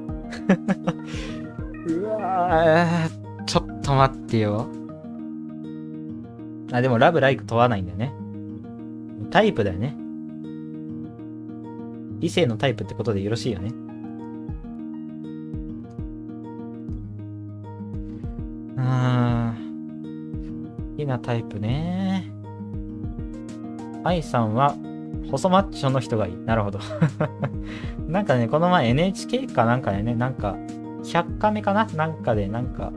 [2.32, 3.08] あ
[3.46, 4.68] ちょっと待ってよ。
[6.72, 8.12] あ、でもラブライク問わないんだよね。
[9.30, 9.96] タイプだよね。
[12.20, 13.70] 異性のタイプってことでよろしいよね。
[18.76, 19.56] うーん。
[20.92, 22.30] 好きなタイプね。
[24.04, 24.76] 愛さんは
[25.30, 26.36] 細マッチョの人がいい。
[26.36, 26.78] なるほど。
[28.08, 30.56] なんかね、この前 NHK かなんかでね、なんか、
[31.02, 31.86] 100カメかな？
[31.96, 32.92] なんかで、なんか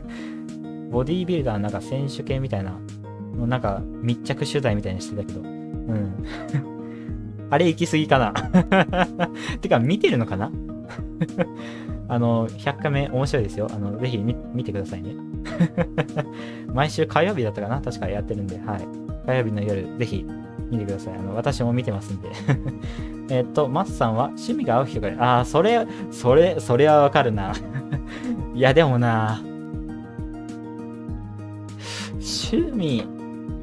[0.90, 2.72] ボディービルダーなんか選手権みたいな、
[3.36, 6.14] のなんか密着取材みたいにしてたけど、うん。
[7.50, 8.32] あれ行き過ぎかな？
[9.60, 10.50] てか、見てるのかな？
[12.08, 13.68] あの、100カメ面白いですよ。
[13.72, 15.14] あの、ぜひ見見てくださいね。
[16.72, 17.80] 毎週火曜日だったかな？
[17.80, 18.86] 確かやってるんで、はい。
[19.26, 20.26] 火曜日の夜、ぜひ
[20.70, 21.14] 見てください。
[21.14, 22.30] あの、私も見てますんで。
[23.30, 25.22] えっと、マツさんは趣味が合う人がいる。
[25.22, 27.52] ああ、それ、それ、それはわかるな。
[28.54, 29.40] いや、でもな、
[32.20, 33.06] 趣味、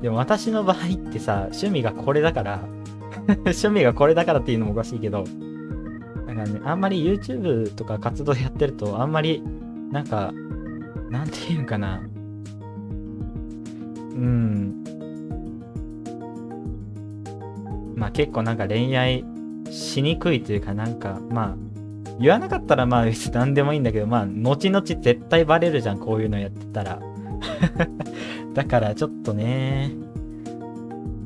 [0.01, 2.61] でも私の場合ってさ、趣味がこれだから、
[3.27, 5.23] 趣味がこれだからっていうのもおかしいけど、
[6.27, 9.43] だかね、あんまり YouTube とか活動やってると、あんまり、
[9.91, 10.33] なんか、
[11.09, 12.01] なんていうかな。
[14.11, 14.83] うん。
[17.97, 19.25] まあ結構なんか恋愛
[19.71, 21.55] しにくいというかなんか、まあ、
[22.19, 27.01] 言わなかったらまあ別に何でもいいんだけど、まあ、後々絶対バレるじゃん、こういうのやってたら。
[28.53, 29.91] だからちょっとね、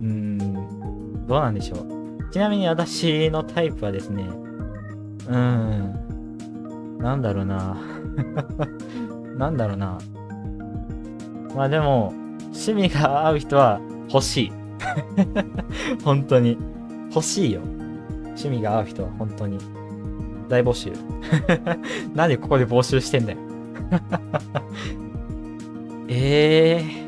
[0.02, 2.32] うん、どうなんでしょう。
[2.32, 4.26] ちなみに私のタイプはですね、
[5.28, 7.78] うん、なんだろうな。
[9.38, 9.98] なんだろうな。
[11.54, 12.14] まあでも、
[12.46, 14.61] 趣味が合う人は欲しい。
[16.04, 16.58] 本当に。
[17.14, 17.62] 欲しいよ。
[17.62, 19.58] 趣味が合う人は本当に。
[20.48, 20.92] 大募集。
[22.16, 23.38] なんでここで募集してんだよ。
[26.08, 27.02] え えー。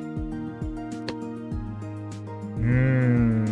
[2.59, 3.43] うーん。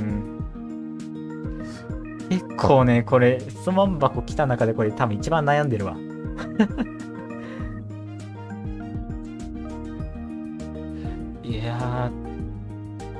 [2.29, 5.95] 結構ね、これ、質問箱来た中でこれ多分一番悩んでるわ。
[11.43, 12.11] いや、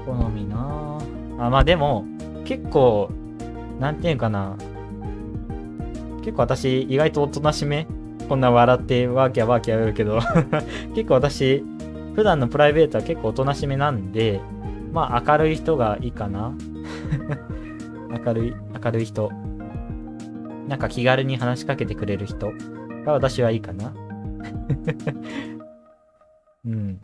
[0.06, 0.98] 好みな
[1.38, 2.06] あ、まあでも、
[2.46, 3.10] 結構、
[3.80, 4.56] なんていうかな。
[6.24, 7.88] 結構私、意外とおとなしめ
[8.30, 10.20] こんな笑ってワーキャーワーキャー言うけど
[10.96, 11.66] 結構私、
[12.16, 14.40] 普段のプライベートは結構おとなしめなんで、
[14.94, 16.54] まあ明るい人がいいかな。
[18.26, 19.32] 明るい、明るい人。
[20.68, 22.52] なんか気軽に話しかけてくれる人
[23.06, 23.94] が私はいいかな。
[26.66, 27.02] うん。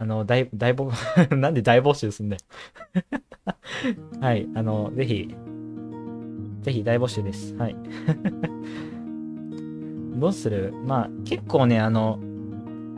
[0.00, 0.90] あの、大、大募、
[1.36, 2.42] なんで大募集すんだよ。
[4.20, 5.34] はい、あの、ぜひ、
[6.62, 7.54] ぜひ大募集です。
[7.56, 7.76] はい。
[10.18, 10.72] どうする？
[10.86, 12.18] まあ、結構ね、あの、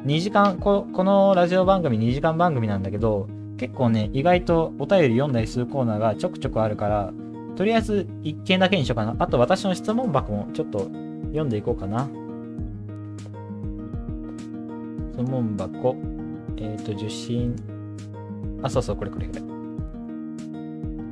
[0.06, 7.12] 2時間こ、このラジオ番組2時間番組なんだけど、結構ね、意外とお便り読んだりするコーナーがちょくちょくあるから、
[7.56, 9.16] とりあえず1件だけにしようかな。
[9.18, 10.88] あと私の質問箱もちょっと
[11.26, 12.08] 読んでいこうかな。
[15.12, 15.96] 質問箱。
[16.56, 17.56] えっ、と、受信。
[18.62, 19.42] あ、そうそう、これこれこれ。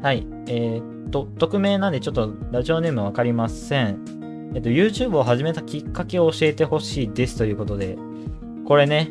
[0.03, 0.27] はい。
[0.47, 4.51] えっ、と、匿名なんでちょっとラジオネームわかりません。
[4.55, 7.97] えっと、YouTube を始めたきっかけを教えてほしいですということで、
[8.65, 9.11] これね。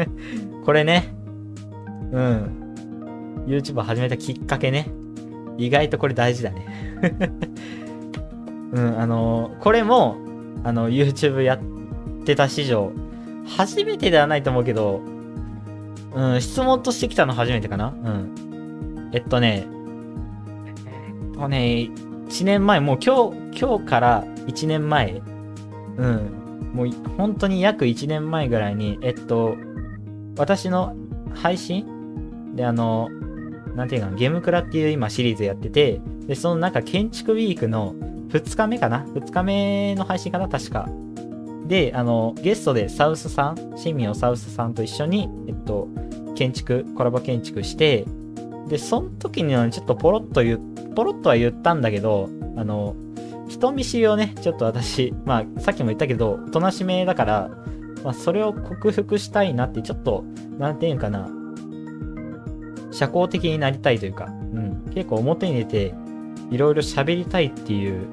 [0.64, 1.14] これね。
[2.12, 2.74] うん。
[3.46, 4.90] YouTube を始めたきっかけね。
[5.58, 6.66] 意外とこれ大事だね。
[8.72, 10.16] うん、あのこれも、
[10.64, 12.92] あの、YouTube やってた史上、
[13.46, 15.00] 初めてではないと思うけど、
[16.12, 19.10] うん、質問としてきたの初めてかなうん。
[19.12, 19.66] えっとね、
[20.86, 21.90] えっとね、
[22.28, 25.22] 1年前、もう今日、今日から1年前、
[25.96, 29.56] うん、もう本当に約1年前ぐらいに、えっと、
[30.36, 30.96] 私の
[31.34, 32.54] 配信？
[32.54, 33.08] で、あの、
[33.76, 37.94] なんていうか、ゲームクラっていう今シリーズやってて、で、そのなんか建築ウィークの
[38.28, 40.48] 2日目かな ?2 日目の配信かな？
[40.48, 40.88] 確か。
[41.70, 45.88] で、あの、ゲストでサウスさん、新民をサウスさんと一緒に、えっと、
[46.34, 48.04] 建築、コラボ建築して、
[48.66, 50.58] で、その時にはちょっとポロッと言、
[50.96, 52.96] ポロッとは言ったんだけど、あの、
[53.48, 57.50] 人見知りをね、ちょっと私、まあ、さっきも言ったけど、おとなしめだから、
[58.02, 60.24] まあ、それを克服したいなって、ちょっと、
[60.58, 61.30] なんていうんかな、
[62.90, 65.94] 社交的になりたいというか、うん、結構表に出て、
[66.50, 68.08] いろいろ喋りたいっていう、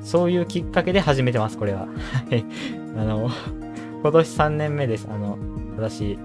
[0.00, 1.88] そういうきっかけで始めてます、これは。
[2.96, 3.30] あの、
[4.02, 5.08] 今年3年目です。
[5.10, 5.38] あの、
[5.76, 6.18] 私、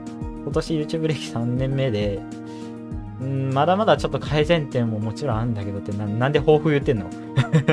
[0.44, 2.22] 今年 YouTube 歴3年目で、
[3.24, 7.06] ん、まだまだちょっと改善点ももちろんあるんだけどって、ななんで抱負言ってんの？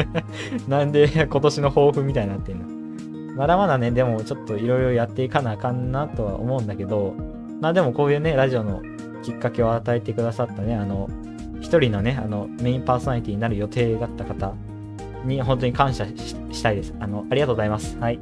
[0.69, 3.37] なんで今年の抱負みたいになってんの？
[3.37, 7.15] まだまだね、でもちょっといろいろやっていかなあかんなとは思うんだけど、
[7.61, 8.83] まあでもこういうね、ラジオの
[9.23, 11.09] きっかけを与えてくださったね、あの、
[11.61, 14.55] 一人のね、あの、メインパーソナリティになる予定だった方
[15.25, 16.95] に本当に感謝したいです。
[17.01, 17.99] あの、ありがとうございます。
[17.99, 18.19] はい。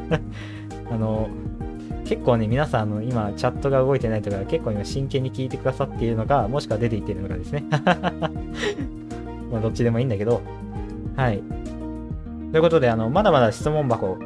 [0.90, 1.28] あの、
[2.04, 7.64] 結構ね、皆さん、あの、今、チャットが動いてないとか、結構今、真剣に聞いてくださっているのか、もしくは出ていっているのかですね。
[9.50, 10.42] まあ、どっちでもいいんだけど、
[11.16, 11.42] はい。
[12.52, 14.18] ということで、あの、まだまだ質問箱、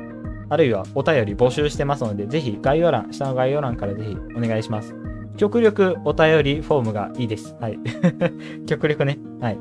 [0.51, 4.95] あるいはお便り募集してますので、ぜひ概要欄、下の概要欄からぜひお願いします。
[5.36, 7.55] 極力お便りフォームがいいです。
[7.61, 7.78] はい。
[8.66, 9.18] 極力ね。
[9.41, 9.59] はい。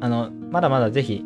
[0.00, 1.24] あの、まだまだぜひ、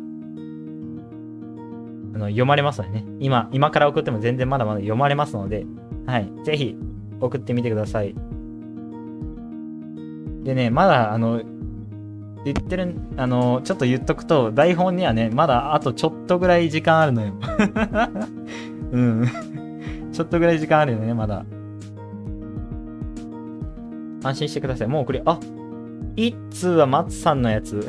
[2.13, 3.05] あの、読まれますのでね。
[3.19, 5.65] 今、今から送っても全然まだまだ読まれますので、
[6.05, 6.31] はい。
[6.43, 6.77] ぜひ、
[7.19, 8.15] 送ってみてください。
[10.43, 11.41] でね、まだ、あの、
[12.45, 17.33] 言ってる、あの、ちょっと言っとくと、台本にはね、まだあとちょっとぐらい時間あるのよ。
[18.91, 19.25] うん。
[20.11, 21.45] ちょっとぐらい時間あるよね、まだ。
[24.23, 24.87] 安心してください。
[24.87, 25.39] もうこれ、あ
[26.15, 27.85] 一通は松さんのやつ。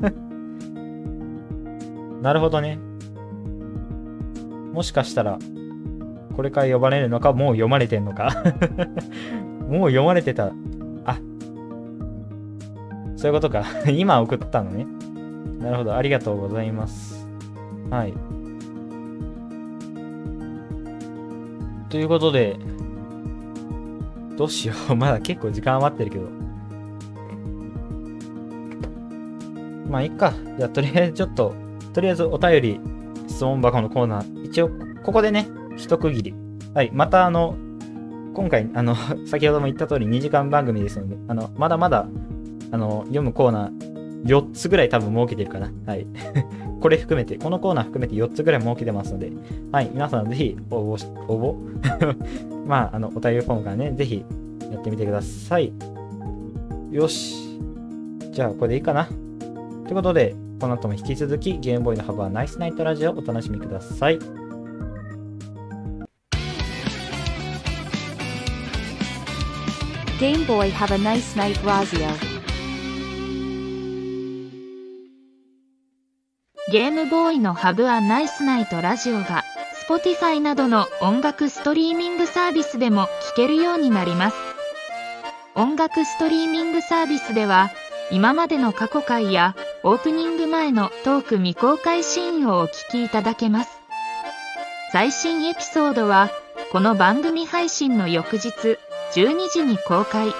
[2.22, 2.78] なるほどね。
[4.72, 5.38] もしかしたら、
[6.34, 8.30] これから呼ばれるのか、もう読まれてんのか。
[9.68, 10.52] もう読まれてた。
[11.04, 11.18] あ、
[13.16, 13.64] そういうことか。
[13.88, 14.86] 今送ったのね。
[15.60, 15.94] なるほど。
[15.94, 17.26] ありがとうございます。
[17.90, 18.14] はい。
[21.88, 22.56] ということで、
[24.36, 24.96] どうしよう。
[24.96, 26.43] まだ結構時間余ってるけど。
[29.94, 30.34] まあ、いっか。
[30.58, 31.54] じゃあ、とりあえずちょっと、
[31.92, 32.80] とりあえずお便り、
[33.28, 34.70] 質問箱のコーナー、一応、
[35.04, 36.34] ここでね、一区切り。
[36.74, 36.90] はい。
[36.92, 37.54] また、あの、
[38.34, 42.08] 今回、あの、 先ほども言った通り2時間番組ですので、あの、まだまだ、
[42.72, 45.70] あの、読むコーナー、4つぐらい多分設けてるかな。
[45.86, 46.08] はい。
[46.82, 49.30] これ含めて、このコーナー含めて4つぐらい設けてますので、
[49.70, 49.90] はい。
[49.94, 54.24] 皆さんぜひ応募し、応募 まあ、あの、お便りフォームからね、ぜひ
[54.72, 55.72] やってみてください。
[56.90, 57.60] よし。
[58.32, 59.06] じゃあ、これでいいかな。
[59.84, 64.18] ということで、この後も引き続き、ゲームボーイの幅はナイスナイトラジオをお楽しみください。
[70.18, 72.34] Game Boy have a nice night Razia.
[76.72, 79.44] ゲームボーイのハブアナイスナイトラジオが
[79.86, 84.36] Spotify などの音楽ストリーミングサービスでも聴けるようになります
[85.54, 87.70] 音楽ストリーミングサービスでは
[88.10, 89.54] 今までの過去回や
[89.86, 93.70] オープニング前のトーク未公開シーンをお聞きいただけます。
[94.92, 96.30] 最新エピソードは
[96.72, 98.48] この番組配信の翌日
[99.14, 100.32] 12時に公開。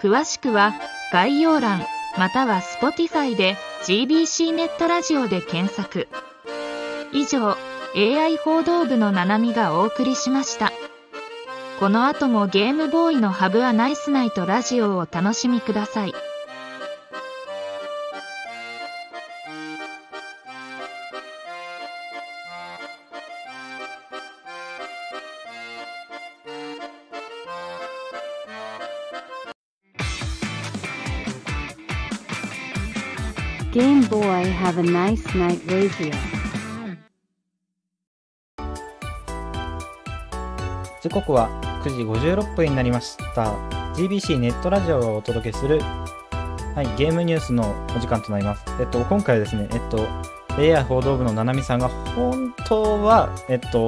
[0.00, 0.72] 詳しくは
[1.12, 1.84] 概要欄
[2.16, 6.08] または Spotify で GBC ネットラジオで検索。
[7.12, 7.58] 以上
[7.94, 10.72] AI 報道部のななみがお送りしました。
[11.78, 16.14] この後もゲームボーイのハブアナイスナイトラジオをお楽しみください。
[34.40, 36.14] Game Boy have a nice night Razia.
[41.02, 41.48] 時刻は
[41.84, 43.54] 9時56分になりました。
[43.94, 48.64] GBC ネットラジオをお届けする、はい、ゲームニュースのお時間となります。
[48.80, 50.06] えっと、今回はですね、えっと、
[50.56, 53.86] AI 報道部のななみさんが本当は、えっと、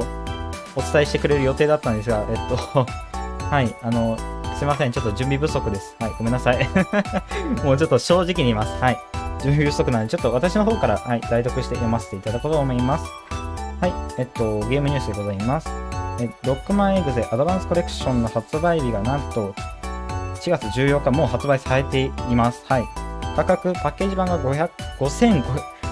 [0.77, 2.87] お伝えしてくれる予定だったんですが、えっと、
[3.49, 4.19] はい、あの、
[4.57, 5.97] すいません、ちょっと準備不足です。
[5.99, 6.69] はい、ごめんなさい。
[7.65, 8.83] もうちょっと正直に言います。
[8.83, 9.12] はい。
[9.43, 13.05] 準備不足なので、ちょっと私の方から、はい、代読して読ませていただこうと思います。
[13.81, 15.69] はい、えっと、ゲームニュースでございます。
[16.21, 19.55] えロックマンエグゼアドバンスコレクションの発売日がなんと
[20.37, 22.65] 4月14日もう発売されています。
[22.67, 22.85] はい。
[23.35, 25.43] 価格、パッケージ版が500 5000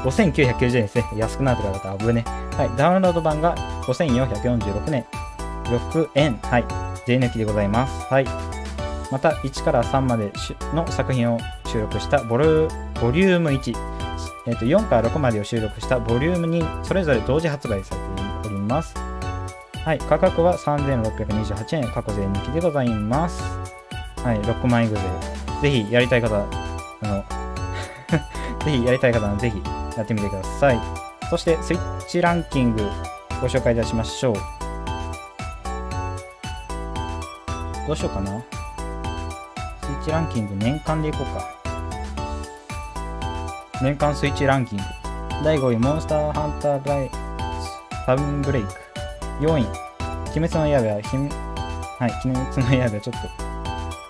[0.05, 1.05] 5990円ですね。
[1.17, 2.25] 安くなるとかだったら危ね。
[2.57, 2.77] はい。
[2.77, 5.05] ダウンロード版が5446年、
[5.65, 6.37] 6円。
[6.37, 6.65] はい。
[7.07, 8.07] 税抜きでございます。
[8.07, 8.25] はい。
[9.11, 10.33] また、1から3まで
[10.75, 11.39] の作品を
[11.71, 12.67] 収録したボル
[13.01, 13.75] ボリューム1、
[14.49, 18.01] えっと4から6までを収録したボリューム2、それぞれ同時発売され
[18.43, 18.93] ております。
[19.85, 23.41] はい、価格は3628円、過去税抜きでございます。
[24.25, 25.05] はい、6万円ぐらい。
[25.63, 27.25] ぜひやりたい方、あの、
[28.67, 29.63] ぜひやりたい方はぜひ
[29.97, 30.81] やってみてください。
[31.31, 32.83] そして、スイッチランキング
[33.41, 34.35] ご紹介いたしましょう。
[37.87, 38.41] どうしようかな。
[39.83, 41.60] スイッチランキング年間でいこうか。
[43.83, 44.85] 年間スイッチランキング。
[45.43, 48.69] 第5位、モンスターハンターライスサウンブレイク。
[49.41, 49.67] 4位、
[50.37, 53.29] 鬼滅の刃、ひはい、鬼滅の刃、ちょっと、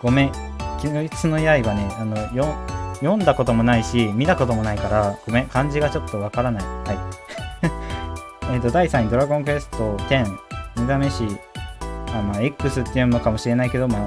[0.02, 0.32] ごめん。
[0.82, 2.16] 鬼滅の刃ね、あの、
[2.94, 6.64] 読んだこともないし、見たこともないから、ごめん、漢字がちょっとわからない。
[6.64, 6.92] は
[8.50, 8.50] い。
[8.54, 10.36] えっと、第3位、ドラゴンクエスト10、
[10.78, 11.24] 目覚めし、
[12.12, 14.00] あ、まあ、X っていうのかもしれないけど、まあ、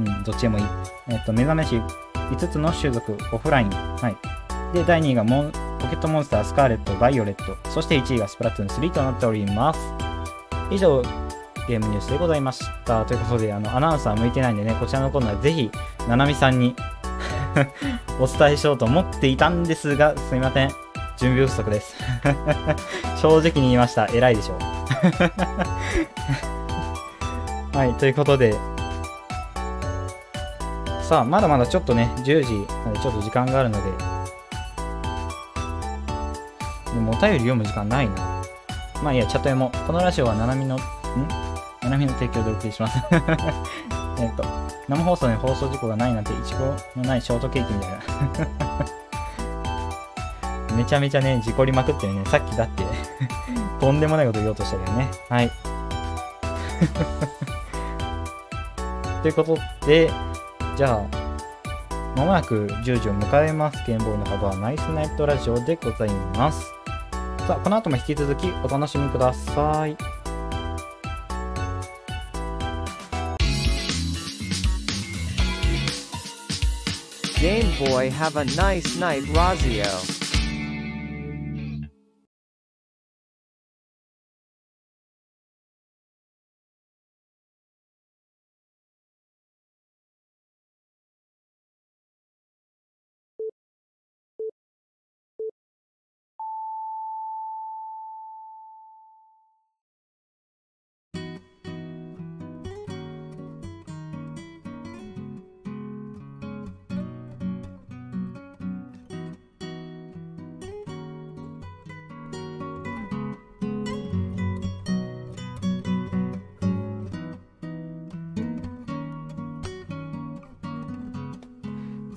[0.00, 0.64] うん、どっちでもいい。
[1.08, 1.80] えっと、目覚めし
[2.14, 3.70] 5つの種族、オフライン。
[3.70, 4.47] はい。
[4.72, 7.56] で、第2位がモンポケットモンスター、スカーレット、バイオレット。
[7.70, 9.80] そして1位がスプラトゥーン3となっております。
[10.70, 11.02] 以上、
[11.68, 13.04] ゲームニュースでございました。
[13.04, 15.70] ということで、あの、アナウンサー向いてないんでね、こちらのコーナーぜひ、
[16.08, 16.74] ななみさんに
[18.20, 20.68] お伝えしようと思っていたんですが、すいません。
[21.18, 21.96] 準備不足です。
[23.20, 24.06] 正直に言いました。
[24.06, 24.58] 偉いでしょう。
[27.76, 28.54] はい、ということで、
[31.02, 32.66] さあ、まだまだちょっとね、10時
[33.00, 34.17] ちょっと時間があるので、
[37.20, 38.42] 便り読む時間ないな。
[39.02, 39.78] まあいいや、チャット読もう。
[39.86, 40.78] このラジオはななみの、ん？
[41.82, 42.98] ななみの提供でお送りします。
[44.20, 44.44] えっと、
[44.88, 47.98] 生放送に放送事故がないなんて、いちごのないショートケーキみたいな。
[50.76, 52.24] めちゃめちゃね、事故りまくってるね。
[52.26, 52.84] さっきだって、
[53.80, 55.10] とんでもないこと言おうとしたけどね。
[55.28, 55.50] はい。
[59.22, 60.10] ということで、
[60.76, 61.00] じゃあ、
[62.16, 63.78] まもなく10時を迎えます。
[63.86, 66.77] ゲームボーイの幅はナイスナイトラジオでございます。
[67.48, 69.96] さあこの後も引き続きお楽しみください。
[77.40, 80.17] ゲームボーイ Have a nice night ラジオ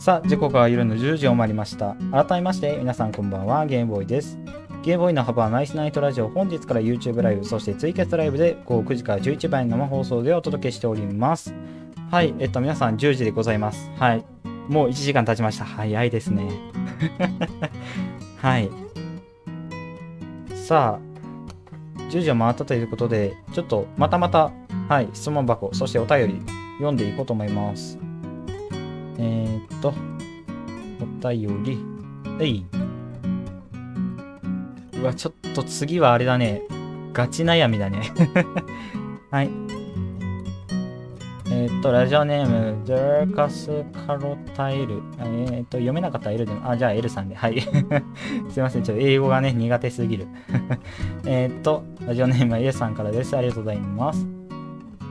[0.02, 1.96] さあ、時刻は夜の10時を回りました。
[2.12, 4.40] 改めまして、皆さんこんばんは、ゲームボーイです。
[4.82, 11.54] ゲームボーイの幅はナイスナイトラジオ、本日から YouTube ライブ、そしてツイキャスライブで午後9時から11時前の生放送でお届けしております。
[12.10, 13.92] はい、えっと、皆さん10時でございます。
[14.00, 14.26] はい。
[14.68, 15.66] もう1時間経ちました。
[15.66, 16.50] 早いですね。
[18.42, 18.72] はい。
[20.56, 24.52] さあ、10時を回ったということで、ちょっとまたまた、
[24.90, 26.42] はい、質問箱、そしてお便り
[26.78, 28.00] 読んでいこうと思います。
[29.24, 29.94] えー、っと、
[31.00, 31.78] お便り、
[32.40, 32.66] えい。
[35.00, 36.64] うわ、ちょっと次はあれだね。
[37.14, 38.02] ガチ悩みだね。
[39.30, 39.50] はい。
[41.52, 45.04] えー、っと、ラジオネーム、ジャーカスカロタイル。
[45.20, 47.36] えー、っと、読めなかったら L でも、あ、じゃあ L さんで。
[47.36, 47.62] はい。
[48.50, 50.28] すいません、ちょっと英語がね、苦手すぎる。
[51.26, 53.38] えっと、ラジオネームは A さんからです。
[53.38, 54.26] ありがとうございます。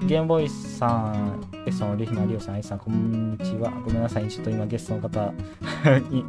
[0.06, 3.70] ゲームボーイさん、ゲストのリヒナリオさん、A さん、こんにちは。
[3.84, 5.32] ごめんなさい、ちょっと今ゲストの方
[6.10, 6.24] に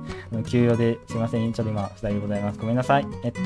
[0.46, 2.60] 休養ですいません、ちょっと今、2人でございます。
[2.60, 3.08] ごめんなさい。
[3.24, 3.40] えっと、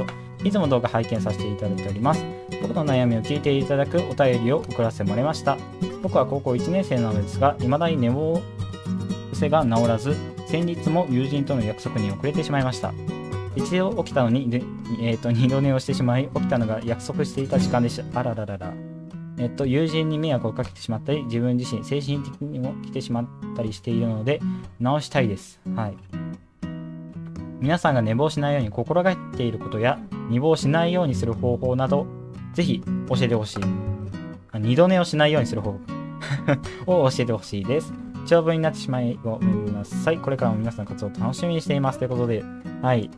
[0.44, 2.26] いつも動画拝見させていただいております。
[2.62, 5.58] 僕の悩みを聞いていただくお便りを送らせてもらいました。
[6.02, 8.42] 僕は高校1年生なのですが、未だに寝坊
[9.34, 10.16] 癖が治らず、
[10.48, 12.94] 先日も友人との約束に遅れてしまいました。
[13.56, 14.64] 一度起きたのに、で
[15.02, 18.20] えっと二度寝をしてしまい、起きたのが約束していた時間でした。
[18.20, 18.95] あらららら。
[19.38, 24.40] えっと、友人に迷惑をかけてしまったり、自分自身、精神的にも来てしまったりしているので、
[24.80, 25.60] 直したいです。
[25.76, 25.98] はい。
[27.60, 32.08] 皆さんが寝坊しないように心がけていることや、寝坊しないようにする方法など、
[32.54, 33.60] ぜひ教えてほしい。
[34.54, 35.76] 二度寝をしないようにする方
[36.86, 37.94] 法 を教えてほしいです。
[38.26, 40.18] 長文になってしまいごめんなさい。
[40.18, 42.00] これからも皆さんの活動を楽しみにしています。
[42.00, 42.44] ということで、
[42.82, 43.10] はい。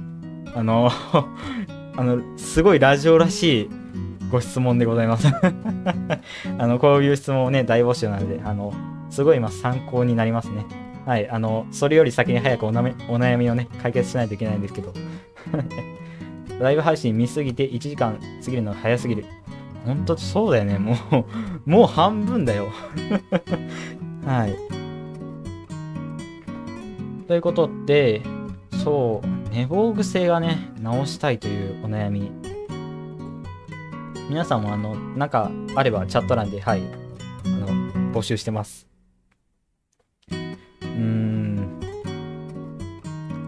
[0.55, 0.89] あの、
[1.95, 3.69] あの、すごいラジオらしい
[4.29, 5.27] ご質問でございます。
[6.57, 8.73] あの、こういう質問をね、大募集なので、あの、
[9.09, 10.65] すごい今参考になりますね。
[11.05, 11.29] はい。
[11.29, 14.93] あの、それより先に早くおなめお悩みをね、解決しないといけないんですけど。
[16.59, 19.25] ライブ配信見すぎて1時間過ぎるのが早すぎる。
[19.85, 20.77] ほんとそうだよね。
[20.77, 20.95] も
[21.65, 22.67] う、もう半分だよ。
[24.25, 24.55] はい。
[27.27, 28.21] ということで、
[28.83, 32.31] そう、寝坊癖がね、直したいというお悩み。
[34.29, 36.81] 皆さんもあの、なんかあればチャット欄で、はい、
[37.45, 37.67] あの、
[38.11, 38.87] 募集してます。
[40.31, 41.79] うーん。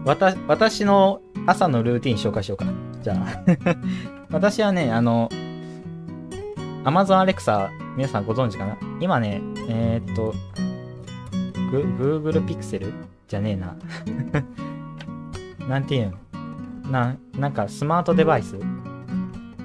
[0.04, 2.72] わた、私の朝のルーティン紹介しようかな。
[3.02, 3.44] じゃあ。
[4.32, 5.28] 私はね、あの、
[6.84, 8.78] Amazon Alexa、皆さんご存知かな？
[9.00, 10.34] 今ね、えーっと、
[11.70, 11.82] グ
[12.22, 12.90] Google Pixel?
[13.28, 13.76] じゃねえな。
[15.68, 16.12] なんていう
[16.84, 16.90] の？
[16.90, 18.56] な、なんかスマートデバイス？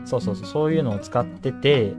[0.05, 1.93] そうそうそう、そういうのを使ってて、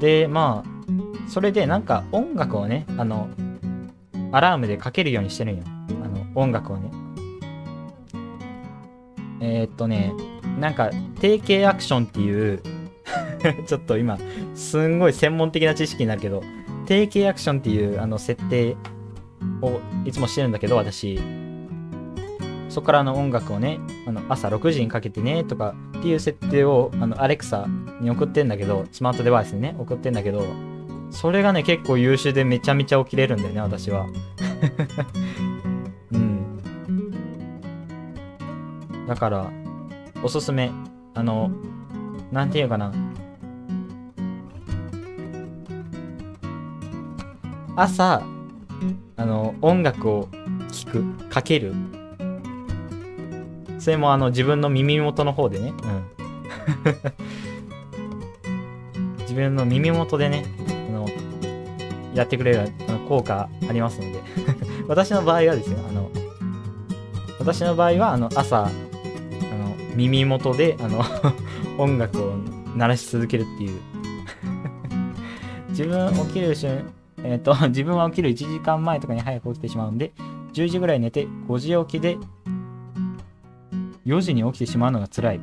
[0.00, 3.28] で、まあ、それでなんか音楽をね、あの、
[4.32, 5.64] アラームでかけるようにしてるんよ。
[6.02, 6.90] あの、音楽をね。
[9.40, 10.12] えー、っとね、
[10.58, 10.90] なんか、
[11.20, 12.62] 定型アクションっていう、
[13.66, 14.18] ちょっと今、
[14.54, 16.42] すんごい専門的な知識になるけど、
[16.86, 18.76] 定型アクションっていうあの設定
[19.60, 21.41] をいつもしてるんだけど、私。
[22.72, 27.66] そこからの音楽をね、あの朝6時にかけてねとかっていう設定をあのアレクサ
[28.00, 30.46] に送ってんだけど、スマートデバイスにね、送ってんだけど、
[31.10, 34.06] それがね、結構優秀でめちゃめちゃ起きれるんだよね、私は。
[36.12, 36.62] うん。
[39.06, 39.50] だから、
[40.22, 40.70] おすすめ。
[41.12, 41.50] あの、
[42.30, 42.90] なんていうかな。
[47.76, 48.22] 朝、
[49.18, 50.30] あの、音楽を
[50.70, 51.74] 聴く、かける。
[53.82, 55.74] それもあの、自分の耳元の方でね。
[55.82, 56.04] うん。
[59.22, 60.44] 自分の耳元でね、
[60.88, 61.08] あの、
[62.14, 62.70] やってくれる
[63.08, 64.20] 効果ありますので。
[64.86, 66.08] 私の場合はですよ、あの、
[67.40, 68.70] 私の場合は、あの、朝、あの、
[69.96, 71.02] 耳元で、あの、
[71.76, 72.36] 音楽を
[72.76, 73.80] 鳴らし続けるっていう。
[75.70, 76.84] 自分起きる瞬、
[77.24, 80.12] えっ、と、自分は起きる1時間前とかに早く起きてしまうんで、
[80.52, 82.16] 10時ぐらい寝て、5時起きで、
[84.06, 85.40] 4時に起きてしまうのが辛い。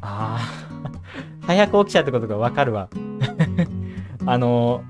[0.00, 1.00] ああ、
[1.46, 2.88] 早く起きちゃうってことがわかるわ。
[4.26, 4.82] あの、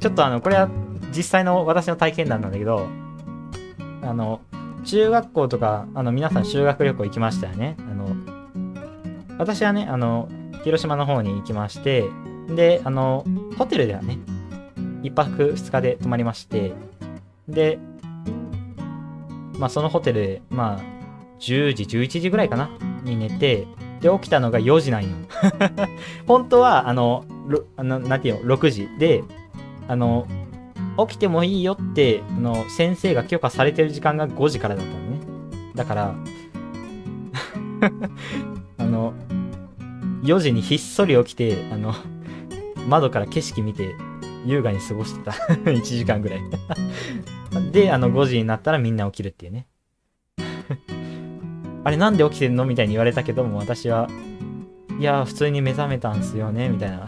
[0.00, 0.68] ちょっとあの、これは
[1.14, 2.86] 実際の私の体験談なんだけど、
[4.02, 4.40] あの、
[4.84, 7.76] 中学校とか、あの、皆さん修学旅行行きましたよね。
[7.90, 8.16] あの、
[9.38, 10.28] 私はね、あの、
[10.62, 12.04] 広島の方に行きまして、
[12.48, 13.24] で、あの、
[13.58, 14.18] ホテルではね、
[15.02, 16.72] 一泊二日で泊まりまして、
[17.48, 17.78] で、
[19.58, 20.95] まあそのホテルで、まあ、
[21.40, 22.70] 10時、11時ぐらいかな？
[23.02, 23.66] に寝て、
[24.00, 25.08] で、起きたのが4時なんよ。
[26.26, 27.24] 本当は、あの、
[27.76, 29.22] あのなんていうの、6時で、
[29.88, 30.26] あの、
[31.08, 35.20] 起きてもいいよって、あの、先生が許可されてる時間が5時からだったのね。
[35.74, 36.14] だから、
[38.78, 39.12] あの、
[40.22, 41.94] 4時にひっそり起きて、あの、
[42.88, 43.94] 窓から景色見て、
[44.46, 45.32] 優雅に過ごしてた。
[45.70, 46.40] 1時間ぐらい。
[47.72, 49.66] で、あの、5時になったらみんな起きるっていうね。
[51.86, 54.08] あれなんで起きてんのみたいに言われたけども、私は、
[54.98, 57.06] いや、普通に目覚めたんすよね、みたいな。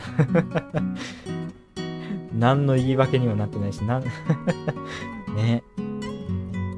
[2.33, 4.05] 何の言い訳にもなってないし、なん、
[5.35, 5.65] ね。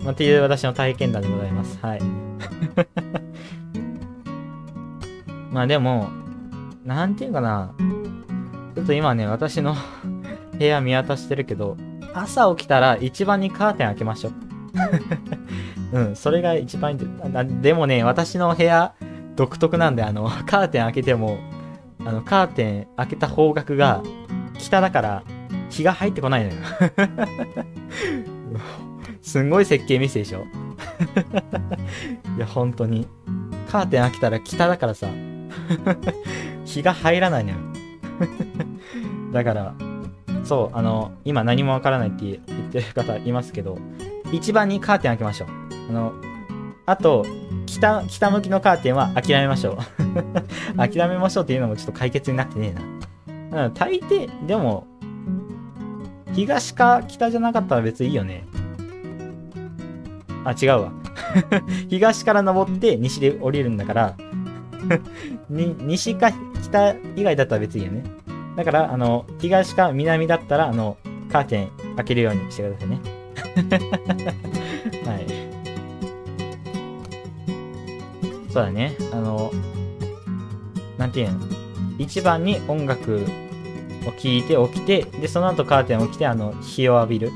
[0.03, 1.79] まあ、っていう私の体験談でございます。
[1.83, 2.01] はい。
[5.53, 6.09] まあでも、
[6.87, 7.75] なんていうかな。
[8.77, 9.77] ちょっと今ね、私の
[10.59, 11.77] 部屋見渡してるけど、
[12.15, 14.33] 朝起きたら一番にカーテン開けましょう。
[15.93, 17.07] うん、それが一番いいんで
[17.63, 18.95] でもね、私の部屋
[19.37, 21.39] 独特なんで、あの、 カーテン開けても、
[22.05, 24.03] あの、カーテン開けた方角が
[24.59, 25.23] 北だから、
[25.71, 26.57] 日が入ってこないのよ。
[29.23, 30.45] すんごい設計ミスでしょ
[32.37, 33.07] いや、本当に。
[33.71, 35.07] カーテン開けたら北だからさ、
[36.65, 37.57] 日が入らないのよ。
[39.33, 39.75] だから、
[40.45, 42.39] そう、あの、今何もわからないって言っ
[42.71, 43.79] てる方いますけど、
[44.33, 45.70] 一番にカーテン開けましょう。
[45.91, 46.13] あの、
[46.87, 47.27] あと、
[47.67, 49.77] 北、北向きのカーテンは諦めましょう。
[50.77, 52.75] 諦めましょうっていうのもちょっと解決になってね
[53.51, 53.67] えな。
[53.67, 54.87] うん、大抵、でも、
[56.33, 58.47] 東か北じゃなかったら別にいいよね。
[60.45, 60.93] あ、違うわ。
[61.91, 64.15] 東から登って西で降りるんだから、
[65.51, 66.31] に西か
[66.63, 68.05] 北以外だったら別にいいよね。
[68.55, 70.99] だから、あの、東か南だったら、あの、
[71.33, 73.01] カーテン開けるようにしてくださいね。
[78.53, 78.97] そうだね。
[79.13, 79.53] あの、
[80.99, 81.39] なんていうの？
[81.99, 83.25] 一番に音楽
[84.07, 87.31] を聴いて起きて、で、その後カーテンを起きて、あの、日を浴びる。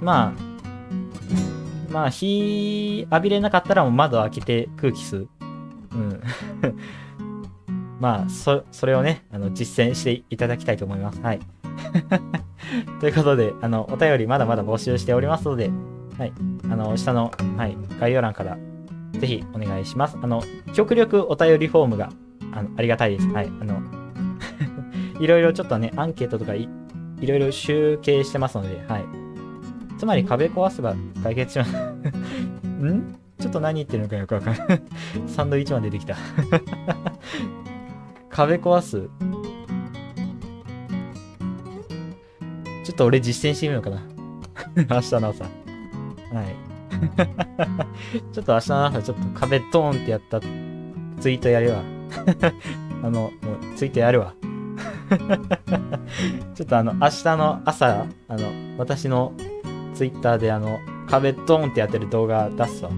[0.00, 0.46] まあ、
[1.92, 5.28] まあ、日浴びれなかったらもう窓開けて空気吸う。
[5.92, 6.22] うん。
[8.00, 11.20] まあ、そ、それをね、あの、実践していただきたいと思います。
[11.20, 11.40] はい。
[13.00, 15.70] ということで、あの、お便りまだまだ募集しておりますので、
[16.18, 16.32] はい。
[16.64, 18.58] あの、下の、はい、概要欄から、
[19.18, 20.16] ぜひお願いします。
[20.20, 20.42] あの、
[20.74, 22.10] 極力お便りフォームが、
[22.52, 23.28] あの、ありがたいです。
[23.28, 23.46] はい。
[23.46, 23.80] あの、
[25.20, 26.68] いろいろちょっとね、アンケートとかい、
[27.20, 29.04] いろいろ集計してますので、はい。
[29.98, 31.76] つまり壁壊せば解決します。
[32.84, 33.16] ん？
[33.38, 34.82] ちょっと何言ってるのかよくわかんない。
[35.28, 36.16] サンドイッチマン出てきた。
[38.30, 39.08] 壁壊す
[42.84, 44.02] ちょっと俺実践してみようかな。
[44.76, 45.44] 明日の朝。
[45.44, 45.50] は
[46.42, 46.65] い。
[48.32, 51.82] ちょっと明日の朝、ちょっと壁ドーンってやったツイートやるわ。
[53.02, 53.30] あの、もう
[53.76, 54.34] ツイートやるわ。
[56.54, 59.32] ちょっとあの、明日の朝、あの、私の
[59.94, 60.78] ツイッターであの、
[61.08, 62.90] 壁ドーンってやってる動画出すわ。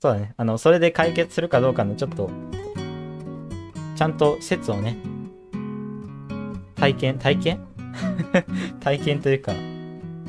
[0.00, 0.34] そうだね。
[0.36, 2.28] あの、それで解決するかどうかのちょっと、
[3.94, 4.96] ちゃんと説をね、
[6.74, 7.60] 体験、体験？
[8.80, 9.52] 体験というか、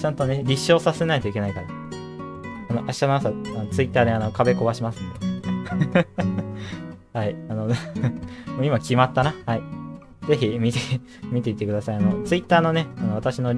[0.03, 1.67] ちゃんとね、立証させないといけないから。
[2.71, 5.09] あの、明日の朝、あのツイッターであの壁壊しますん
[5.91, 6.07] で。
[7.13, 7.33] はい。
[7.47, 7.67] あの、
[8.57, 9.33] もう今決まったな。
[9.45, 9.63] はい。
[10.27, 10.79] ぜひ見て、
[11.31, 11.95] 見ていってください。
[11.95, 13.55] あの、ツイッターのね、あの私の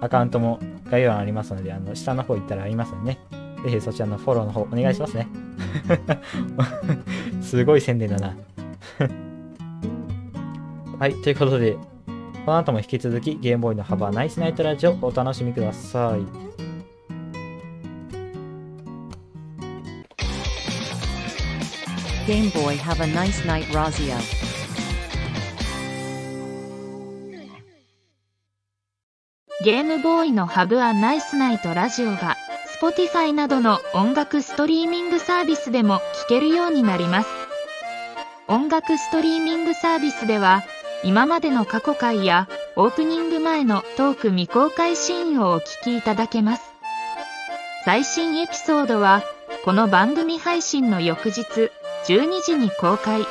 [0.00, 3.18] アカウントも概要欄ありますので、あの、下の方行ったらありますのでね。
[3.64, 5.26] ぜひそちらのフォローの方お願いしますね。
[7.42, 8.36] すごい宣伝だな。
[11.00, 11.14] はい。
[11.16, 11.76] ということで、
[12.44, 16.20] この後も引き続きゲームボーイの幅ナイスナイトラジオをお楽しみください。
[22.26, 24.16] Game Boy have a nice night Razia.
[29.62, 32.36] ゲームボーイのハブアナイスナイトラジオが
[32.80, 37.28] Spotify などの音楽ストリーミングサービスでも聴けるようになります。
[38.48, 40.62] 音楽ストリーミングサービスでは
[41.02, 46.62] 今までの過去回やオープニング前のトーク未公開シーンをお聞きいただけます。
[47.84, 49.22] 最新エピソードは
[49.64, 51.70] この番組配信の翌日
[52.06, 53.24] 12時に公開。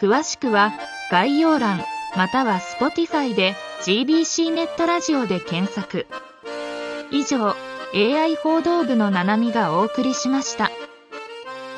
[0.00, 0.72] 詳しくは
[1.10, 1.82] 概要欄
[2.16, 6.06] または Spotify で GBC ネットラジオで検索。
[7.10, 7.56] 以上、
[7.94, 10.70] AI 報道部のななみがお送りしました。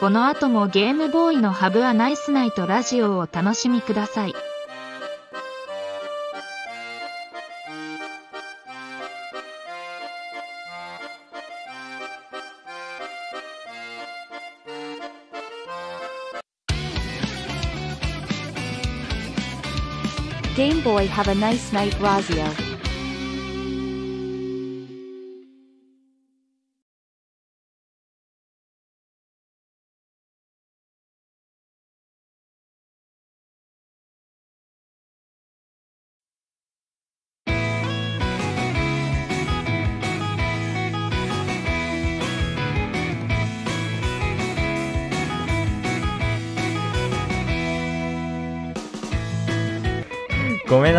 [0.01, 4.35] この後もゲームボーイのハブアナイスナイトラジオをお楽しみください。
[20.95, 22.74] Boy have a nice night Razia.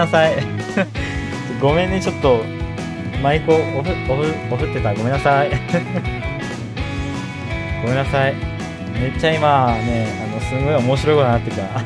[0.07, 0.35] さい。
[1.61, 2.43] ごめんね、ちょっと、
[3.21, 4.93] マイクをオフ、オフ、オフってた。
[4.93, 5.49] ごめんなさい。
[7.81, 8.35] ごめんなさい。
[8.93, 11.79] めっちゃ今ね、あの、すごい面白いことになってた。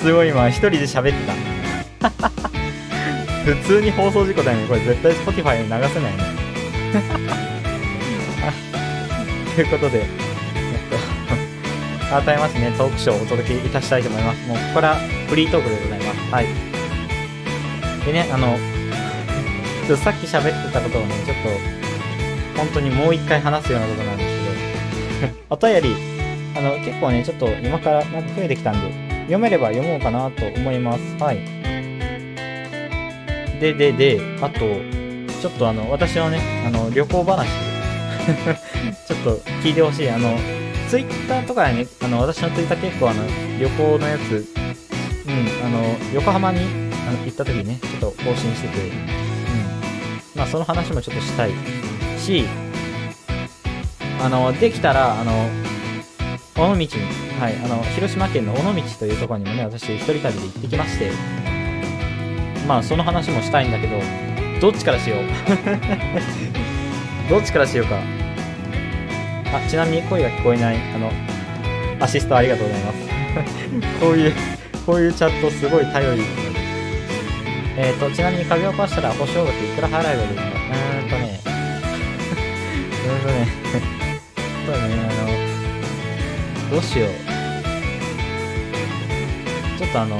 [0.00, 1.34] すごい今、一人で喋ってた。
[3.44, 4.66] 普通に放送事故だよね。
[4.66, 6.40] これ絶対 Spotify に流せないね。
[9.54, 10.06] ということで、えっ
[12.08, 14.48] と、改めましてね、トークショーをお届けいたしたいと思います。
[14.48, 14.94] もうここから
[15.28, 16.30] フリートークでございます。
[16.32, 16.69] はい。
[18.04, 18.56] でね、あの、
[19.86, 25.96] ちょっとさっき喋ってたことをね、ちょっと、本当にもう一回話すようなことなんですけど、 お便り、
[26.56, 31.00] あの、結構ね、ちょっと今からなんか増えてきたんで、読めれば読もうかなと思います。
[31.22, 31.38] はい。
[33.60, 34.60] で、で、で、あと、
[35.40, 37.46] ちょっとあの、私のね、あの、旅行話、
[39.06, 40.10] ちょっと聞いてほしい。
[40.10, 40.36] あの、
[40.88, 43.22] ツイッターとかでね、あの、私のツイッター結構あの、
[43.58, 44.46] 旅行のやつ、
[45.26, 46.79] うん、あの、横浜に
[47.10, 48.94] あの行った時にね、ちょっと更新してて、うん。
[50.36, 51.50] まあ、その話もちょっとしたい
[52.18, 52.44] し、
[54.22, 55.48] あの、できたら、あの、
[56.56, 56.88] 尾道に、
[57.40, 58.62] はい、あの、広島県の尾道
[58.98, 61.10] というところにもね、私一人旅で行ってきまして、
[62.68, 63.96] まあ、その話もしたいんだけど、
[64.60, 65.20] どっちからしよう？
[67.30, 67.98] どっちからしようか？
[69.56, 71.10] あ、ちなみに声が聞こえない、あの、
[71.98, 72.98] アシストありがとうございます。
[73.98, 74.34] こういう、
[74.86, 76.22] こういうチャットすごい頼り。
[77.82, 80.42] えっ、ー、と、ちなみに壁を壊したら保証額いくら払えばいいのか。
[80.42, 83.48] うーんとね、うーんとね、
[84.68, 87.10] そうね、あの、どうしよう。
[89.78, 90.18] ちょっとあの、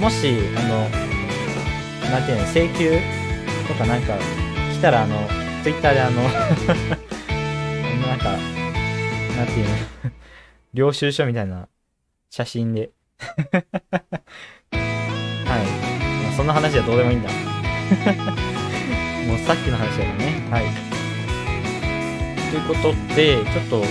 [0.00, 0.88] もし、あの、
[2.10, 2.98] なんていうの、請求
[3.68, 4.14] とかなんか
[4.72, 5.28] 来たら、あの、
[5.62, 6.22] ツイッターであの、
[8.08, 8.30] なんか、
[9.36, 9.76] なんていうの、
[10.72, 11.68] 領収書みたいな
[12.30, 12.92] 写真で。
[16.42, 17.28] そんな話はどうでもいいんだ。
[19.28, 20.42] もうさっきの話だよね。
[20.50, 20.64] はい。
[22.50, 23.86] ということで、ちょっと、どっ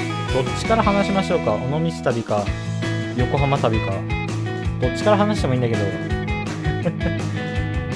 [0.60, 1.54] ちから話しましょうか？
[1.54, 2.44] 尾道旅か、
[3.16, 3.94] 横浜旅か。
[4.82, 5.82] どっちから話してもいいんだけど。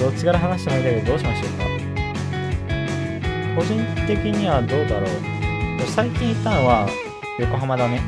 [0.00, 1.66] どっちから話してもいいんだけど、どうしましょうか？
[3.60, 5.10] 個人的にはどうだろう？
[5.88, 6.88] 最近行ったのは、
[7.38, 8.00] 横浜だね。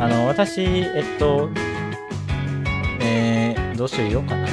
[0.00, 1.50] あの、私、えっと、
[3.02, 4.48] えー、どうしようかな。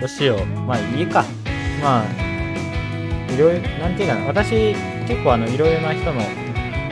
[0.00, 0.46] どうしよう。
[0.60, 1.24] まあ、いいか。
[1.82, 4.26] まあ、いろいろ、なんていうかな。
[4.26, 4.74] 私、
[5.06, 6.20] 結構あの、いろいろな人の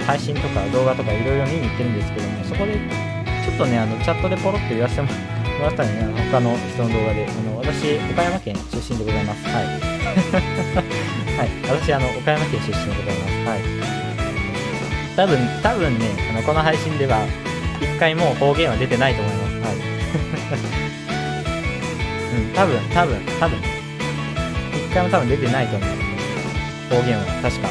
[0.07, 5.09] 配信とか動画とかいろいろ見に行ってるんですけども、そこで、ちょっとね、あの、チャットでポロッと言わせても
[5.62, 7.27] らったね、他の人の動画で。
[7.27, 9.45] あの、私、岡山県出身でございます。
[9.45, 9.65] はい。
[11.39, 11.49] はい。
[11.69, 13.33] 私、あの、岡山県出身でございます。
[13.49, 13.61] はい。
[15.16, 17.27] 多分、多分ね、あの、この配信では、
[17.81, 19.32] 一回も方言は出てないと思います。
[22.33, 23.59] うん、多分、多分、多分。
[24.75, 25.89] 一回も多分出てないと思う。
[26.89, 27.69] 方言は、確か。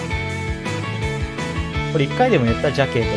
[1.92, 3.08] これ一回でも言ったジャケと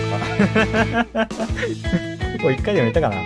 [1.15, 1.27] か。
[2.43, 3.17] これ一回でも言ったかな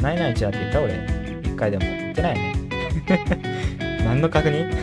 [0.00, 0.94] ないないちゃって言った俺。
[1.42, 1.84] 一回でも。
[1.84, 2.54] 言ってないよね。
[4.04, 4.70] 何の確認？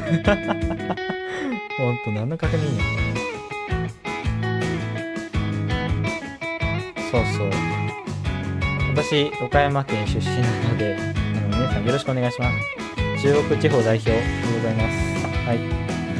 [1.77, 2.83] ほんと、何の確認よ。
[7.11, 7.49] そうそう。
[8.95, 11.01] 私、岡山県出身なので、あ
[11.41, 13.21] の皆さんよろしくお願いします。
[13.21, 14.21] 中国地方代表で
[14.55, 14.95] ございます。
[15.45, 15.57] はい。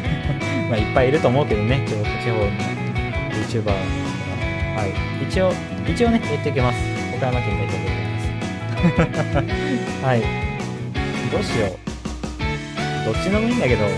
[0.68, 2.52] まあ、いっぱいいると思うけどね、中国地方の
[3.32, 5.24] YouTuber はい。
[5.24, 5.54] 一応、
[5.88, 6.80] 一応ね、言っておきます。
[7.16, 7.84] 岡山県代表で
[8.92, 10.04] ございます。
[10.06, 10.22] はい。
[11.32, 11.70] どうしよう。
[13.06, 13.90] どっちでもいいんだけど、う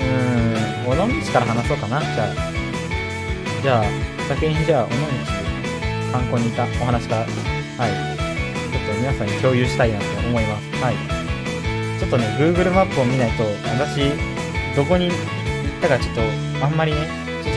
[0.00, 2.28] ーん、尾道から話そうかな、じゃあ。
[3.62, 3.84] じゃあ、
[4.30, 5.35] 先にじゃあ、尾道
[6.16, 7.28] 観光にいたお話から、はい。
[7.28, 10.70] ちょっと皆さんに共有したいなと思います。
[10.82, 10.94] はい。
[12.00, 14.12] ちょっとね、Google マップを見ないと、私、
[14.74, 15.16] どこに行っ
[15.82, 16.22] たかちょっと、
[16.64, 17.06] あんまりね、
[17.44, 17.48] ち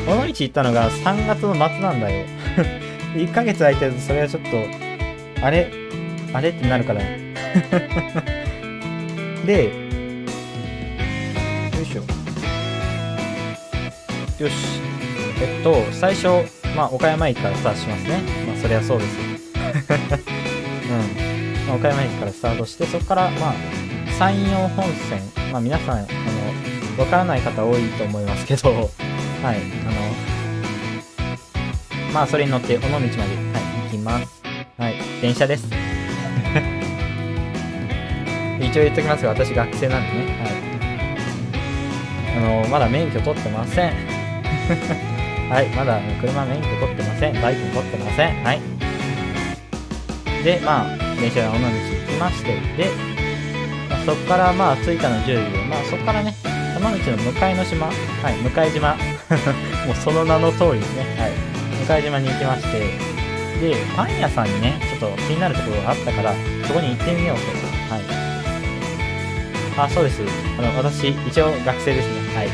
[0.00, 2.26] ょっと、尾道行ったのが3月の末なんだよ。
[3.16, 4.48] 1ヶ月空いてると、それはちょっと、
[5.42, 5.70] あれ？
[6.34, 6.50] あれ？
[6.50, 7.00] ってなるから。
[9.46, 9.70] で、よ
[11.82, 12.02] いしょ。
[14.42, 14.54] よし。
[15.40, 18.22] えっと、最初、まあ、岡山駅からスタートしますね。
[18.46, 19.22] まあ、そりゃそうですよ。
[20.86, 20.90] う
[21.64, 21.66] ん。
[21.66, 23.54] まあ、岡山駅からスタートして、そこから、まあ、
[24.16, 25.20] 山陽本線。
[25.50, 26.06] まあ、皆さん、あの、
[27.02, 28.80] わからない方多いと思いますけど、 はい、あ
[29.90, 29.96] の、
[32.12, 33.22] まあ、それに乗って、尾道まで、はい、行
[33.90, 34.28] きます。
[34.78, 35.66] はい、電車です。
[38.60, 40.26] 一応言っときますが、私学生なんでね、
[42.36, 42.40] はい。
[42.40, 43.94] あの、まだ免許取ってません。
[45.48, 47.40] はい、まだ車免許取ってません。
[47.40, 48.44] バイクも取ってません。
[48.44, 48.60] はい。
[50.44, 52.90] で、まあ、電車が尾道行きまして、で、
[53.88, 56.34] まあ、そこからまあ着いたの10時で、まあそこからね、
[56.74, 57.92] 山道の向かいの島、は
[58.30, 58.94] い、向かい島、
[59.88, 61.32] もうその名の通りですね、はい、
[61.80, 62.78] 向かい島に行きまして、
[63.60, 66.34] で、パン屋さんにね、ちょっと気になるところがあったから、
[66.66, 67.42] そこに行ってみようと。
[67.94, 68.02] はい。
[69.78, 70.20] あ、そうです。
[70.58, 72.36] あの、私、一応学生ですね。
[72.36, 72.48] はい。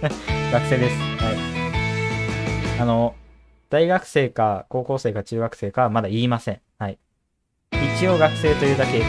[0.52, 0.96] 学生です。
[1.22, 1.29] は。
[2.80, 3.14] あの、
[3.68, 6.62] 大学生か、高校生か、中学生か、まだ言いません。
[6.78, 6.98] はい。
[7.98, 9.06] 一応学生というだけ、はい。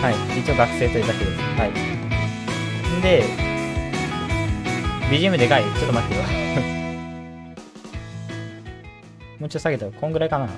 [0.00, 0.40] はい。
[0.40, 1.38] 一応学生というだけです。
[1.58, 1.72] はい。
[3.02, 3.22] で、
[5.10, 6.22] BGM でかいちょっと待ってよ。
[9.38, 10.48] もうちょっと下げたら、こんぐらいかな。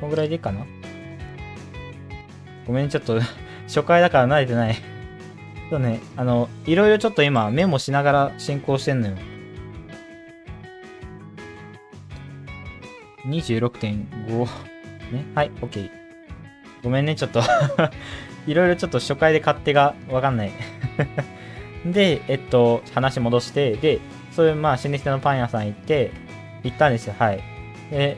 [0.00, 0.64] こんぐらいでいいかな。
[2.66, 3.20] ごめん、ちょっと
[3.66, 4.97] 初回だから慣れてない。
[5.70, 9.16] そうね、あの、いろいろちょっと今メモしながら進行してんのよ。
[13.26, 14.44] 26.5。
[15.12, 15.24] ね？
[15.34, 15.90] はい、OK。
[16.82, 17.42] ごめんね、ちょっと
[18.46, 20.52] いろいろちょっと初回で勝手がわかんない
[21.84, 23.98] で、えっと、話戻して、で、
[24.32, 26.12] そういう、まあ、老舗のパン屋さん行って、
[26.62, 27.42] 行ったんですよ、はい。
[27.90, 28.16] で、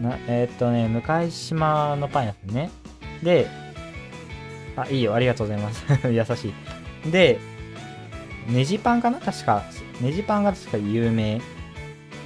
[0.00, 2.70] な、えっとね、向島のパン屋さんね。
[3.22, 3.46] で、
[4.76, 5.84] あ、いいよ、ありがとうございます。
[6.10, 6.52] 優し
[7.06, 7.10] い。
[7.10, 7.38] で、
[8.48, 9.20] ネジパンかな？
[9.20, 9.62] 確か。
[10.00, 11.40] ネジパンが確か有名。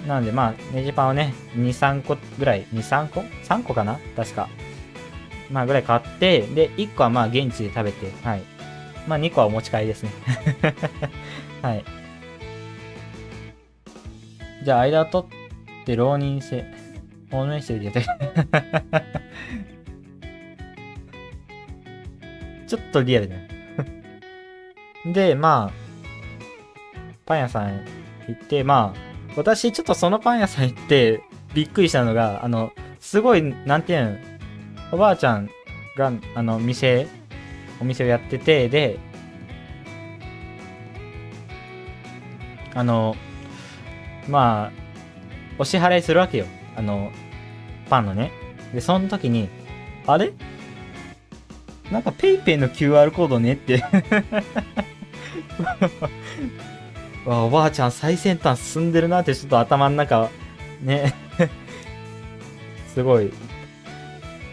[0.06, 3.98] なんで、まあ、ネジパンをね、2、3個ぐらい、2、3個 ?3 個かな？
[4.16, 4.48] 確か。
[5.50, 8.42] まあ、ぐらい買って、で、1個はまあ、現地で食べて、はい。
[9.06, 10.10] まあ、2個はお持ち帰りですね。
[11.62, 11.84] はい。
[14.64, 16.64] じゃあ、間を取って、浪人生、
[17.32, 17.96] 応援してるやつ。
[22.68, 23.40] ちょっとリアルだよ。
[25.12, 25.88] で、まあ、
[27.26, 27.84] パン屋さん
[28.28, 31.22] 行って、まあ、私ちょっとそのパン屋さん行って
[31.54, 34.18] びっくりしたのが、あの、すごい、なんていうの、
[34.92, 35.48] おばあちゃん
[35.96, 37.08] が、あの、店、
[37.80, 38.98] お店をやってて、で、
[42.74, 43.16] あの、
[44.28, 44.72] まあ、
[45.58, 46.46] お支払いするわけよ。
[46.76, 47.10] あの、
[47.88, 48.30] パンのね。
[48.72, 49.48] で、その時に、
[50.06, 50.32] あれ？
[51.90, 53.82] なんか PayPay の QR コードねって
[57.24, 60.30] わおばあちゃん最先端進んでるなってちょっと頭の中、
[60.82, 61.14] ね
[62.94, 63.30] すごい、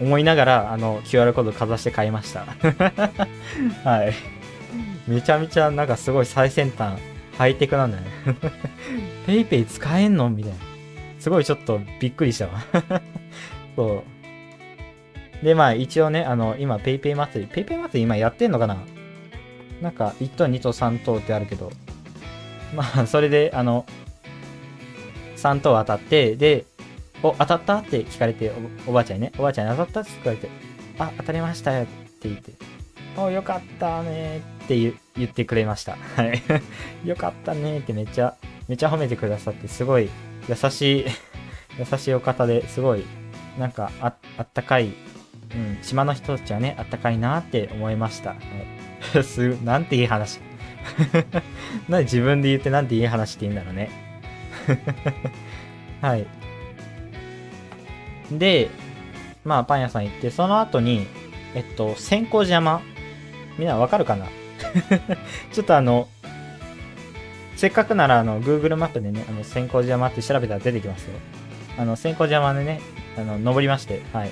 [0.02, 2.45] 思いながら、あの、QR コードかざして買いました。
[3.90, 4.14] はい。
[5.07, 6.99] めちゃめちゃなんかすごい最先端、
[7.38, 8.10] ハイテクなんだよね。
[9.28, 10.30] PayPay 使えんの？
[10.30, 10.57] みたいな。
[11.20, 12.64] すごいちょっとびっくりしたわ。
[13.76, 14.15] そう。
[15.44, 18.78] で、まあ一応ね、あの、今 PayPay 祭り、PayPay 祭り今やってんのかな？
[19.82, 21.72] なんか1等、2等、3等ってあるけど、
[22.74, 23.86] まあ それで、あの、
[25.38, 26.66] 3等当たって、で、
[27.24, 28.52] お、当たったって聞かれて
[28.88, 30.10] お、おばあちゃんにね、おばあちゃんに当たった？
[30.10, 30.49] って聞かれて、
[30.98, 32.53] あ、当たりましたよって言って、
[33.18, 35.98] お、よかったねって言言ってくれました。
[36.16, 36.41] はい。
[37.07, 38.36] よかったねってめっちゃ、
[38.68, 40.10] めっちゃ褒めてくださって、すごい
[40.49, 41.06] 優しい、
[41.80, 43.06] 優しいお方ですごい、
[43.60, 44.94] なんかあ、あったかい、
[45.56, 48.32] うん、島の人たちはね、あったかいなって思いました。
[48.32, 48.36] は
[49.19, 50.40] い、 すなんていい話。
[51.90, 53.90] なんで自分で言ってなんていい話って言うんだろうね。
[56.02, 56.27] はい。
[58.32, 58.69] で、
[59.44, 61.07] まあ、パン屋さん行って、その後に、
[61.53, 62.82] えっと、千光山。
[63.57, 64.26] みんなわかるかな？
[65.53, 66.10] ちょっとあの、
[67.56, 71.14] せっかくなら、あの、Google マップでね、あの、千光山って調べたら出てきますよ。
[71.77, 72.82] あの、千光山でね、
[73.18, 74.32] あの、登りまして、はい。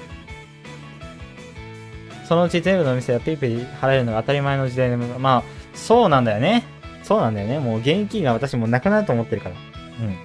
[2.25, 5.43] そのうち全部の店は PayPay 払えるのが当たり前の時代で、まあ、
[5.73, 6.63] そうなんだよね。
[7.03, 7.59] そうなんだよね。
[7.59, 9.55] もう現金が私もうなくなると思ってるから。
[9.55, 10.15] うん。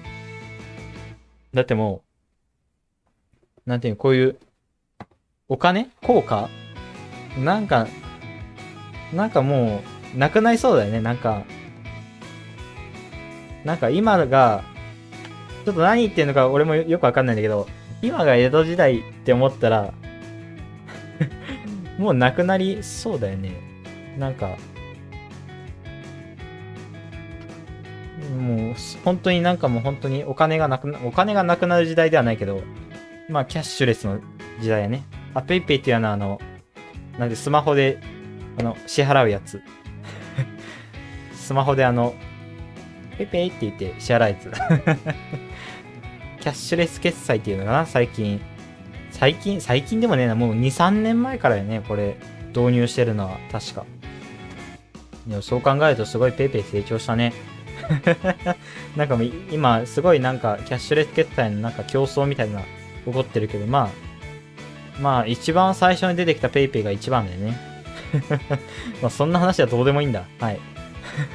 [1.53, 2.03] だっても
[3.65, 4.37] う、なんていう、こういう、
[5.49, 6.49] お金効果？
[7.37, 7.87] なんか、
[9.13, 9.81] なんかも
[10.15, 11.01] う、なくなりそうだよね。
[11.01, 11.43] なんか、
[13.65, 14.63] なんか今が、
[15.65, 17.67] ちょっと何言ってんのか俺もよくわかんないんだけど、
[18.01, 19.93] 今が江戸時代って思ったら、
[21.99, 23.51] もうなくなりそうだよね。
[24.17, 24.57] なんか、
[28.37, 32.61] もう、本当になんかもう本当にお金がなくな、お金がなくなる時代ではないけど、
[33.27, 34.21] まあキャッシュレスの
[34.61, 35.03] 時代やね。
[35.33, 36.39] あ、ペイペイっていうのはあの、
[37.17, 37.99] なんでスマホで、
[38.57, 39.61] あの、支払うやつ。
[41.35, 42.15] スマホであの、
[43.17, 44.49] ペイペイって言って支払うやつ。
[46.39, 48.39] キャッシュレス決済っていうのかな最近。
[49.19, 52.15] 最近、最近でもね、もう2、3年前からよね、これ、
[52.55, 53.85] 導入してるのは、確か。
[55.27, 57.33] でもそう考えるとすごいペイペイ成長したね。
[58.95, 62.61] なんかもう今、すごいなんか、キャッシュレス決済のなんか競争みたいな、
[63.05, 63.89] 起こってるけど、ま
[64.97, 67.57] あ、まあ、一番最初に出てきたペイペイが一番だよね。
[69.01, 70.23] まあ、そんな話はどうでもいいんだ。
[70.39, 70.59] はい。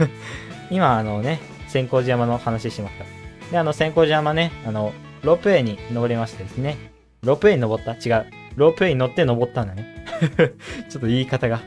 [0.70, 1.38] 今、あのね、
[1.68, 3.04] 千光寺山の話しました。
[3.50, 6.93] で、あの、千光寺山ね、あの、ロープウェイに登りましてですね。
[7.24, 7.92] ロープウェイに登った？
[7.92, 8.26] 違う。
[8.56, 10.04] ロープウェイに乗って登ったんだね。
[10.88, 11.60] ちょっと言い方が。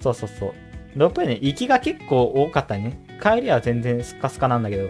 [0.00, 0.54] そうそうそう。
[0.96, 2.98] ロープウェイね、行きが結構多かったね。
[3.22, 4.88] 帰りは全然スカスカなんだけど、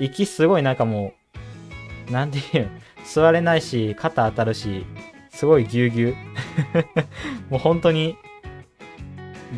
[0.00, 1.14] 行きすごいなんかも
[2.08, 2.62] う、なんていう？
[2.64, 2.68] の、
[3.04, 4.84] 座れないし、肩当たるし、
[5.30, 6.14] すごいぎゅうぎゅう。
[7.50, 8.16] もう本当に、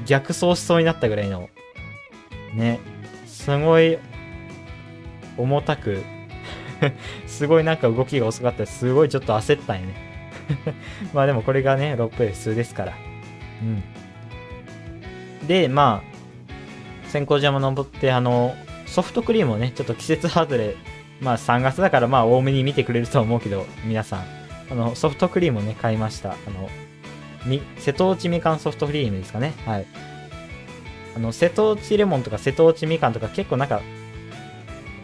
[0.07, 1.49] 逆走しそうになったぐらいの、
[2.55, 2.81] ね、
[3.27, 3.99] すごい、
[5.37, 6.03] 重たく、
[7.27, 9.95] すごいなんか動きが遅かったり、すごいちょっと焦ったんよね。
[11.13, 12.93] まあでもこれがね、ロープウェイ普通ですから。
[13.63, 13.83] うん。
[15.47, 18.55] で、まあ、千光山登って、あの、
[18.87, 20.77] ソフトクリームをね、ちょっと季節外れ、
[21.21, 24.25] まあ3月だからまあ多めに見てくれると思うけど、皆さん。
[24.71, 26.33] あの、ソフトクリームをね、買いました。
[26.33, 26.69] あの、
[27.47, 29.55] み、瀬戸内みかんソフトクリームですかね。
[29.65, 29.87] はい。
[31.17, 33.81] あの、瀬戸内レモンとか瀬戸内みかんとか結構なんか、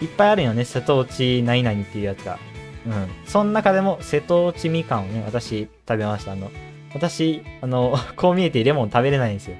[0.02, 0.64] いっぱいあるよね。
[0.64, 2.38] 瀬戸内何々っていうやつが。
[2.86, 3.08] うん。
[3.24, 6.32] その中でも瀬戸内みかんをね、私食べました。
[6.32, 6.50] あの、
[6.92, 9.56] 私、あの、 こう見えてレモン食べれないんですよ。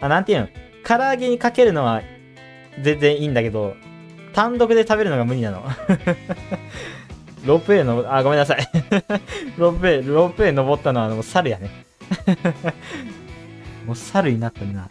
[0.00, 0.48] あ、なんていうの？
[0.84, 2.02] 唐揚げにかけるのは
[2.80, 3.74] 全然いいんだけど、
[4.32, 5.64] 単独で食べるのが無理なの。
[7.44, 8.68] ロープウェイの、あ、ごめんなさい。
[9.58, 11.70] ロープウェイ、ロープウェイ登ったのはもう猿やね。
[13.86, 14.88] もう猿になったな。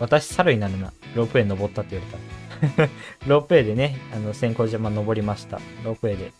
[0.00, 0.92] 私猿になるな。
[1.14, 2.39] ロープウェイ登ったって言われたら。
[3.26, 5.60] ロープウェイでね、あの、千光島登りました。
[5.84, 6.32] ロープウェイで。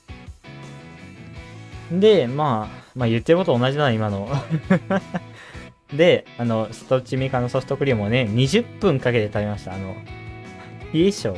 [1.93, 4.29] で、まあ、まあ言ってること同じだな、今の。
[5.93, 9.75] で、あの、ストッチミカのソフトクリームをね、20分かけて食べました。
[9.75, 9.97] あの、
[10.93, 11.35] 冷え性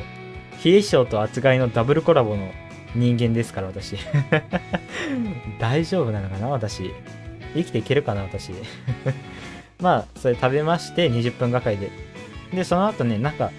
[0.65, 2.51] 冷え性と厚貝のダブルコラボの
[2.95, 3.97] 人間ですから、私。
[5.59, 6.91] 大丈夫なのかな、私。
[7.55, 8.53] 生きていけるかな、私。
[9.81, 11.91] まあ、それ食べまして、20分がかりで。
[12.53, 13.51] で、その後ね、なんか、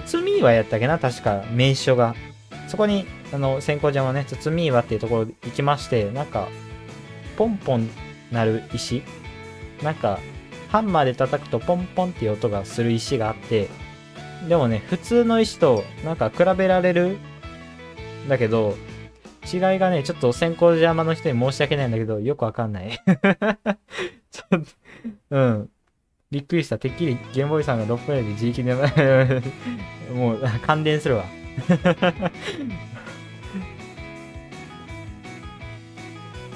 [0.00, 2.14] 包み岩やったっけな、確か、名所が。
[2.68, 6.48] そこに、あの、先行島のね、包み岩っていうところ行きまして、なんか、
[7.36, 7.88] ポンポン
[8.30, 9.02] なる石
[9.82, 10.18] なんか、
[10.68, 13.68] ハンマーで叩くとポンポンっていう音がする石があって、
[14.48, 17.18] でもね、普通の石となんか比べられる
[18.28, 18.76] だけど、
[19.52, 22.98] 違いがね、ちょっと先行山の人に申し訳ないんだけど、よくわかんない。
[24.30, 24.66] ちょっと、
[25.30, 25.70] うん。
[26.32, 26.78] びっくりした。
[26.78, 29.42] てっきりゲームボーイさんが6プレイで自力で、
[30.14, 31.26] もう感電するわ。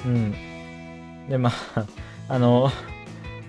[0.03, 0.33] うん。
[1.29, 1.85] で、まあ、
[2.27, 2.71] あの、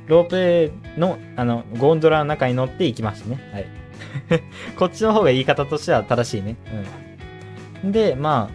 [0.07, 3.41] ロープウェイの、あの、ゴンドラの中に乗って行きましたね。
[3.55, 3.67] はい。
[4.77, 6.57] こっちの方が言い方としては正しいね。
[7.83, 7.93] うん。
[7.93, 8.51] で、ま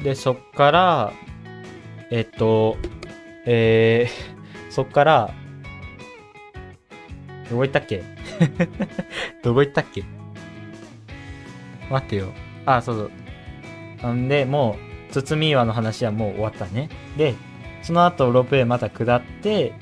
[0.00, 1.12] あ、で、そっから、
[2.10, 2.76] えっと、
[3.46, 5.32] えー、そっから、
[7.52, 8.02] どこ行ったっけ？
[9.44, 10.04] どこ行ったっけ？
[11.90, 12.28] 待ってよ。
[12.64, 13.10] あ、そうそう。
[14.02, 14.78] なんで、も
[15.10, 16.88] う、包み岩の話はもう終わったね。
[17.18, 17.34] で、
[17.82, 19.74] その後、ロープウェイまた下って、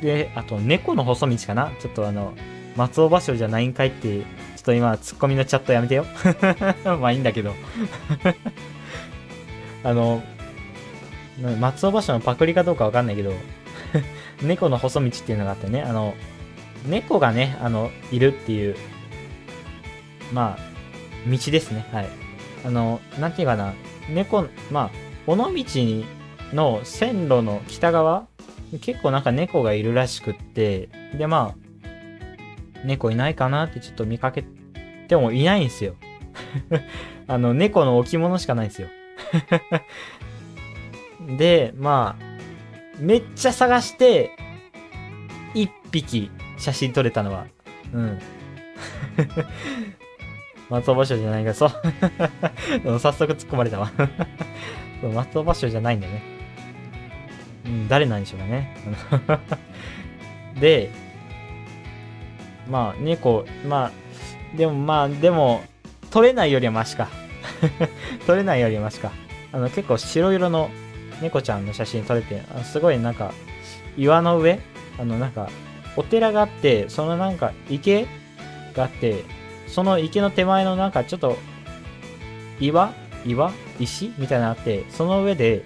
[0.00, 1.72] で、あと、猫の細道かな？
[1.80, 2.34] ちょっとあの、
[2.76, 6.06] 松尾芭蕉じゃないんかいって、ちょっと今、ツッコミのチャットやめてよ。
[7.00, 7.52] まあいいんだけど。
[9.82, 10.22] あの、
[11.58, 13.32] 松尾芭蕉のパクリかどうかわかんないけど、
[14.40, 16.14] 猫の細道っていうのがあってね、あの、
[16.86, 18.76] 猫がね、あの、いるっていう、
[20.32, 21.86] まあ、道ですね。
[21.92, 22.08] はい。
[22.64, 23.74] あの、なんていうかな、
[24.08, 24.90] 猫、まあ、
[25.26, 25.44] 尾道
[26.52, 28.26] の線路の北側、
[28.80, 31.68] 結構なんか猫がいるらしくって、で、まあ、
[32.84, 34.44] 猫いないかなってちょっと見かけ
[35.08, 35.94] てもいないんですよ。
[37.26, 38.88] あの、猫の置物しかないんですよ。
[41.36, 42.24] で、まあ、
[42.98, 44.30] めっちゃ探して、
[45.54, 47.46] 一匹写真撮れたのは、
[47.92, 48.18] うん。
[50.68, 51.70] 松尾芭蕉じゃないか、そう。
[53.00, 53.90] 早速突っ込まれたわ。
[55.14, 56.22] 松尾芭蕉じゃないんだよね。
[57.64, 58.74] うん、誰なんでしょうかね。
[60.60, 60.90] で、
[62.68, 63.92] まあ、猫、まあ、
[64.56, 65.62] でもまあ、でも、
[66.10, 67.08] 撮れないよりはマシか。
[68.26, 69.12] 撮れないよりはマシか。
[69.52, 70.70] あの、結構白色の
[71.22, 73.32] 猫ちゃんの写真撮れて、あすごいなんか、
[73.96, 74.60] 岩の上？
[74.98, 75.48] あの、なんか、
[75.98, 78.06] お寺があって、そのなんか、池
[78.72, 79.24] があって、
[79.66, 81.36] その池の手前のなんかちょっと、
[82.60, 82.94] 岩
[83.26, 83.52] 岩？
[83.80, 84.12] 石？
[84.16, 85.64] みたいなのあって、その上で、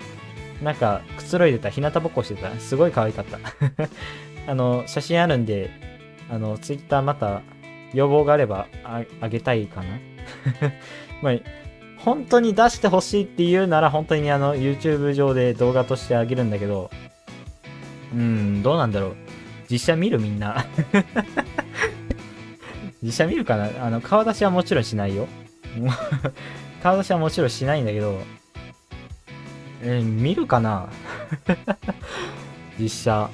[0.62, 2.50] なんか、くつろいでた、日向ぼっこしてた。
[2.58, 3.38] すごい可愛かった。
[4.50, 5.70] あの、写真あるんで、
[6.30, 7.42] あの、ツイッターまた、
[7.92, 8.68] 要望があれば
[9.20, 9.86] あ、げたいかな。
[11.20, 11.34] まあ、
[11.98, 16.90] 本当に出してほしいって言うなら、本当にあの、YouTube 上で動画としてあげるんだけど、
[18.14, 19.16] うん、どうなんだろう。
[19.72, 20.66] 実写見るみんな。
[23.02, 23.70] 実写見るかな？
[23.84, 25.26] あの、顔出しはもちろんしないよ。
[26.82, 28.20] 顔出しはもちろんしないんだけど、
[29.82, 30.90] えー見るかな？
[32.78, 33.30] 実写。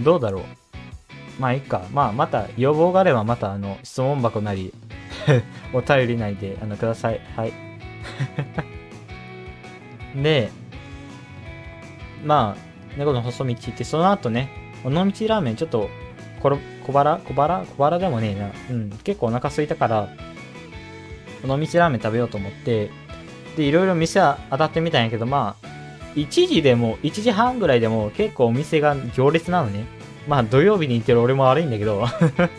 [0.00, 0.44] どうだろう？
[1.40, 1.82] まあいいか。
[1.92, 4.72] まあまた要望があればまたあの質問箱なり
[5.72, 7.20] お便り内であのください。
[7.36, 7.52] はい。
[10.14, 10.50] で、
[12.24, 14.50] まあ、猫の細道行って、その後ね、
[14.84, 15.88] 尾道ラーメンちょっと
[16.42, 17.18] こ小腹？
[17.18, 17.64] 小腹？
[17.64, 18.50] 小腹でもねえな。
[18.70, 18.90] うん。
[19.04, 20.08] 結構お腹空いたから、
[21.44, 22.90] 尾道ラーメン食べようと思って、
[23.56, 25.66] で、いろいろ店は当たってみたんやけど、まあ、
[26.16, 29.86] 1時でも、1時半ぐらいでも結構お店が行列なのね。
[30.28, 32.06] まあ土曜日に行ってる俺も悪いんだけど、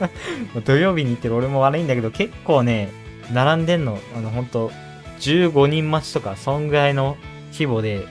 [0.65, 2.89] 土曜日に行ってる俺も悪いんだけど、結構ね、
[3.31, 4.71] 並んでんの、あの、ほんと、
[5.19, 7.15] 15人待ちとか、そんぐらいの
[7.53, 8.05] 規模で、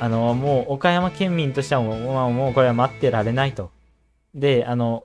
[0.00, 3.70] あの、もう岡山県民としてはもう、まあ、もうこれは待ってられないと。
[4.34, 5.04] で、あの、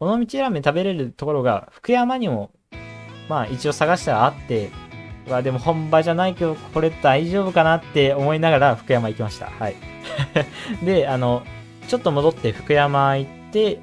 [0.00, 2.50] 尾道ラーメン食べれるところが、福山にも、
[3.28, 4.70] まあ一応探したらあって、
[5.26, 9.46] うわ、でも本場じゃないけど、これ大丈夫かなって思いながら福山行きました。
[9.46, 9.76] はい。
[10.84, 11.42] で、あの、
[11.88, 13.80] ちょっと戻って福山行って、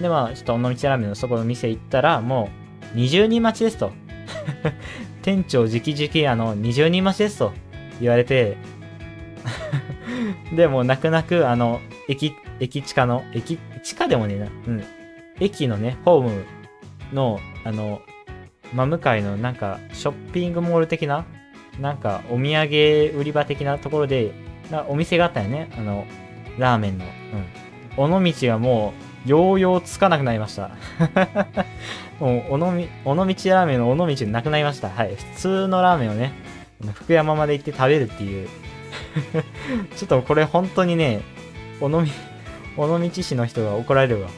[0.00, 2.50] で、まあ、ちょっと尾道ラーメンのそこの店行ったら、も
[2.94, 3.92] う、20人待ちですと。
[5.22, 7.52] 店長直々、あの、20人待ちですと
[8.00, 8.56] 言われて、
[10.54, 14.84] で、も泣く泣く、あの、駅、駅地下の、駅、地下でもねな、うん。
[15.40, 16.44] 駅のね、ホーム
[17.12, 18.02] の、あの、
[18.72, 21.24] 真向かいのなんか、ショッピングモール的な、
[21.80, 24.32] なんか、お土産売り場的なところで、
[24.70, 25.70] なお店があったよね。
[25.76, 26.06] あの、
[26.58, 27.04] ラーメンの。
[27.96, 28.14] うん。
[28.16, 28.92] 尾道がも
[29.26, 30.70] うようようつかなくなりました。
[32.20, 34.88] もう、尾道、尾道ラーメンの尾道なくなりました。
[34.88, 35.16] はい。
[35.16, 36.32] 普通のラーメンをね、
[36.94, 38.48] 福山まで行って食べるっていう。
[39.96, 41.22] ちょっとこれ本当にね、
[41.80, 42.02] 尾道、
[42.76, 44.28] 尾道市の人が怒られるわ。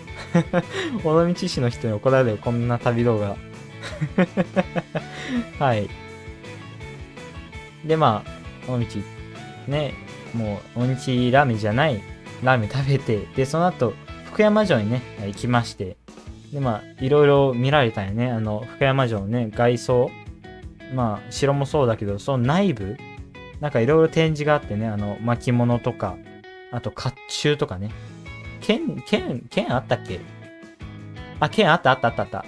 [1.04, 3.36] 尾道市の人に怒られるこんな旅動画。
[5.58, 5.88] はい。
[7.84, 8.24] で、ま
[8.68, 8.86] あ、尾道、
[9.68, 9.94] ね、
[10.34, 12.02] もう、尾道ラーメンじゃない
[12.42, 13.94] ラーメン食べて、で、その後、
[14.26, 15.96] 福山城にね、行きまして、
[16.52, 18.30] で、まあ、いろいろ見られたよね。
[18.30, 20.10] あの、福山城ね、外装、
[20.94, 22.96] まあ、城もそうだけど、その内部、
[23.60, 26.16] なんかいろいろ展示があってね、あの、巻物とか、
[26.72, 27.90] あと、甲冑とかね。
[28.60, 30.20] 剣、剣、剣あったっけ？
[31.40, 32.44] あ、剣あったあったあったあった。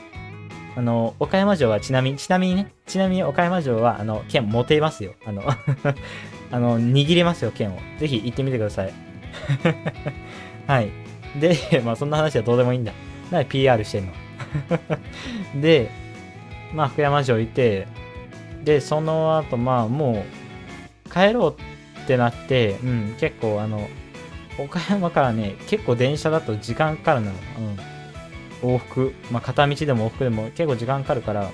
[0.76, 5.14] あの、岡山城はちなみに、ちなみにね、ちなみに岡山城は、あの、剣持てますよ。
[5.24, 5.42] あの、
[6.50, 7.78] あの、握れますよ、剣を。
[7.98, 8.92] ぜひ行ってみてください。
[10.66, 10.90] はい。
[11.38, 12.92] で、 まあそんな話はどうでもいいんだ。
[13.30, 14.12] なんで PR してんの？
[15.60, 15.90] で、
[16.74, 17.86] まあ福山城行って、
[18.64, 20.37] で、その後、まあもう、
[21.12, 21.56] 帰ろう
[22.02, 23.88] ってなって、うん、結構あの、
[24.58, 27.32] 岡山からね、結構電車だと時間かかるのよ。
[28.62, 28.70] うん。
[28.74, 31.50] 往復、まあ片道でも往復でも結構時間かかるから。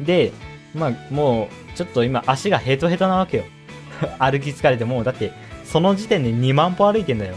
[0.00, 0.32] で、
[0.74, 3.44] まあもう、ちょっと今足がヘトヘトなわけよ。
[4.18, 5.32] 歩き疲れて、もうだって、
[5.64, 7.34] その時点で2万歩歩いてんだよ。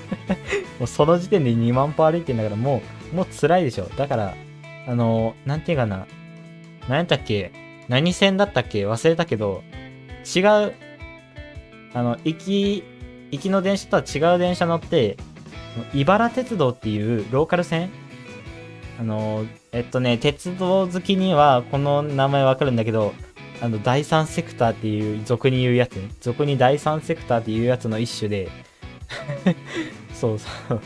[0.78, 2.82] もうその時点で2万歩歩いてんだから、も
[3.12, 3.84] う、もう辛いでしょ。
[3.96, 4.34] だから、
[4.86, 6.06] あの、なんていうかな。
[6.88, 7.52] 何やったっけ
[7.88, 9.62] 何線だったっけ忘れたけど、
[10.24, 10.74] 違う、
[11.94, 12.84] あの、行き、
[13.30, 15.16] 行きの電車とは違う電車乗って、
[15.94, 17.90] 茨鉄道っていうローカル線？
[19.00, 23.14] あの、えっとね、鉄道好きにはこの名前わかるんだけど、
[23.62, 26.10] あの、第三セクターっていう、俗に言うやつね。
[26.20, 28.50] 俗に第三セクターっていうやつの一種で、
[30.12, 30.80] そうそう。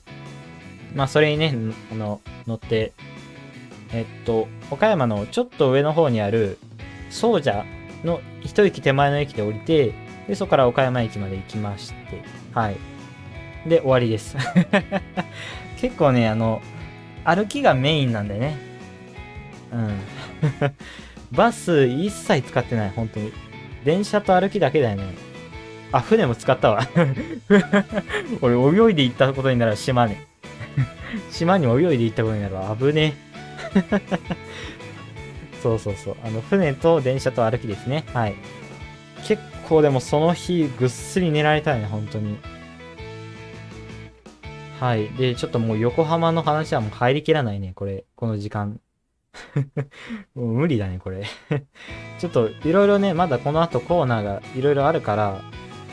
[0.94, 1.54] まあ、それにね、
[1.92, 2.92] あの、乗って、
[3.92, 6.58] えっと、岡山のちょっと上の方にある、
[7.10, 7.64] 総社
[8.04, 9.92] の一駅手前の駅で降りて、
[10.28, 12.22] で、そこから岡山駅まで行きまして、
[12.54, 12.76] はい。
[13.68, 14.36] で、終わりです。
[15.78, 16.62] 結構ね、あの、
[17.24, 18.56] 歩きがメインなんだよね。
[19.72, 19.98] うん。
[21.32, 23.32] バス一切使ってない、本当に。
[23.84, 25.04] 電車と歩きだけだよね。
[25.92, 26.86] あ、船も使ったわ。
[28.40, 30.16] 俺、泳いで行ったことになる島に。
[31.30, 32.76] 島に泳いで行ったことになるわ。
[32.78, 33.14] 危ね。
[35.62, 36.16] そうそうそう。
[36.24, 38.04] あの、船と電車と歩きですね。
[38.12, 38.34] はい。
[39.26, 42.38] 結構でもその日、ぐっすり寝られたよね、本当に。
[44.80, 45.10] はい。
[45.10, 48.04] で、ちょっともう横浜の話はもう入りきらないね、これ。
[48.16, 48.80] この時間。
[50.34, 51.24] もう無理だね、これ。
[52.18, 55.42] ちょっといろいろね、まだこの後コーナーがいろいろあるから、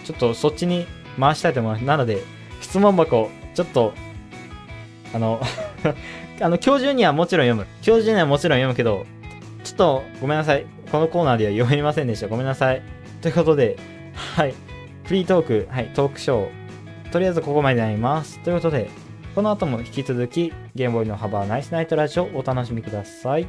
[0.06, 0.88] ちょっとそっちに
[1.20, 1.86] 回したいと思います。
[1.86, 2.24] なので、
[2.62, 3.94] 質問箱、ちょっと、
[5.14, 5.42] あの、
[6.40, 7.68] あの、今日中にはもちろん読む。
[7.86, 9.06] 今日中にはもちろん読むけど、
[9.64, 10.66] ちょっとごめんなさい。
[10.92, 12.28] このコーナーでは読めませんでした。
[12.28, 12.82] ごめんなさい。
[13.22, 13.78] ということで、
[14.36, 14.54] はい。
[15.04, 17.12] フリートーク、はい、トークショー。
[17.12, 18.40] とりあえずここまでになります。
[18.40, 18.90] ということで、
[19.36, 23.48] この後も引き続き、ゲームボーイの幅ナイスナイトラジオをお楽しみください。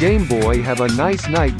[0.00, 1.56] Game Boy have a nice night.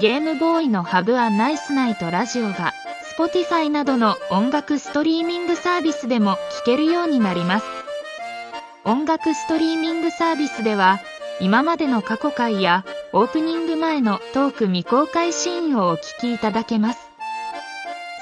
[0.00, 2.72] ゲームボーイのハブアナイスナイトラジオが
[3.16, 7.66] Spotify などの音楽ストリーミングサービスでも聴けるようになります。
[8.84, 11.00] 音楽ストリーミングサービスでは
[11.40, 17.00] 今までの過去回やオープニング前のトーク未公開シーンをお聞きいただけます。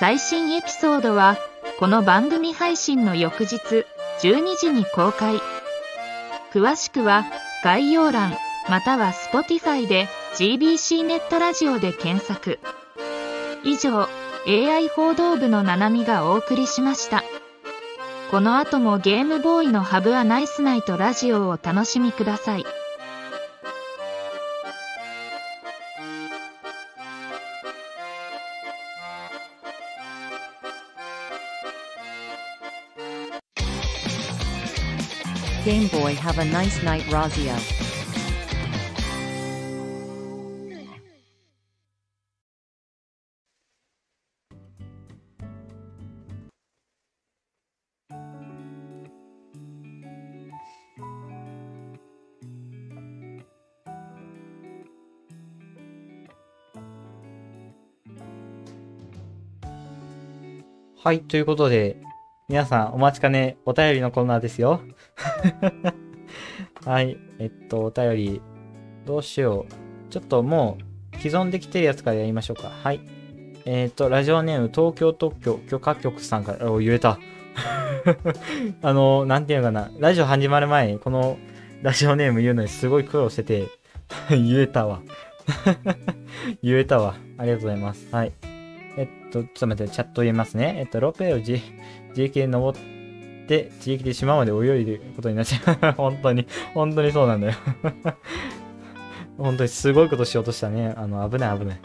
[0.00, 1.36] 最新エピソードは
[1.78, 3.56] この番組配信の翌日
[4.20, 5.40] 12時に公開。
[6.52, 7.26] 詳しくは
[7.62, 8.34] 概要欄
[8.68, 12.58] または Spotify で GBC ネットラジオで検索。
[13.64, 14.08] 以上
[14.50, 17.22] AI 報道部のななみがお送りしました
[18.30, 22.64] この後もゲームボーイのハブアナイスナイトラジオをお楽しみください
[35.66, 37.77] Game Boy have a nice night Razia.
[61.00, 61.96] はい、ということで、
[62.48, 64.80] 皆さんお待ちかね、お便りのコーナーですよ。
[66.84, 68.42] はい、えっと、お便り、
[69.06, 70.10] どうしよう。
[70.10, 70.76] ちょっとも
[71.14, 72.70] う、既存できてるやつからやりましょうか。
[72.82, 73.00] はい。
[73.64, 77.20] えっ、と、ラジオネーム、東京特許許可局さんから、お、言えた。
[78.82, 79.90] あの、なんていうのかな。
[80.00, 81.38] ラジオ始まる前に、この
[81.82, 83.68] ラジオネーム言うのにすごい苦労してて、
[84.30, 85.00] 言えたわ。
[86.60, 87.14] 言えたわ。
[87.38, 88.08] ありがとうございます。
[88.10, 88.32] はい。
[89.30, 90.76] と、ちょっと待って、チャット言いますね。
[90.78, 91.52] えっと、ロペを自
[92.10, 92.78] 自力で登っ
[93.46, 95.92] て、自力で島まで泳いでることになっちゃう。
[95.96, 97.54] 本当に、本当にそうなんだよ。
[99.38, 100.94] 本当にすごいことしようとしたね。
[100.96, 101.80] あの、危ない危ない。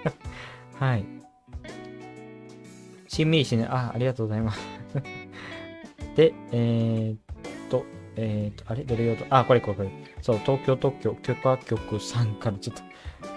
[0.80, 1.04] はい。
[3.06, 4.60] しんみりしね、あ、ありがとうございます。
[6.16, 7.18] で、えー、っ
[7.68, 7.84] と、
[8.16, 8.84] えー、っと、あれ？
[8.84, 9.90] どれ用と、あ、これこれこれ。
[10.22, 12.82] そう、東京特許許可局さんからちょっと、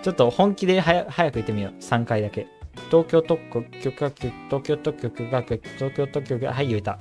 [0.03, 1.73] ちょっと本気ではや早く言ってみよう。
[1.81, 2.47] 3回だけ。
[2.89, 6.99] 東京特許許可局、東京特許許可局、東京特許許可、はい、言えた。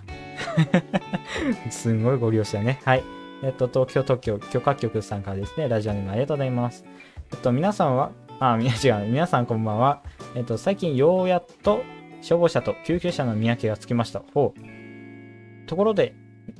[1.71, 2.81] すんごいご利用したよね。
[2.85, 3.03] はい。
[3.43, 6.85] えっと、東京特許許可局さんからですね、ラジオネームありがとうございます。
[7.33, 10.03] えっと、皆さんは、あ、み違う、皆さんこんばんは。
[10.35, 11.83] えっと、最近ようやっと
[12.21, 14.23] 消防車と救急車の見分けがつきました。
[14.33, 15.69] ほう。
[15.69, 16.15] ところで、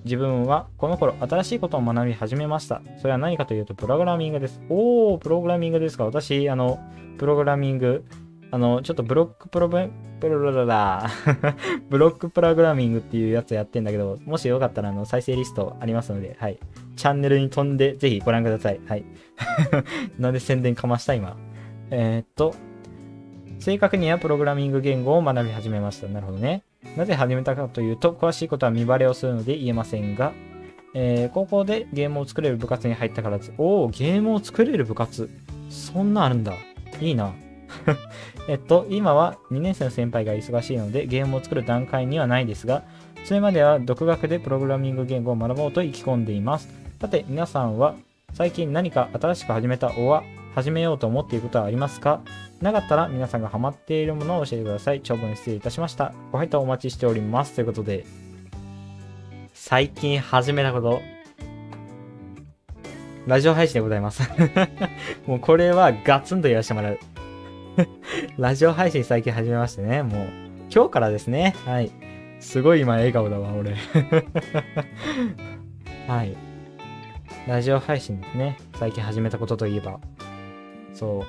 [0.05, 2.83] 自分はこの頃新しいことを学び始めました。
[2.99, 4.61] それは何かというと、プログラミングです。
[4.69, 6.05] おー、プログラミングですか。
[6.05, 6.81] 私、あの、
[7.19, 8.05] プログラミング、
[8.53, 9.89] あの、ちょっとブロックプログラ
[10.21, 11.11] プロラララ
[11.89, 16.59] ブロックプログラミングっていうやつやってんだけど、もしよかったらあの再生リストありますので、はい。
[16.95, 18.81] チャンネルに飛んでぜひご覧ください。
[18.87, 19.05] はい。
[20.21, 21.37] なんで宣伝かました今。
[21.91, 22.55] えーっと、
[23.59, 26.09] 正確にはプログラミング言語を学び始めました。
[26.09, 26.63] なるほどね。
[26.97, 30.33] なぜ始めたかというと、詳しいことは見バレをするので言えませんが、
[30.95, 33.55] えー高校でゲームを作れる部活に入ったからです。
[33.57, 35.31] おお、ゲームを作れる部活。
[35.71, 36.53] そんなあるんだ。
[37.01, 37.33] いいな。
[38.49, 42.83] えっと、今は2年生の先輩が忙しいのでゲームを作る段階にはないですが、
[43.25, 46.69] それまでは独学でプログラミング言語を学ぼうと意気込んでいます。
[47.01, 47.95] さて、皆さんは
[48.35, 50.25] 最近何か新しく始めたおは
[50.55, 52.21] 始めようと思っていることはありますか？
[52.61, 55.01] なかったら皆さんがハマっているものを教えてください。
[55.01, 56.13] 長文失礼いたしました。
[56.33, 57.55] ご配当お待ちしております。
[57.55, 58.05] ということで、
[59.53, 61.01] 最近始めたこと、
[63.27, 64.23] ラジオ配信でございます。
[65.27, 66.99] もうこれはガツンと言わせてもらう。
[68.39, 70.29] ラジオ配信最近始めましてね、もう
[70.75, 71.55] 今日からですね。
[71.65, 71.91] はい。
[72.41, 73.77] すごい今笑顔だわ、俺。
[76.09, 76.37] はい。
[77.47, 78.59] ラジオ配信ですね。
[78.75, 80.01] 最近始めたことといえば。
[80.93, 81.23] そう。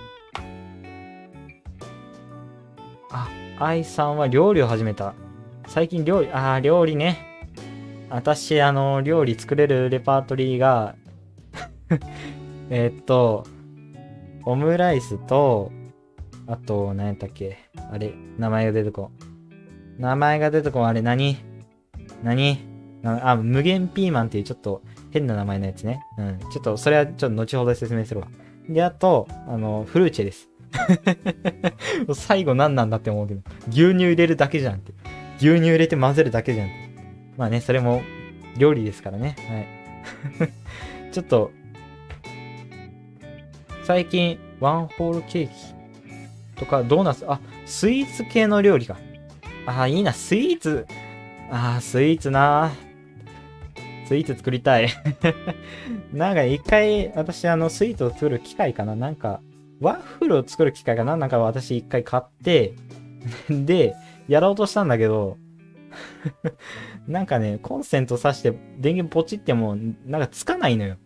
[3.11, 3.29] あ、
[3.59, 5.13] 愛さんは料理を始めた。
[5.67, 7.17] 最近料理、あー、料理ね。
[8.09, 10.95] 私、あの、料理作れるレパートリーが、
[12.69, 13.45] えっと、
[14.45, 15.71] オムライスと、
[16.47, 17.57] あと、何やったっけ？
[17.91, 19.11] あれ、名前が出てこ。
[19.97, 21.37] 名前が出てこ、あれ何？
[22.23, 22.57] 何？
[23.01, 26.01] なあ、無限ピーマンっていうちょっと変な名前のやつね。
[26.17, 26.39] うん。
[26.51, 28.27] ちょっと、それはちょっと後ほど説明するわ。
[28.67, 30.49] で、あと、あの、フルーチェです。
[32.15, 34.93] 最後何なんだって思うけど、牛乳入れるだけじゃんって。
[35.37, 36.75] 牛乳入れて混ぜるだけじゃんって。
[37.37, 38.01] まあね、それも
[38.57, 39.35] 料理ですからね。
[40.39, 40.49] はい。
[41.11, 41.51] ちょっと、
[43.83, 45.53] 最近、ワンホールケーキ
[46.55, 48.97] とか、ドーナツ、あ、スイーツ系の料理か。
[49.65, 50.85] あ、いいな、スイーツ。
[51.49, 52.71] あ、スイーツな。
[54.05, 54.89] スイーツ作りたい。
[56.13, 59.41] なんか一回、私、あの、スイーツを作る機械かななんか、
[59.79, 62.73] ワッフルを作る機械かななんか私一回買って、
[63.49, 63.95] で、
[64.27, 65.37] やろうとしたんだけど、
[67.07, 69.75] なんかね、コンセント挿して電源ポチっても、
[70.05, 70.97] なんかつかないのよ。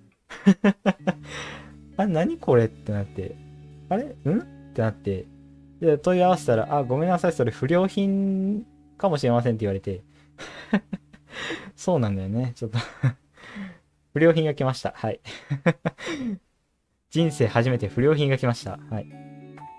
[1.98, 2.66] あ、何これ？
[2.66, 3.36] ってなって、
[3.90, 4.06] あれ？
[4.06, 4.10] ん？
[4.10, 4.14] っ
[4.74, 5.26] てなって、
[5.80, 8.66] で、問い合わせたら、あ、ごめんなさい、それ不良品
[8.98, 10.04] かもしれませんって言われて、
[11.76, 12.80] そうなんだよね、ちょっと
[14.14, 14.94] 不良品が来ました。
[14.96, 15.20] はい。
[17.10, 18.80] 人生初めて不良品が来ました。
[18.90, 19.06] はい。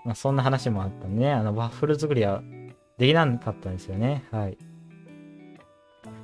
[0.05, 2.41] まあ、そんな話もあったね、あの、ワッフル作りは
[2.97, 4.23] できなかったんですよね。
[4.31, 4.57] はい。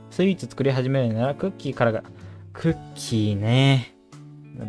[0.09, 2.03] スイーツ作り始めるならクッキーからが、
[2.53, 3.95] クッキーね。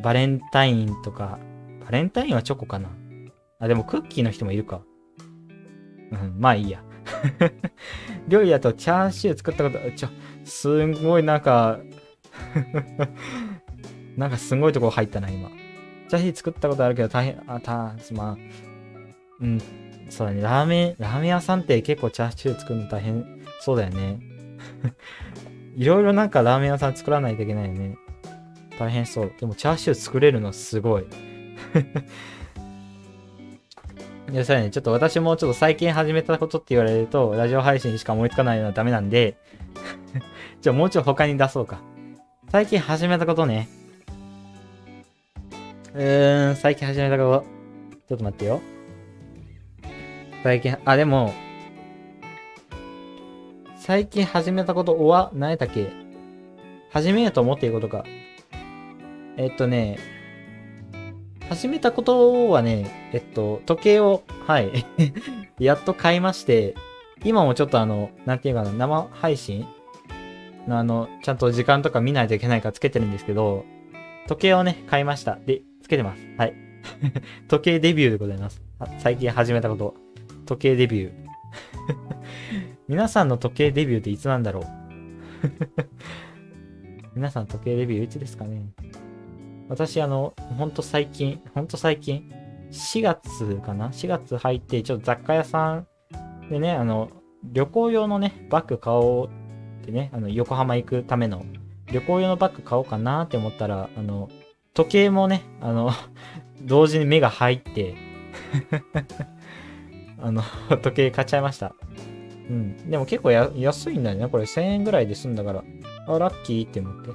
[0.03, 1.39] バレンタインとか、
[1.85, 2.91] バレンタインはチョコかな。
[3.61, 4.83] あ、でもクッキーの人もいるか。
[6.13, 6.83] うん、まあいいや。
[8.29, 10.09] 料理だとチャーシュー作ったこと、ちょ、
[10.45, 11.79] すんごいなんか、
[14.17, 15.49] なんかすごいとこ入ったな、今。
[16.09, 18.37] チャーシュー作ったことあるけど大変、あ、た、すまあ、
[19.41, 19.61] うん、
[20.09, 23.25] そうだね、ラーメン、ラーメン屋さんって結構チャーシュー作るの大変
[23.61, 24.21] そうだよね。
[25.77, 27.97] いろいろなんかラーメン屋さん作らないといけないよね。
[28.79, 29.33] 大変そう。
[29.39, 31.07] でもチャーシュー作れるのすごい。
[34.31, 34.71] いや、そうやね。
[34.71, 39.37] ちょっと私もちょっと最近始めたことって言われると、ラジオ配信しか思いつかないのはダメなんで、
[40.61, 41.79] じゃあもうちょい他に出そうか。
[42.51, 43.69] 最近始めたことね。
[45.95, 47.45] うーん、最近始めたこと。
[48.09, 48.61] ちょっと待ってよ。
[50.43, 51.33] 最近、あ、でも、
[53.79, 55.89] 最近始めたことは、何やったっけ？
[56.91, 58.05] 始めようと思っていることか。
[59.37, 59.99] えっとね、
[61.49, 64.85] 始めたことはね、えっと、時計を、はい、
[65.59, 66.75] やっと買いまして、
[67.25, 69.67] 今もちょっとあの、なんていうかな、生配信？
[70.67, 73.65] のあの、ちゃんと時間とか見ないといけないからつけてるんですけど、
[74.27, 75.39] 時計をね、買いました。
[75.47, 76.23] で、つけてます。
[76.37, 76.55] はい。
[77.49, 78.61] 時計デビューでございます。
[78.99, 79.95] 最近始めたこと。
[80.47, 81.13] 時計デビュー。
[82.89, 84.67] 皆さんの時計デビューっていつなんだろう？
[87.15, 88.63] 皆さん時計デビューいつですかね？
[89.69, 92.31] 私、あの、ほんと最近、ほんと最近、
[92.71, 95.87] 4月かな ?4 月入って、ちょっと雑貨屋さん
[96.51, 97.11] でね、あの、
[97.43, 101.45] 旅行用のね、バッグ買おうってね、あの、横浜行くための
[101.93, 104.29] 旅行用のバッグ買おうかなって思ったら、あの、
[104.75, 105.91] 時計もね、あの、
[106.63, 107.95] 同時に目が入って、
[110.19, 110.43] あの、
[110.83, 111.75] 時計買っちゃいました。
[112.49, 112.91] うん。
[112.91, 114.29] でも結構安いんだよね。
[114.29, 115.65] これ1000円ぐらいで済んだから。
[116.07, 117.11] あ、ラッキーって思って。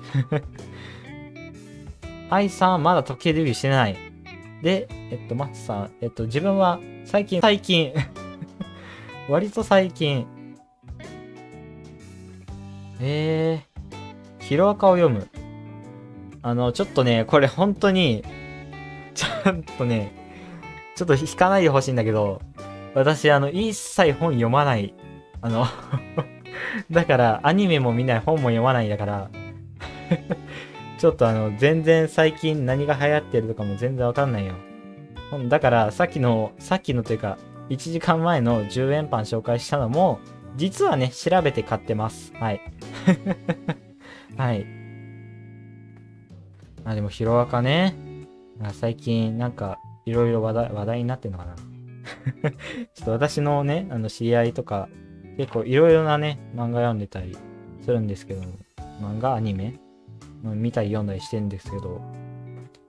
[2.32, 3.98] 愛さん、まだ時計デビューしてない。
[4.64, 7.94] で、えっと、松さん、えっと、自分は最近、最近、
[9.30, 10.26] 割と最近、
[13.02, 15.28] えー、ヒロアカを読む。
[16.42, 18.24] あの、ちょっとね、これ本当に、
[19.14, 20.14] ちゃんとね、
[20.96, 22.42] ちょっと引かないでほしいんだけど、
[22.96, 24.94] 私、あの、一切本読まない。
[25.42, 25.66] あの、
[26.90, 29.30] だから、アニメも見ない、本も読まないだから、
[31.02, 34.54] ちょっとあの、全然最近何が流行ってるとかも全然わかんないよ。
[35.50, 40.20] だから、さっきの、さっきのというか、1時間前の10円パン紹介したのも、
[40.58, 42.32] 実はね、調べて買ってます。
[42.36, 42.62] はい。
[44.38, 44.68] はい。
[46.86, 47.96] あ、でも、ヒロアカね。
[48.74, 51.56] 最近、なんか、いろいろ話題、話題になってんのかな。
[52.94, 54.88] ちょっと私のね、あの、知り合いとか、
[55.38, 57.36] 結構いろいろなね、漫画読んでたり
[57.84, 58.44] するんですけど、
[59.02, 59.80] 漫画、アニメ
[60.44, 62.02] 見たり読んだりしてんですけど、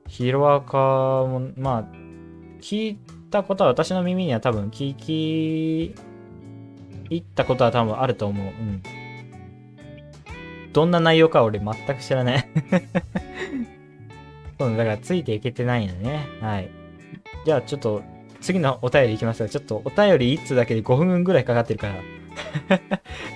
[0.08, 1.84] ヒロアカも、まあ、
[2.60, 2.98] 聞い
[3.30, 5.94] たことは私の耳には多分聞き
[7.10, 8.46] 入ったことは多分あると思う。
[8.46, 8.82] うん。
[10.72, 12.48] どんな内容か俺全く知らない。
[14.58, 16.26] そう、だからついていけてないんだね。
[16.40, 16.70] はい。
[17.44, 18.02] じゃあちょっと
[18.40, 22.78] 次のお便りいきますが、ちょっとお便り1通だけで5分ぐらいかかってるから。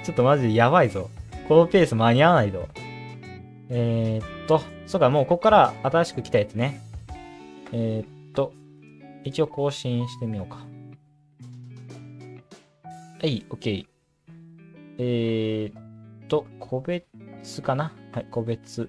[0.05, 1.11] ちょっとマジでやばいぞ。
[1.49, 2.69] このペース間に合わないぞ。
[3.69, 6.81] えー、っと、そうか、もうここから新しく来たやつね。
[7.73, 8.53] えー、っと、
[9.25, 10.57] 一応更新してみようか。
[10.57, 10.63] は
[13.23, 13.87] い、OK。
[14.99, 15.79] えー、
[16.25, 17.93] っと、個別かな？
[18.13, 18.89] はい、個別。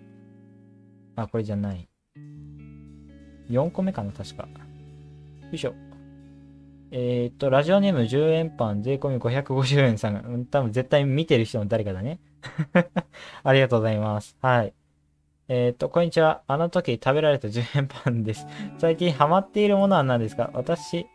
[1.16, 1.90] あ、これじゃない。
[3.50, 4.44] 4個目かな、確か。
[4.44, 4.50] よ
[5.52, 5.74] いしょ。
[6.92, 12.20] えー、っと、ラジオネーム10円パン税込み550円さんが、うん多分絶対見てる人の誰かだね。
[13.44, 14.38] ありがとうございます。
[14.42, 14.74] はい。
[15.50, 16.44] えー、っと、こんにちは。
[16.48, 18.48] あの時食べられた10円パンです。
[18.78, 20.50] 最近ハマっているものは何ですか？
[20.54, 21.08] 私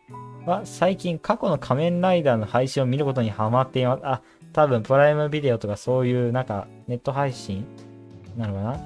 [0.45, 4.01] は最近過去の仮面ライダーの配信を見ることにハマっています。
[4.05, 4.21] あ、
[4.53, 7.65] 多分プライムビデオとかそういうなんかネット配信
[8.37, 8.79] なのかな？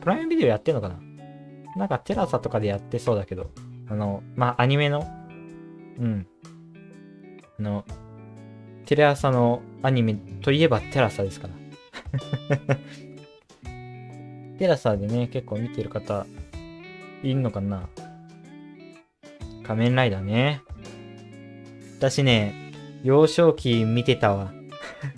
[0.00, 0.96] プライムビデオやってんのかな？
[1.76, 3.50] なんかテラサとかでやってそうだけど。
[3.86, 5.06] あの、まあ、アニメの、
[5.98, 6.26] うん。
[7.58, 7.84] あの、
[8.86, 11.54] テレ朝のアニメといえばテラサですから。
[14.58, 16.26] テラサでね、結構見てる方、
[17.22, 17.88] いるのかな
[19.64, 20.62] 仮面ライダーね。
[21.98, 22.54] 私ね、
[23.02, 24.52] 幼少期見てたわ。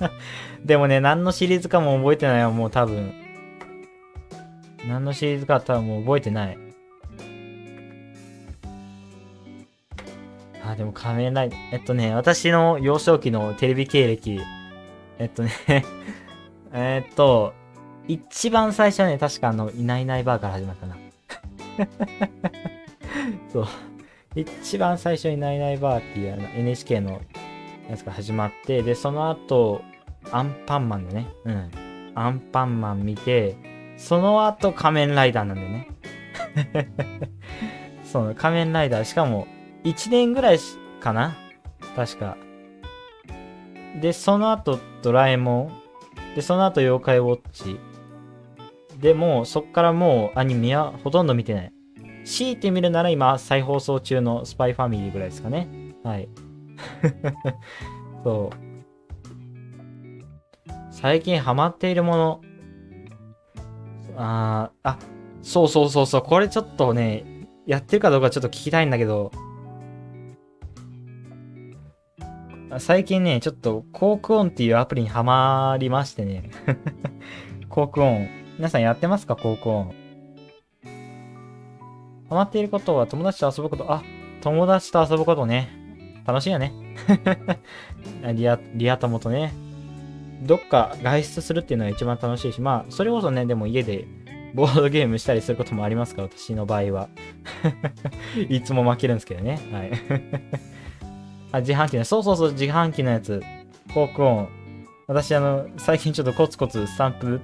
[0.65, 3.13] でもね、何のシリーズかも覚えてないわ、もう多分。
[4.87, 6.66] 何のシリーズか多分もう覚えてない。
[10.71, 11.61] あ、でも仮面ライダー。
[11.73, 14.41] えっとね、私の幼少期のテレビ経歴。
[15.19, 15.51] えっとね、
[16.73, 17.55] えっと、
[18.09, 20.97] 一番最初はね、確かあの、いないいないバーから始まったな。
[23.53, 23.67] そう。
[24.35, 27.23] 一番最初にないいないバーっていうあの NHK の
[27.89, 29.83] やつが始まって、で、その後、
[30.31, 31.71] アンパンマンでね、うん。
[32.15, 33.57] アンパンマン見て、
[33.97, 35.89] その後仮面ライダーなんだよね。
[38.05, 39.05] そう、仮面ライダー。
[39.05, 39.47] しかも、
[39.87, 40.59] 1年ぐらい
[41.01, 41.37] かな？
[41.95, 42.37] 確か。
[44.01, 45.71] で、その後、ドラえも
[46.33, 46.35] ん。
[46.35, 47.79] で、その後、妖怪ウォッチ。
[49.01, 51.73] で、も、そっからもう、アニメはほとんど見てない。
[52.25, 55.69] 強いて見るなら今、再放送中のスパイファミリーぐらいですかね。
[56.03, 56.29] はい。
[58.25, 58.57] そう。
[60.91, 62.41] 最近ハマっているもの。
[64.17, 64.99] あー、あ、
[65.43, 66.23] そうそうそうそう。
[66.23, 69.31] これちょっとね、やってるかどうかちょっと聞きたいんだけど、
[72.79, 76.51] 最近ね、ちょっと、コークオンっていうアプリにハマりましてね。
[77.69, 78.29] コークオン。
[78.59, 79.95] 皆さんやってますかコークオン。
[82.29, 83.93] ハマっていることは友達と遊ぶこと。
[83.93, 84.03] あ、
[84.41, 85.69] 友達と遊ぶことね。
[86.27, 86.73] 楽しいよね。
[88.35, 89.55] リア、リア友とね。
[90.43, 94.07] どっか外出するっていうのが一番楽しいし、まあ、それこそね、でも家で
[94.55, 97.09] ボードゲームしたりすることもありますから、私の場合は。
[98.49, 99.61] いつも負けるんですけどね。
[99.73, 99.93] はい。
[101.57, 102.05] あ、自販機ね。
[102.05, 103.43] そうそうそう、自販機のやつ。
[103.93, 104.49] コークオン。
[105.07, 107.41] 私、あの、最近ちょっとコツコツスタンプ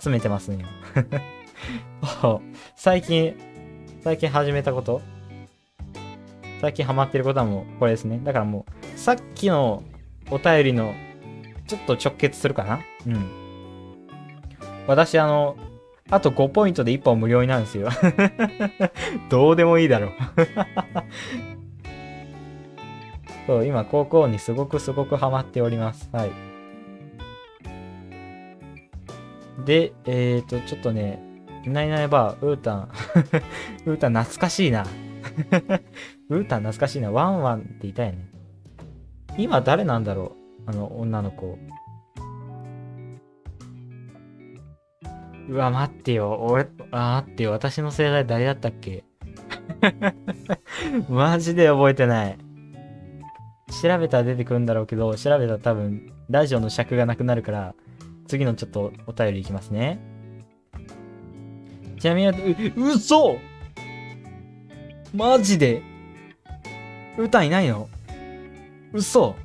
[0.00, 0.64] 集めてますね。
[2.76, 3.34] 最近、
[4.02, 5.00] 最近始めたこと
[6.60, 8.20] 最近ハマってることはもうこれですね。
[8.22, 9.82] だからもう、さっきの
[10.30, 10.94] お便りの
[11.66, 13.26] ちょっと直結するかなうん。
[14.86, 15.56] 私、あの、
[16.10, 17.88] あと5ポイントで1本無料になるんですよ。
[19.30, 20.10] どうでもいいだろう。
[23.46, 26.08] そう、今、高校にすごくすごくハマっております。
[26.12, 26.30] はい。
[29.64, 31.22] で、えーと、ちょっとね、
[31.64, 32.88] いないいないばー、ウータン。
[33.86, 34.84] ウータン懐かしいな。
[36.28, 37.10] ウータン懐かしいな。
[37.10, 38.28] ワンワンっていたよね。
[39.38, 40.70] 今誰なんだろう？
[40.70, 41.58] あの、女の子。
[45.48, 46.38] うわ、待ってよ。
[46.40, 47.52] 俺、あ、待ってよ。
[47.52, 49.04] 私の世代誰だったっけ？
[51.08, 52.38] マジで覚えてない。
[53.82, 57.74] 調べたら出てくるんだろうけど、調べたら多分、ラジオの尺がなくなるから、
[58.26, 60.00] 次のちょっとお便りいきますね。
[61.98, 62.28] ちなみに、
[62.76, 63.38] う、嘘
[65.14, 65.82] マジで？
[67.16, 67.88] 歌いないの？
[68.92, 69.36] 嘘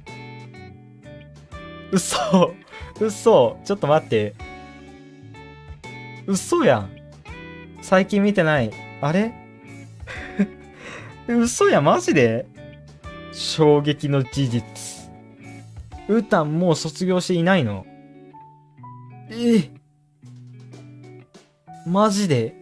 [1.91, 2.53] 嘘
[2.99, 4.35] 嘘ちょっと待って。
[6.27, 6.89] 嘘やん。
[7.81, 8.71] 最近見てない。
[9.01, 9.33] あれ？
[11.27, 12.45] 嘘やん、マジで？
[13.33, 14.63] 衝撃の事実。
[16.07, 17.85] ウタンもう卒業していないの？
[19.29, 19.69] え？
[21.85, 22.55] マジで？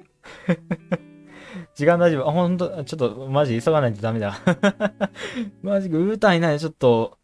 [1.75, 2.29] 時間大丈夫？
[2.29, 3.61] あ、ほんと、ちょっと、マジ？
[3.61, 4.37] 急がないとダメだ。
[5.61, 6.59] マジ、ウータンいない。
[6.59, 7.17] ちょっと、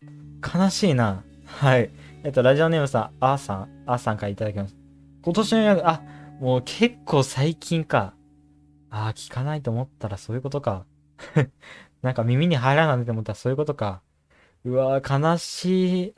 [0.53, 1.23] 悲しいな。
[1.45, 1.89] はい。
[2.23, 4.75] えっと、ラジオネームさん、あーさん、あーさんからいただきます。
[5.23, 6.01] 今年の役、あ、
[6.39, 8.13] もう結構最近か。
[8.89, 10.85] あー、聞かないと思ったらそういうことか。
[12.03, 14.01] なんか耳に入らないって思ったらそういうことか。
[14.65, 16.15] うわー、悲しい。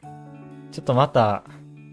[0.72, 1.44] ちょっとまた、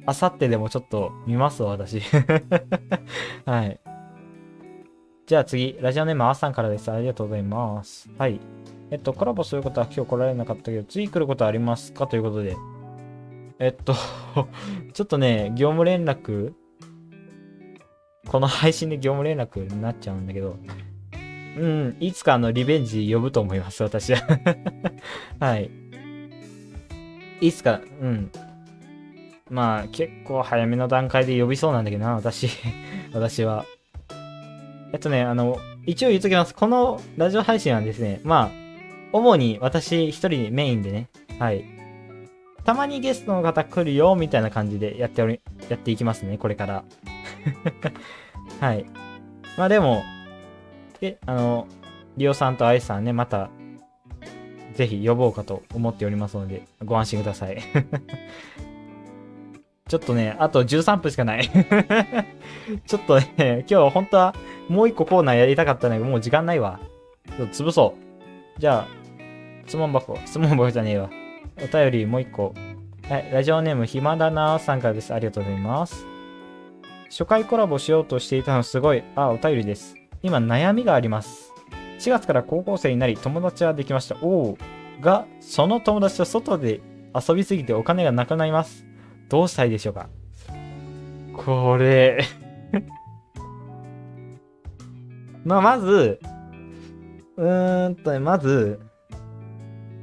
[0.06, 2.00] あさってでもちょっと見ますわ、私。
[3.44, 3.80] はい。
[5.26, 6.90] じゃあ次、ラジオネームあさんからです。
[6.90, 8.10] ありがとうございます。
[8.18, 8.40] はい。
[8.90, 12.56] えっと、コラボすることは今日来られなかったけど、次来ることありますかということで。
[13.58, 13.94] えっと、
[14.94, 16.54] ちょっとね、業務連絡、
[18.26, 20.56] この配信で業務連絡になっちゃうんだけど、
[21.56, 24.20] うん、いつかあの、リベンジ呼ぶと思います、私は。
[25.38, 25.70] はい。
[27.40, 28.30] いつか、うん。
[29.50, 32.48] まあ、結構早めの段階で呼びそうなんだけどな、私。
[33.12, 33.66] 私は。
[34.92, 36.54] えっとね、あの、一応言っときます。
[36.54, 38.50] このラジオ配信はですね、まあ、
[39.12, 41.08] 主に私一人メインでね、
[41.38, 41.64] はい。
[42.64, 46.84] たまにゲストの方来るよ、みたいな感じでやっており、やっていきますね、これから。
[48.60, 48.86] はい。
[49.58, 50.02] まあでも、
[51.02, 51.66] で、あの、
[52.16, 53.50] リオさんとアイさんね、また、
[54.74, 57.60] ぜひ呼ぼうかと思っておりますので、ご安心ください。
[59.88, 61.50] ちょっとね、あと13分しかない。
[62.86, 64.32] ちょっとね、今日本当は
[64.68, 66.78] もう一個コーナーやりたかったんだけど、もう時間ないわ。
[67.36, 68.60] ちょっと潰そう。
[68.60, 68.92] じゃあ、
[69.66, 71.10] 質問箱、質問箱じゃねえわ。
[71.56, 72.54] お便りもう一個。
[73.08, 75.12] はい、ラジオネームひまだなさんからです。
[75.12, 76.06] ありがとうございます。
[77.10, 79.02] 初回コラボしようとしていたのすごい。
[79.16, 80.01] あ、お便りです。
[80.22, 81.52] 今悩みがあります。
[81.98, 84.16] 4月から高校生になり友達はできました。
[84.22, 84.58] おお。
[85.00, 86.80] が、その友達と外で
[87.14, 88.84] 遊びすぎてお金がなくなります。
[89.28, 90.08] どうしたいでしょうか？
[91.44, 92.22] これ
[95.44, 96.20] まあ、まず、
[97.36, 98.78] うーんとね、まず、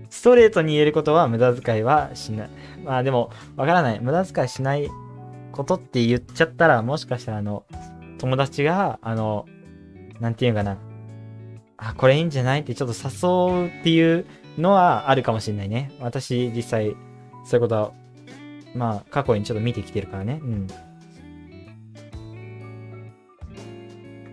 [0.09, 2.49] ストレートに言えることは無駄遣いはしない。
[2.83, 3.99] まあでも、わからない。
[4.01, 4.89] 無駄遣いしない
[5.53, 7.63] ことって言っちゃったら、もしかしたらあの、
[8.17, 9.45] 友達が、あの、
[10.19, 10.77] なんていうかな。
[11.77, 14.25] あ、これいいんじゃないってちょっと誘うっていう
[14.57, 15.91] のはあるかもしれないね。
[15.99, 16.95] 私、実際、
[17.45, 17.91] そういうことは、
[18.75, 20.39] まあ、過去にちょっと見てきてるからね。
[20.43, 20.67] うん。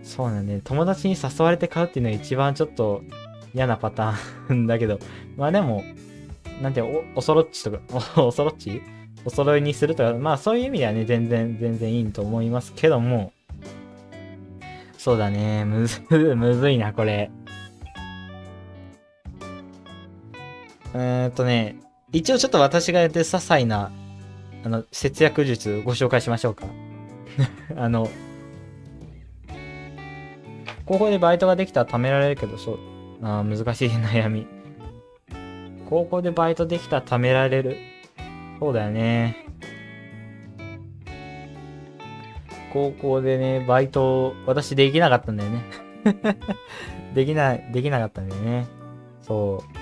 [0.03, 0.61] そうなんだね。
[0.63, 3.03] 友達に誘われて買うっていうのが一番ちょっと
[3.53, 4.99] 嫌なパターンだけど。
[5.37, 5.83] まあでも、
[6.61, 7.79] なんていうお、おそろっちとか、
[8.21, 8.81] おおそろっち？
[9.25, 13.33] お揃いにするとか、まあそういう意味ではね、全然、全然いいと思いますけども、
[15.07, 15.63] そうだね。
[15.63, 16.01] むず、
[16.35, 17.31] むずいな、これ。
[20.93, 21.77] うーんとね、
[22.11, 23.89] 一応ちょっと私がやって些細な、
[24.65, 26.65] あの、節約術ご紹介しましょうか。
[27.77, 28.09] あの、
[30.85, 32.77] 高校でバイトができたら貯められるけど、そう、
[33.21, 34.45] あ難しい悩み。
[35.89, 37.77] 高校でバイトできたら貯められる。
[38.59, 39.46] そうだよね。
[42.73, 45.63] 高校でね、バイト、私できなかったんだよね。
[47.13, 48.67] できない、できなかったんだよね。
[49.21, 49.77] そう。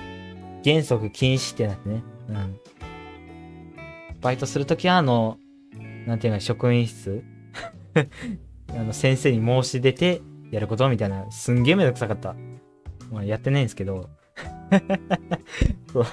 [0.63, 2.03] 原則禁止ってなってね。
[2.29, 2.59] うん。
[4.21, 5.37] バイトするときは、あの、
[6.07, 7.23] なんていうの、職員室？
[8.73, 10.21] あの、先生に申し出て
[10.51, 12.35] やることみたいな、すんげえめんどくさかった。
[13.11, 14.09] まあ、やってないんですけど。
[15.93, 16.05] そう。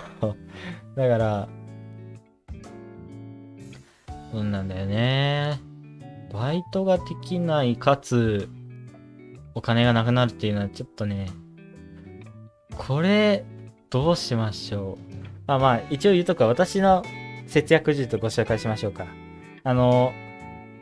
[0.94, 1.49] だから、
[4.31, 5.72] そうなんだよね。
[6.32, 8.48] バイトができないかつ、
[9.54, 11.28] お金がなくなるっていうのはちょっとね、
[12.76, 13.44] これ、
[13.90, 15.14] どうしましょう？
[15.46, 17.04] あ、まあ、一応言うとくか、私の
[17.46, 19.06] 節約術ご紹介しましょうか。
[19.62, 20.14] あの、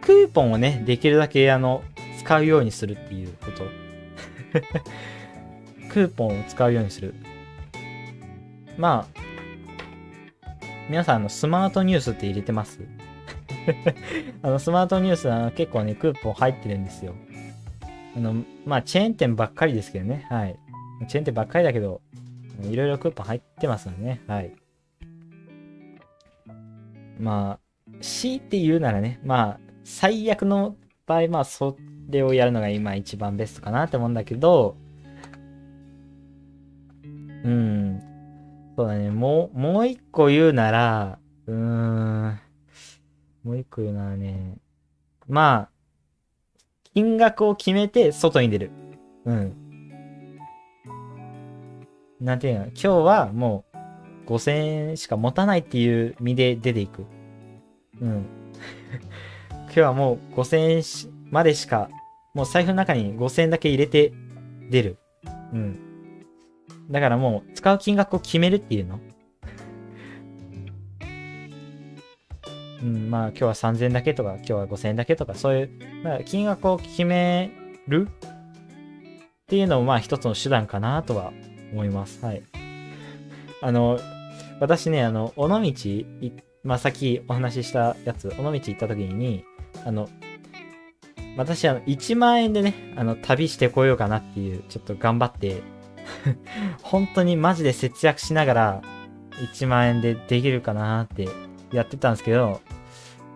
[0.00, 1.82] クーポンをね、できるだけ、あの、
[2.20, 3.64] 使うようにするっていうこと。
[5.90, 7.14] クーポンを使うようにする。
[8.78, 9.20] まあ、
[10.88, 12.78] 皆さん、あの、スマートニュースって入れてます？
[14.42, 17.14] あの、スマートニュースは結構ね、クーポン入ってるんですよ。
[18.16, 20.26] あの、まあ、チェーン店ばっかりですけどね。
[20.28, 20.58] はい。
[21.08, 22.00] チェーン店ばっかりだけど、
[22.62, 24.20] いろいろクーポン入ってますのでね。
[24.26, 24.52] はい。
[27.18, 30.76] まあ、強いて言うならね、まあ、最悪の
[31.06, 31.76] 場合、まあ、そ
[32.08, 34.76] れをやるのが今一番ベストかなって思うんだけど、
[37.44, 38.00] うん。
[38.76, 39.10] そうだね。
[39.10, 42.40] もう、もう一個言うなら、うーん。
[43.44, 44.56] もう一個言うならね、
[45.28, 45.70] まあ、
[46.94, 48.70] 金額を決めて外に出る。
[49.24, 49.56] うん。
[52.20, 53.64] なんていうの、今日はも
[54.26, 57.06] う5000円しか持たないっていう身で出ていく。
[58.00, 58.26] うん。
[59.66, 61.88] 今日はもう5000円までしか、
[62.34, 64.12] もう財布の中に5000円だけ入れて
[64.70, 64.98] 出る。
[65.52, 65.78] うん。
[66.90, 69.00] だからもう使う金額を決めるっていうの。
[72.82, 75.70] うん、まあ今日は3000円だけとか、今日は5000円だけとか、そういう、
[76.02, 77.50] まあ、金額を決め
[77.88, 81.32] るっていうのもまあ一つの手段かなとは
[81.72, 82.24] 思います。
[82.24, 82.42] はい。
[83.62, 83.98] あの、
[84.60, 86.06] 私ね、あの、尾道い、
[86.62, 89.44] まあさっきお話ししたやつ、尾道行った時に、
[89.84, 90.08] あの、
[91.36, 95.62] 私あの、1万円でね、あの、旅してこようかなっていう、ちょっと頑張って、
[96.82, 98.82] 本当にマジで節約しながら、
[99.40, 101.28] 1万円でできるかなって
[101.72, 102.60] やってたんですけど、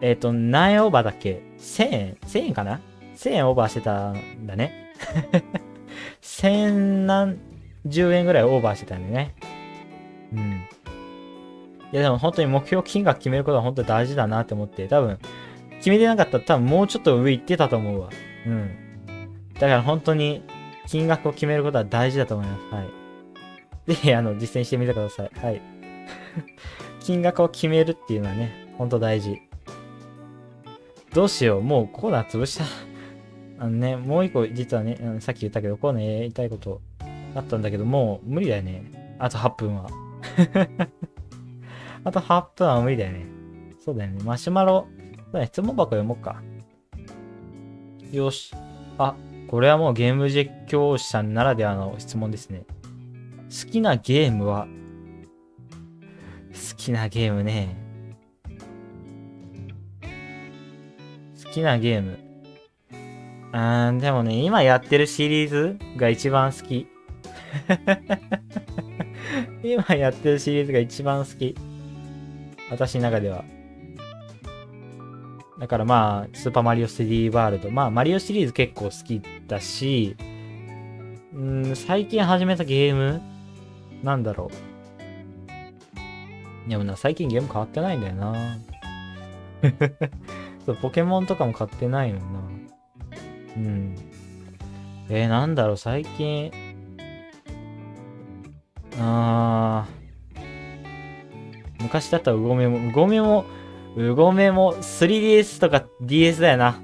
[0.05, 2.83] えっ、と、何円オーバーだっけ ?1000 円 ?1000 円かな
[3.17, 4.93] ?1000 円オーバーしてたんだね。
[6.21, 7.39] 1000何
[7.87, 9.35] 十円ぐらいオーバーしてたんだね。
[10.31, 10.41] うん。
[11.91, 15.19] いやでも本当に目標金額決めることは本当に大事だなって思って、多分、
[15.79, 18.11] 決めてなかったら多分もうちょっと上行ってたと思うわ。
[18.47, 18.71] うん。
[19.55, 20.43] だから本当に
[20.87, 22.75] 金額を決めることは大事だと思います。
[22.75, 22.89] はい。
[23.87, 25.31] ぜひ、あの、実践してみてください。
[25.41, 25.63] はい。
[27.01, 29.41] 金額を決めるっていうのはね、ほんと大事。
[31.15, 32.65] どうしよう、もうコーナー潰した。
[33.61, 36.81] あのね、もう一個実はね、さっき言ったけど、コーナーやりたいこと
[37.37, 39.17] あったんだけど、もう無理だよね。
[39.21, 39.89] あと8分は。
[42.03, 43.27] あと8分は無理だよね。
[43.79, 44.25] そうだよね。
[44.25, 46.43] マシュマロ、そうだね、質問箱読もうか。
[48.11, 48.53] よし。
[48.99, 49.15] あ、
[49.47, 52.65] これはもうゲーム実況者ならではの質問ですね。
[53.45, 54.67] 好きなゲームは？
[56.53, 57.84] 好きなゲームね。
[61.55, 62.19] きなゲーム。
[63.53, 66.89] あー、でもね、今やってるシリーズが一番好き。
[69.63, 71.55] 今やってるシリーズが一番好き。
[72.71, 73.45] 私の中では。
[75.61, 77.71] だからまあ、スーパーマリオ 3D ワールド。
[77.71, 80.17] まあ、マリオシリーズ結構好きだし、
[81.33, 83.23] うん、最近始めたゲーム
[84.03, 84.51] なんだろ
[86.67, 86.69] う。
[86.69, 88.35] でもな、最近ゲーム変わってないんだよな。
[90.67, 92.41] そう、ポケモンとかも買ってないもんな。
[93.57, 93.97] うん。
[95.09, 96.53] えー、なんだろう、最近。
[99.01, 100.05] あー。
[101.83, 103.45] 昔だったらうごめも、うごめも、
[103.97, 106.81] うごめも 3DS とか DS だよな。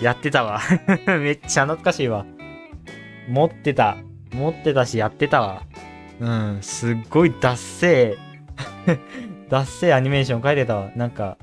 [0.00, 0.60] やってたわ。
[1.06, 2.24] めっちゃ懐かしいわ。
[3.28, 3.96] 持ってた。
[4.32, 5.62] 持ってたし、やってたわ。
[6.20, 8.98] うん、すっごいダッセー、
[9.50, 10.90] ダッセーアニメーション描いてたわ。
[10.96, 11.36] なんか、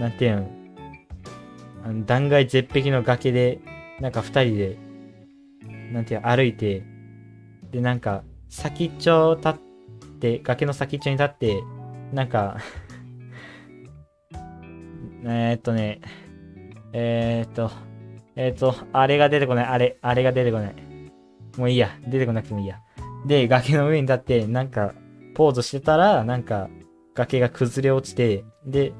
[0.00, 0.46] なんていうん、
[1.84, 3.60] あの断崖絶壁の崖で、
[4.00, 4.78] なんか二人で、
[5.92, 6.28] なんていうの？
[6.28, 6.82] 歩いて、
[7.70, 9.54] で、なんか、先っちょ立っ
[10.20, 11.62] て、崖の先っちょに立って、
[12.12, 12.58] なんか、
[15.26, 16.00] えっとね、
[16.92, 17.70] えーっと、
[18.36, 20.74] えーっと、あれが出てこない、あれ、あれが出てこない。
[21.56, 22.80] もういいや、出てこなくてもいいや。
[23.26, 24.92] で、崖の上に立って、なんか、
[25.34, 26.68] ポーズしてたら、なんか、
[27.14, 28.92] 崖が崩れ落ちて、で、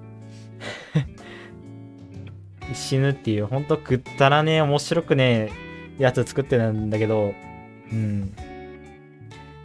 [2.72, 5.50] 死ぬっていう、ほんとくったらね、面白くね
[5.98, 7.34] やつ作ってたんだけど、
[7.92, 8.34] うん。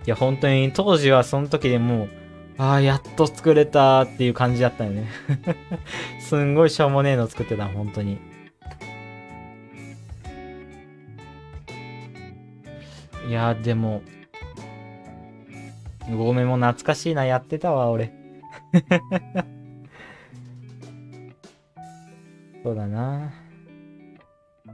[0.06, 2.10] いや、本当に当時はその時でもう、
[2.58, 5.08] ああ、やっと作れたっていう感じだったよね。
[6.20, 8.20] すんごいしょうもねえの作ってた、本当に。
[13.30, 14.02] いや、でも、
[16.10, 18.12] ごめんも懐かしいな、やってたわ、俺。
[22.64, 23.32] そうだな。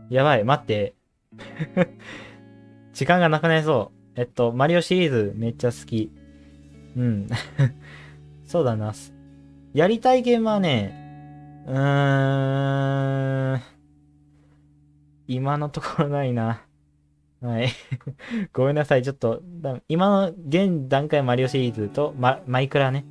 [0.09, 0.95] やばい、待って。
[2.93, 4.19] 時間がなくなりそう。
[4.19, 6.11] えっと、マリオシリーズめっちゃ好き。
[6.95, 7.27] うん。
[8.45, 8.93] そうだな。
[9.73, 13.61] やりたいゲームはね、うーん。
[15.27, 16.61] 今のところないな。
[17.41, 17.69] はい。
[18.53, 19.03] ごめんなさい。
[19.03, 19.41] ちょっと、
[19.87, 23.05] 今の現段階マリオシリーズと、ま、マイクラね。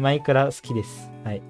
[0.00, 1.10] マイクラ好きです。
[1.24, 1.42] はい。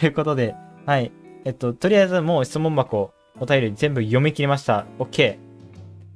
[0.00, 0.54] ということで、
[0.86, 1.12] はい。
[1.44, 4.86] えっと、とりあえずもう質問箱、お便り全部読み切りました。
[4.98, 5.38] OK。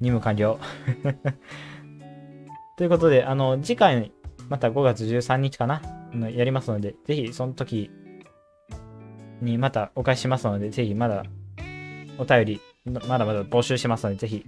[0.01, 0.59] 任務完了。
[2.77, 4.13] ということで、あの、次回、
[4.49, 5.83] また5月13日かな？
[6.31, 7.91] やりますので、ぜひその時
[9.43, 11.25] にまたお返ししますので、ぜひまだ
[12.19, 14.45] お便り、まだまだ募集しますので、ぜひ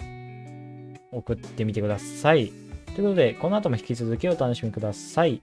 [1.13, 2.53] 送ってみてください。
[2.95, 5.43] ということで、この後も引き続きお楽しみください。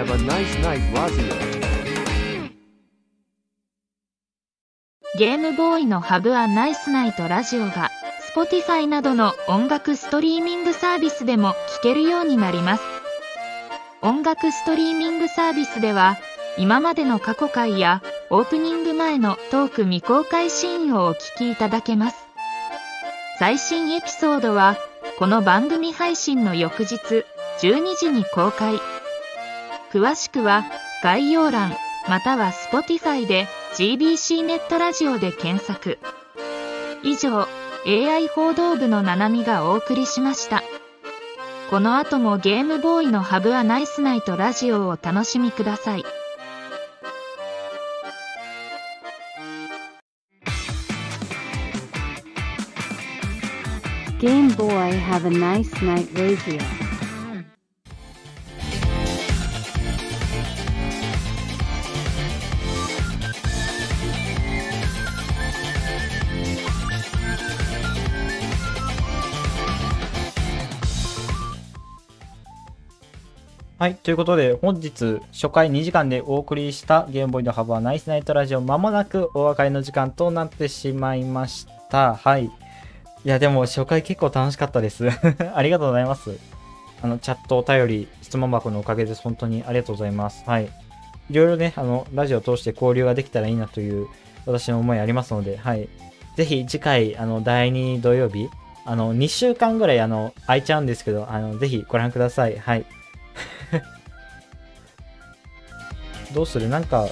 [0.00, 1.34] Have a nice night Razio.
[5.18, 7.90] ゲームボーイのハブアナイスナイトラジオが
[8.34, 12.82] Spotify などの音楽ストリーミングサービスでも聴けるようになります。
[14.00, 16.16] 音楽ストリーミングサービスでは
[16.56, 22.16] 今までの過去回やオープニング前のトーク未公開シーンをお聞きいただけます。
[23.38, 24.78] 最新エピソードは
[25.18, 27.26] この番組配信の翌日
[27.60, 28.99] 12時に公開。
[29.92, 30.64] 詳しくは
[31.02, 31.74] 概要欄
[32.08, 33.46] または Spotify で
[33.76, 35.98] GBC ネットラジオで検索。
[37.02, 37.48] 以上
[37.86, 40.62] AI 報道部のななみがお送りしました。
[41.70, 46.04] この後もゲームボーイのハブアナイスナイトラジオをお楽しみください。
[54.20, 56.79] Game Boy have a nice night radio.
[73.80, 73.94] はい。
[73.94, 82.14] ということで、本日初回2時間でお送りしたゲームボーイのハブはナイスナイトラジオ、まもなくお別れの時間となってしまいました。
[82.14, 82.44] はい。
[82.44, 82.50] い
[83.24, 85.08] や、でも初回結構楽しかったです。
[85.54, 86.36] ありがとうございます。
[87.00, 89.22] あの、チャット、お便り、質問箱のおかげです。
[89.22, 90.44] 本当にありがとうございます。
[90.46, 90.68] はい。
[91.30, 94.08] いろいろね、あの、ラジオを通して交流ができたらいいなという
[94.44, 95.88] 私の思いありますので、はい。
[96.36, 98.50] ぜひ次回、あの、第2土曜日、
[98.84, 102.58] あの、2週間ぐらい、あの、空いちゃうんですけど、あの、ぜひご覧ください。
[102.58, 102.84] はい。
[106.34, 106.68] どうする？
[106.68, 107.06] なんか、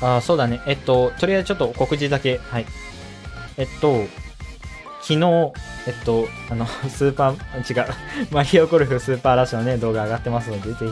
[0.00, 0.60] ああ、そうだね。
[0.66, 2.38] えっと、とりあえずちょっと告示だけ。
[2.50, 2.66] はい。
[3.56, 4.04] えっと、
[5.02, 5.52] 昨日、
[5.86, 7.92] えっと、あの、 スーパー、違う、
[8.30, 10.86] マリオゴルフスーパーラッシュのね、動画上がってますので、ぜひ、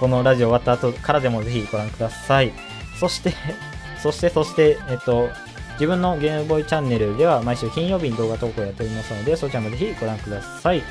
[0.00, 2.52] このラジオ終わった後からでもぜひご覧ください。
[2.98, 3.34] そして、
[4.02, 5.28] そして、そして、えっと、
[5.74, 10.82] 自分のゲームボーイチャンネルでは毎週金曜日に動画投稿やっておりますので、そちらもぜひご覧ください。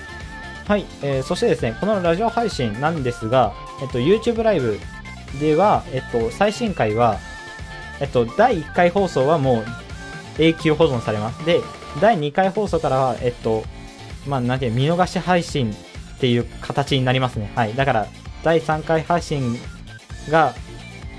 [0.70, 4.80] はい、えーそしてですね、このラジオ配信なんですが、えっと、YouTube ライブ
[5.40, 7.18] では、えっと、最新回は、
[8.00, 9.66] えっと、第1回放送はもう
[10.38, 11.44] 永久保存されます。
[11.44, 11.62] で、
[12.00, 13.64] 第2回放送からは、えっと、
[14.28, 17.52] まあ、なんていう、見逃し配信っていう形になりますね。
[17.56, 17.74] はい。
[17.74, 18.08] だから、
[18.44, 19.58] 第3回配信
[20.30, 20.54] が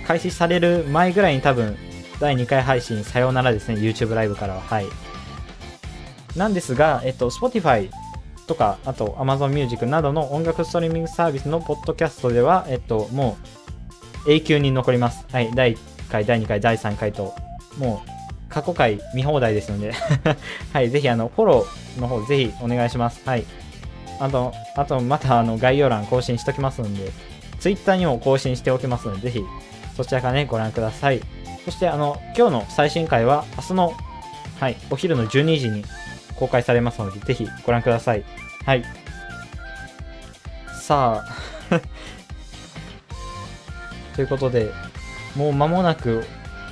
[0.07, 1.77] 開始される前ぐらいに多分、
[2.21, 4.61] 第2回配信さようならですね、YouTube ライブからは。
[4.61, 4.87] はい。
[6.37, 7.91] なんですが、えっと、Spotify
[8.51, 13.39] とか、あと Amazon Music などの音楽ストリーミングサービスのポッドキャストでは、えっと、も
[14.27, 15.25] う永久に残ります。
[15.31, 15.53] はい。
[15.55, 15.79] 第1
[16.11, 17.33] 回、第2回、第3回と、
[17.79, 18.11] もう
[18.49, 19.93] 過去回見放題ですので、
[20.75, 20.91] はい。
[20.91, 23.23] ぜひ、あの、フォローの方、ぜひお願いします。
[23.25, 23.45] はい。
[24.19, 27.13] あと、あと、また、あの、概要欄更新しときますので、
[27.61, 29.45] Twitter にも更新しておきますので、ぜひ、
[29.97, 31.21] そちらからね、ご覧ください。
[31.65, 33.95] そして、あの、今日の最新回は明日の、
[34.59, 35.85] はい、お昼の12時に
[36.41, 38.25] 公開されますので、ぜひご覧ください。
[38.65, 38.85] はい。
[40.75, 41.35] さあ、
[44.17, 44.73] ということで、
[45.37, 46.25] もう間もなく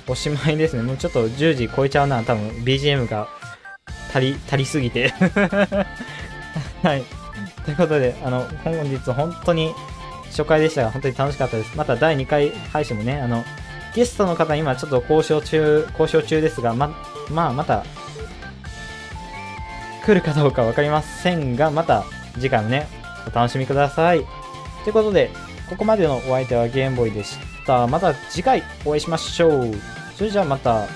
[0.09, 0.83] おしまいですね。
[0.83, 3.29] もうちょっと10時超えちゃうな、多分 BGM が
[4.13, 5.13] 足り、足りすぎて。
[6.83, 7.05] はい。
[7.65, 9.75] ということで、あの、本日本当に
[10.31, 11.77] 初回でしたが、本当に楽しかったです。
[11.77, 13.45] また第2回配信もね、あの、
[13.95, 16.91] ゲストの方今ちょっと交渉中、交渉中ですが、ま、
[17.31, 17.85] まあまた、
[20.09, 22.03] 来るかどうか分かりませんが、また
[22.33, 22.89] 次回もね、
[23.31, 24.25] お楽しみください。
[24.85, 25.31] ということで、
[25.69, 27.37] ここまでのお相手はゲームボーイでし
[27.67, 27.87] た。
[27.87, 29.75] また次回お会いしましょう。
[30.17, 30.87] それじゃあまた。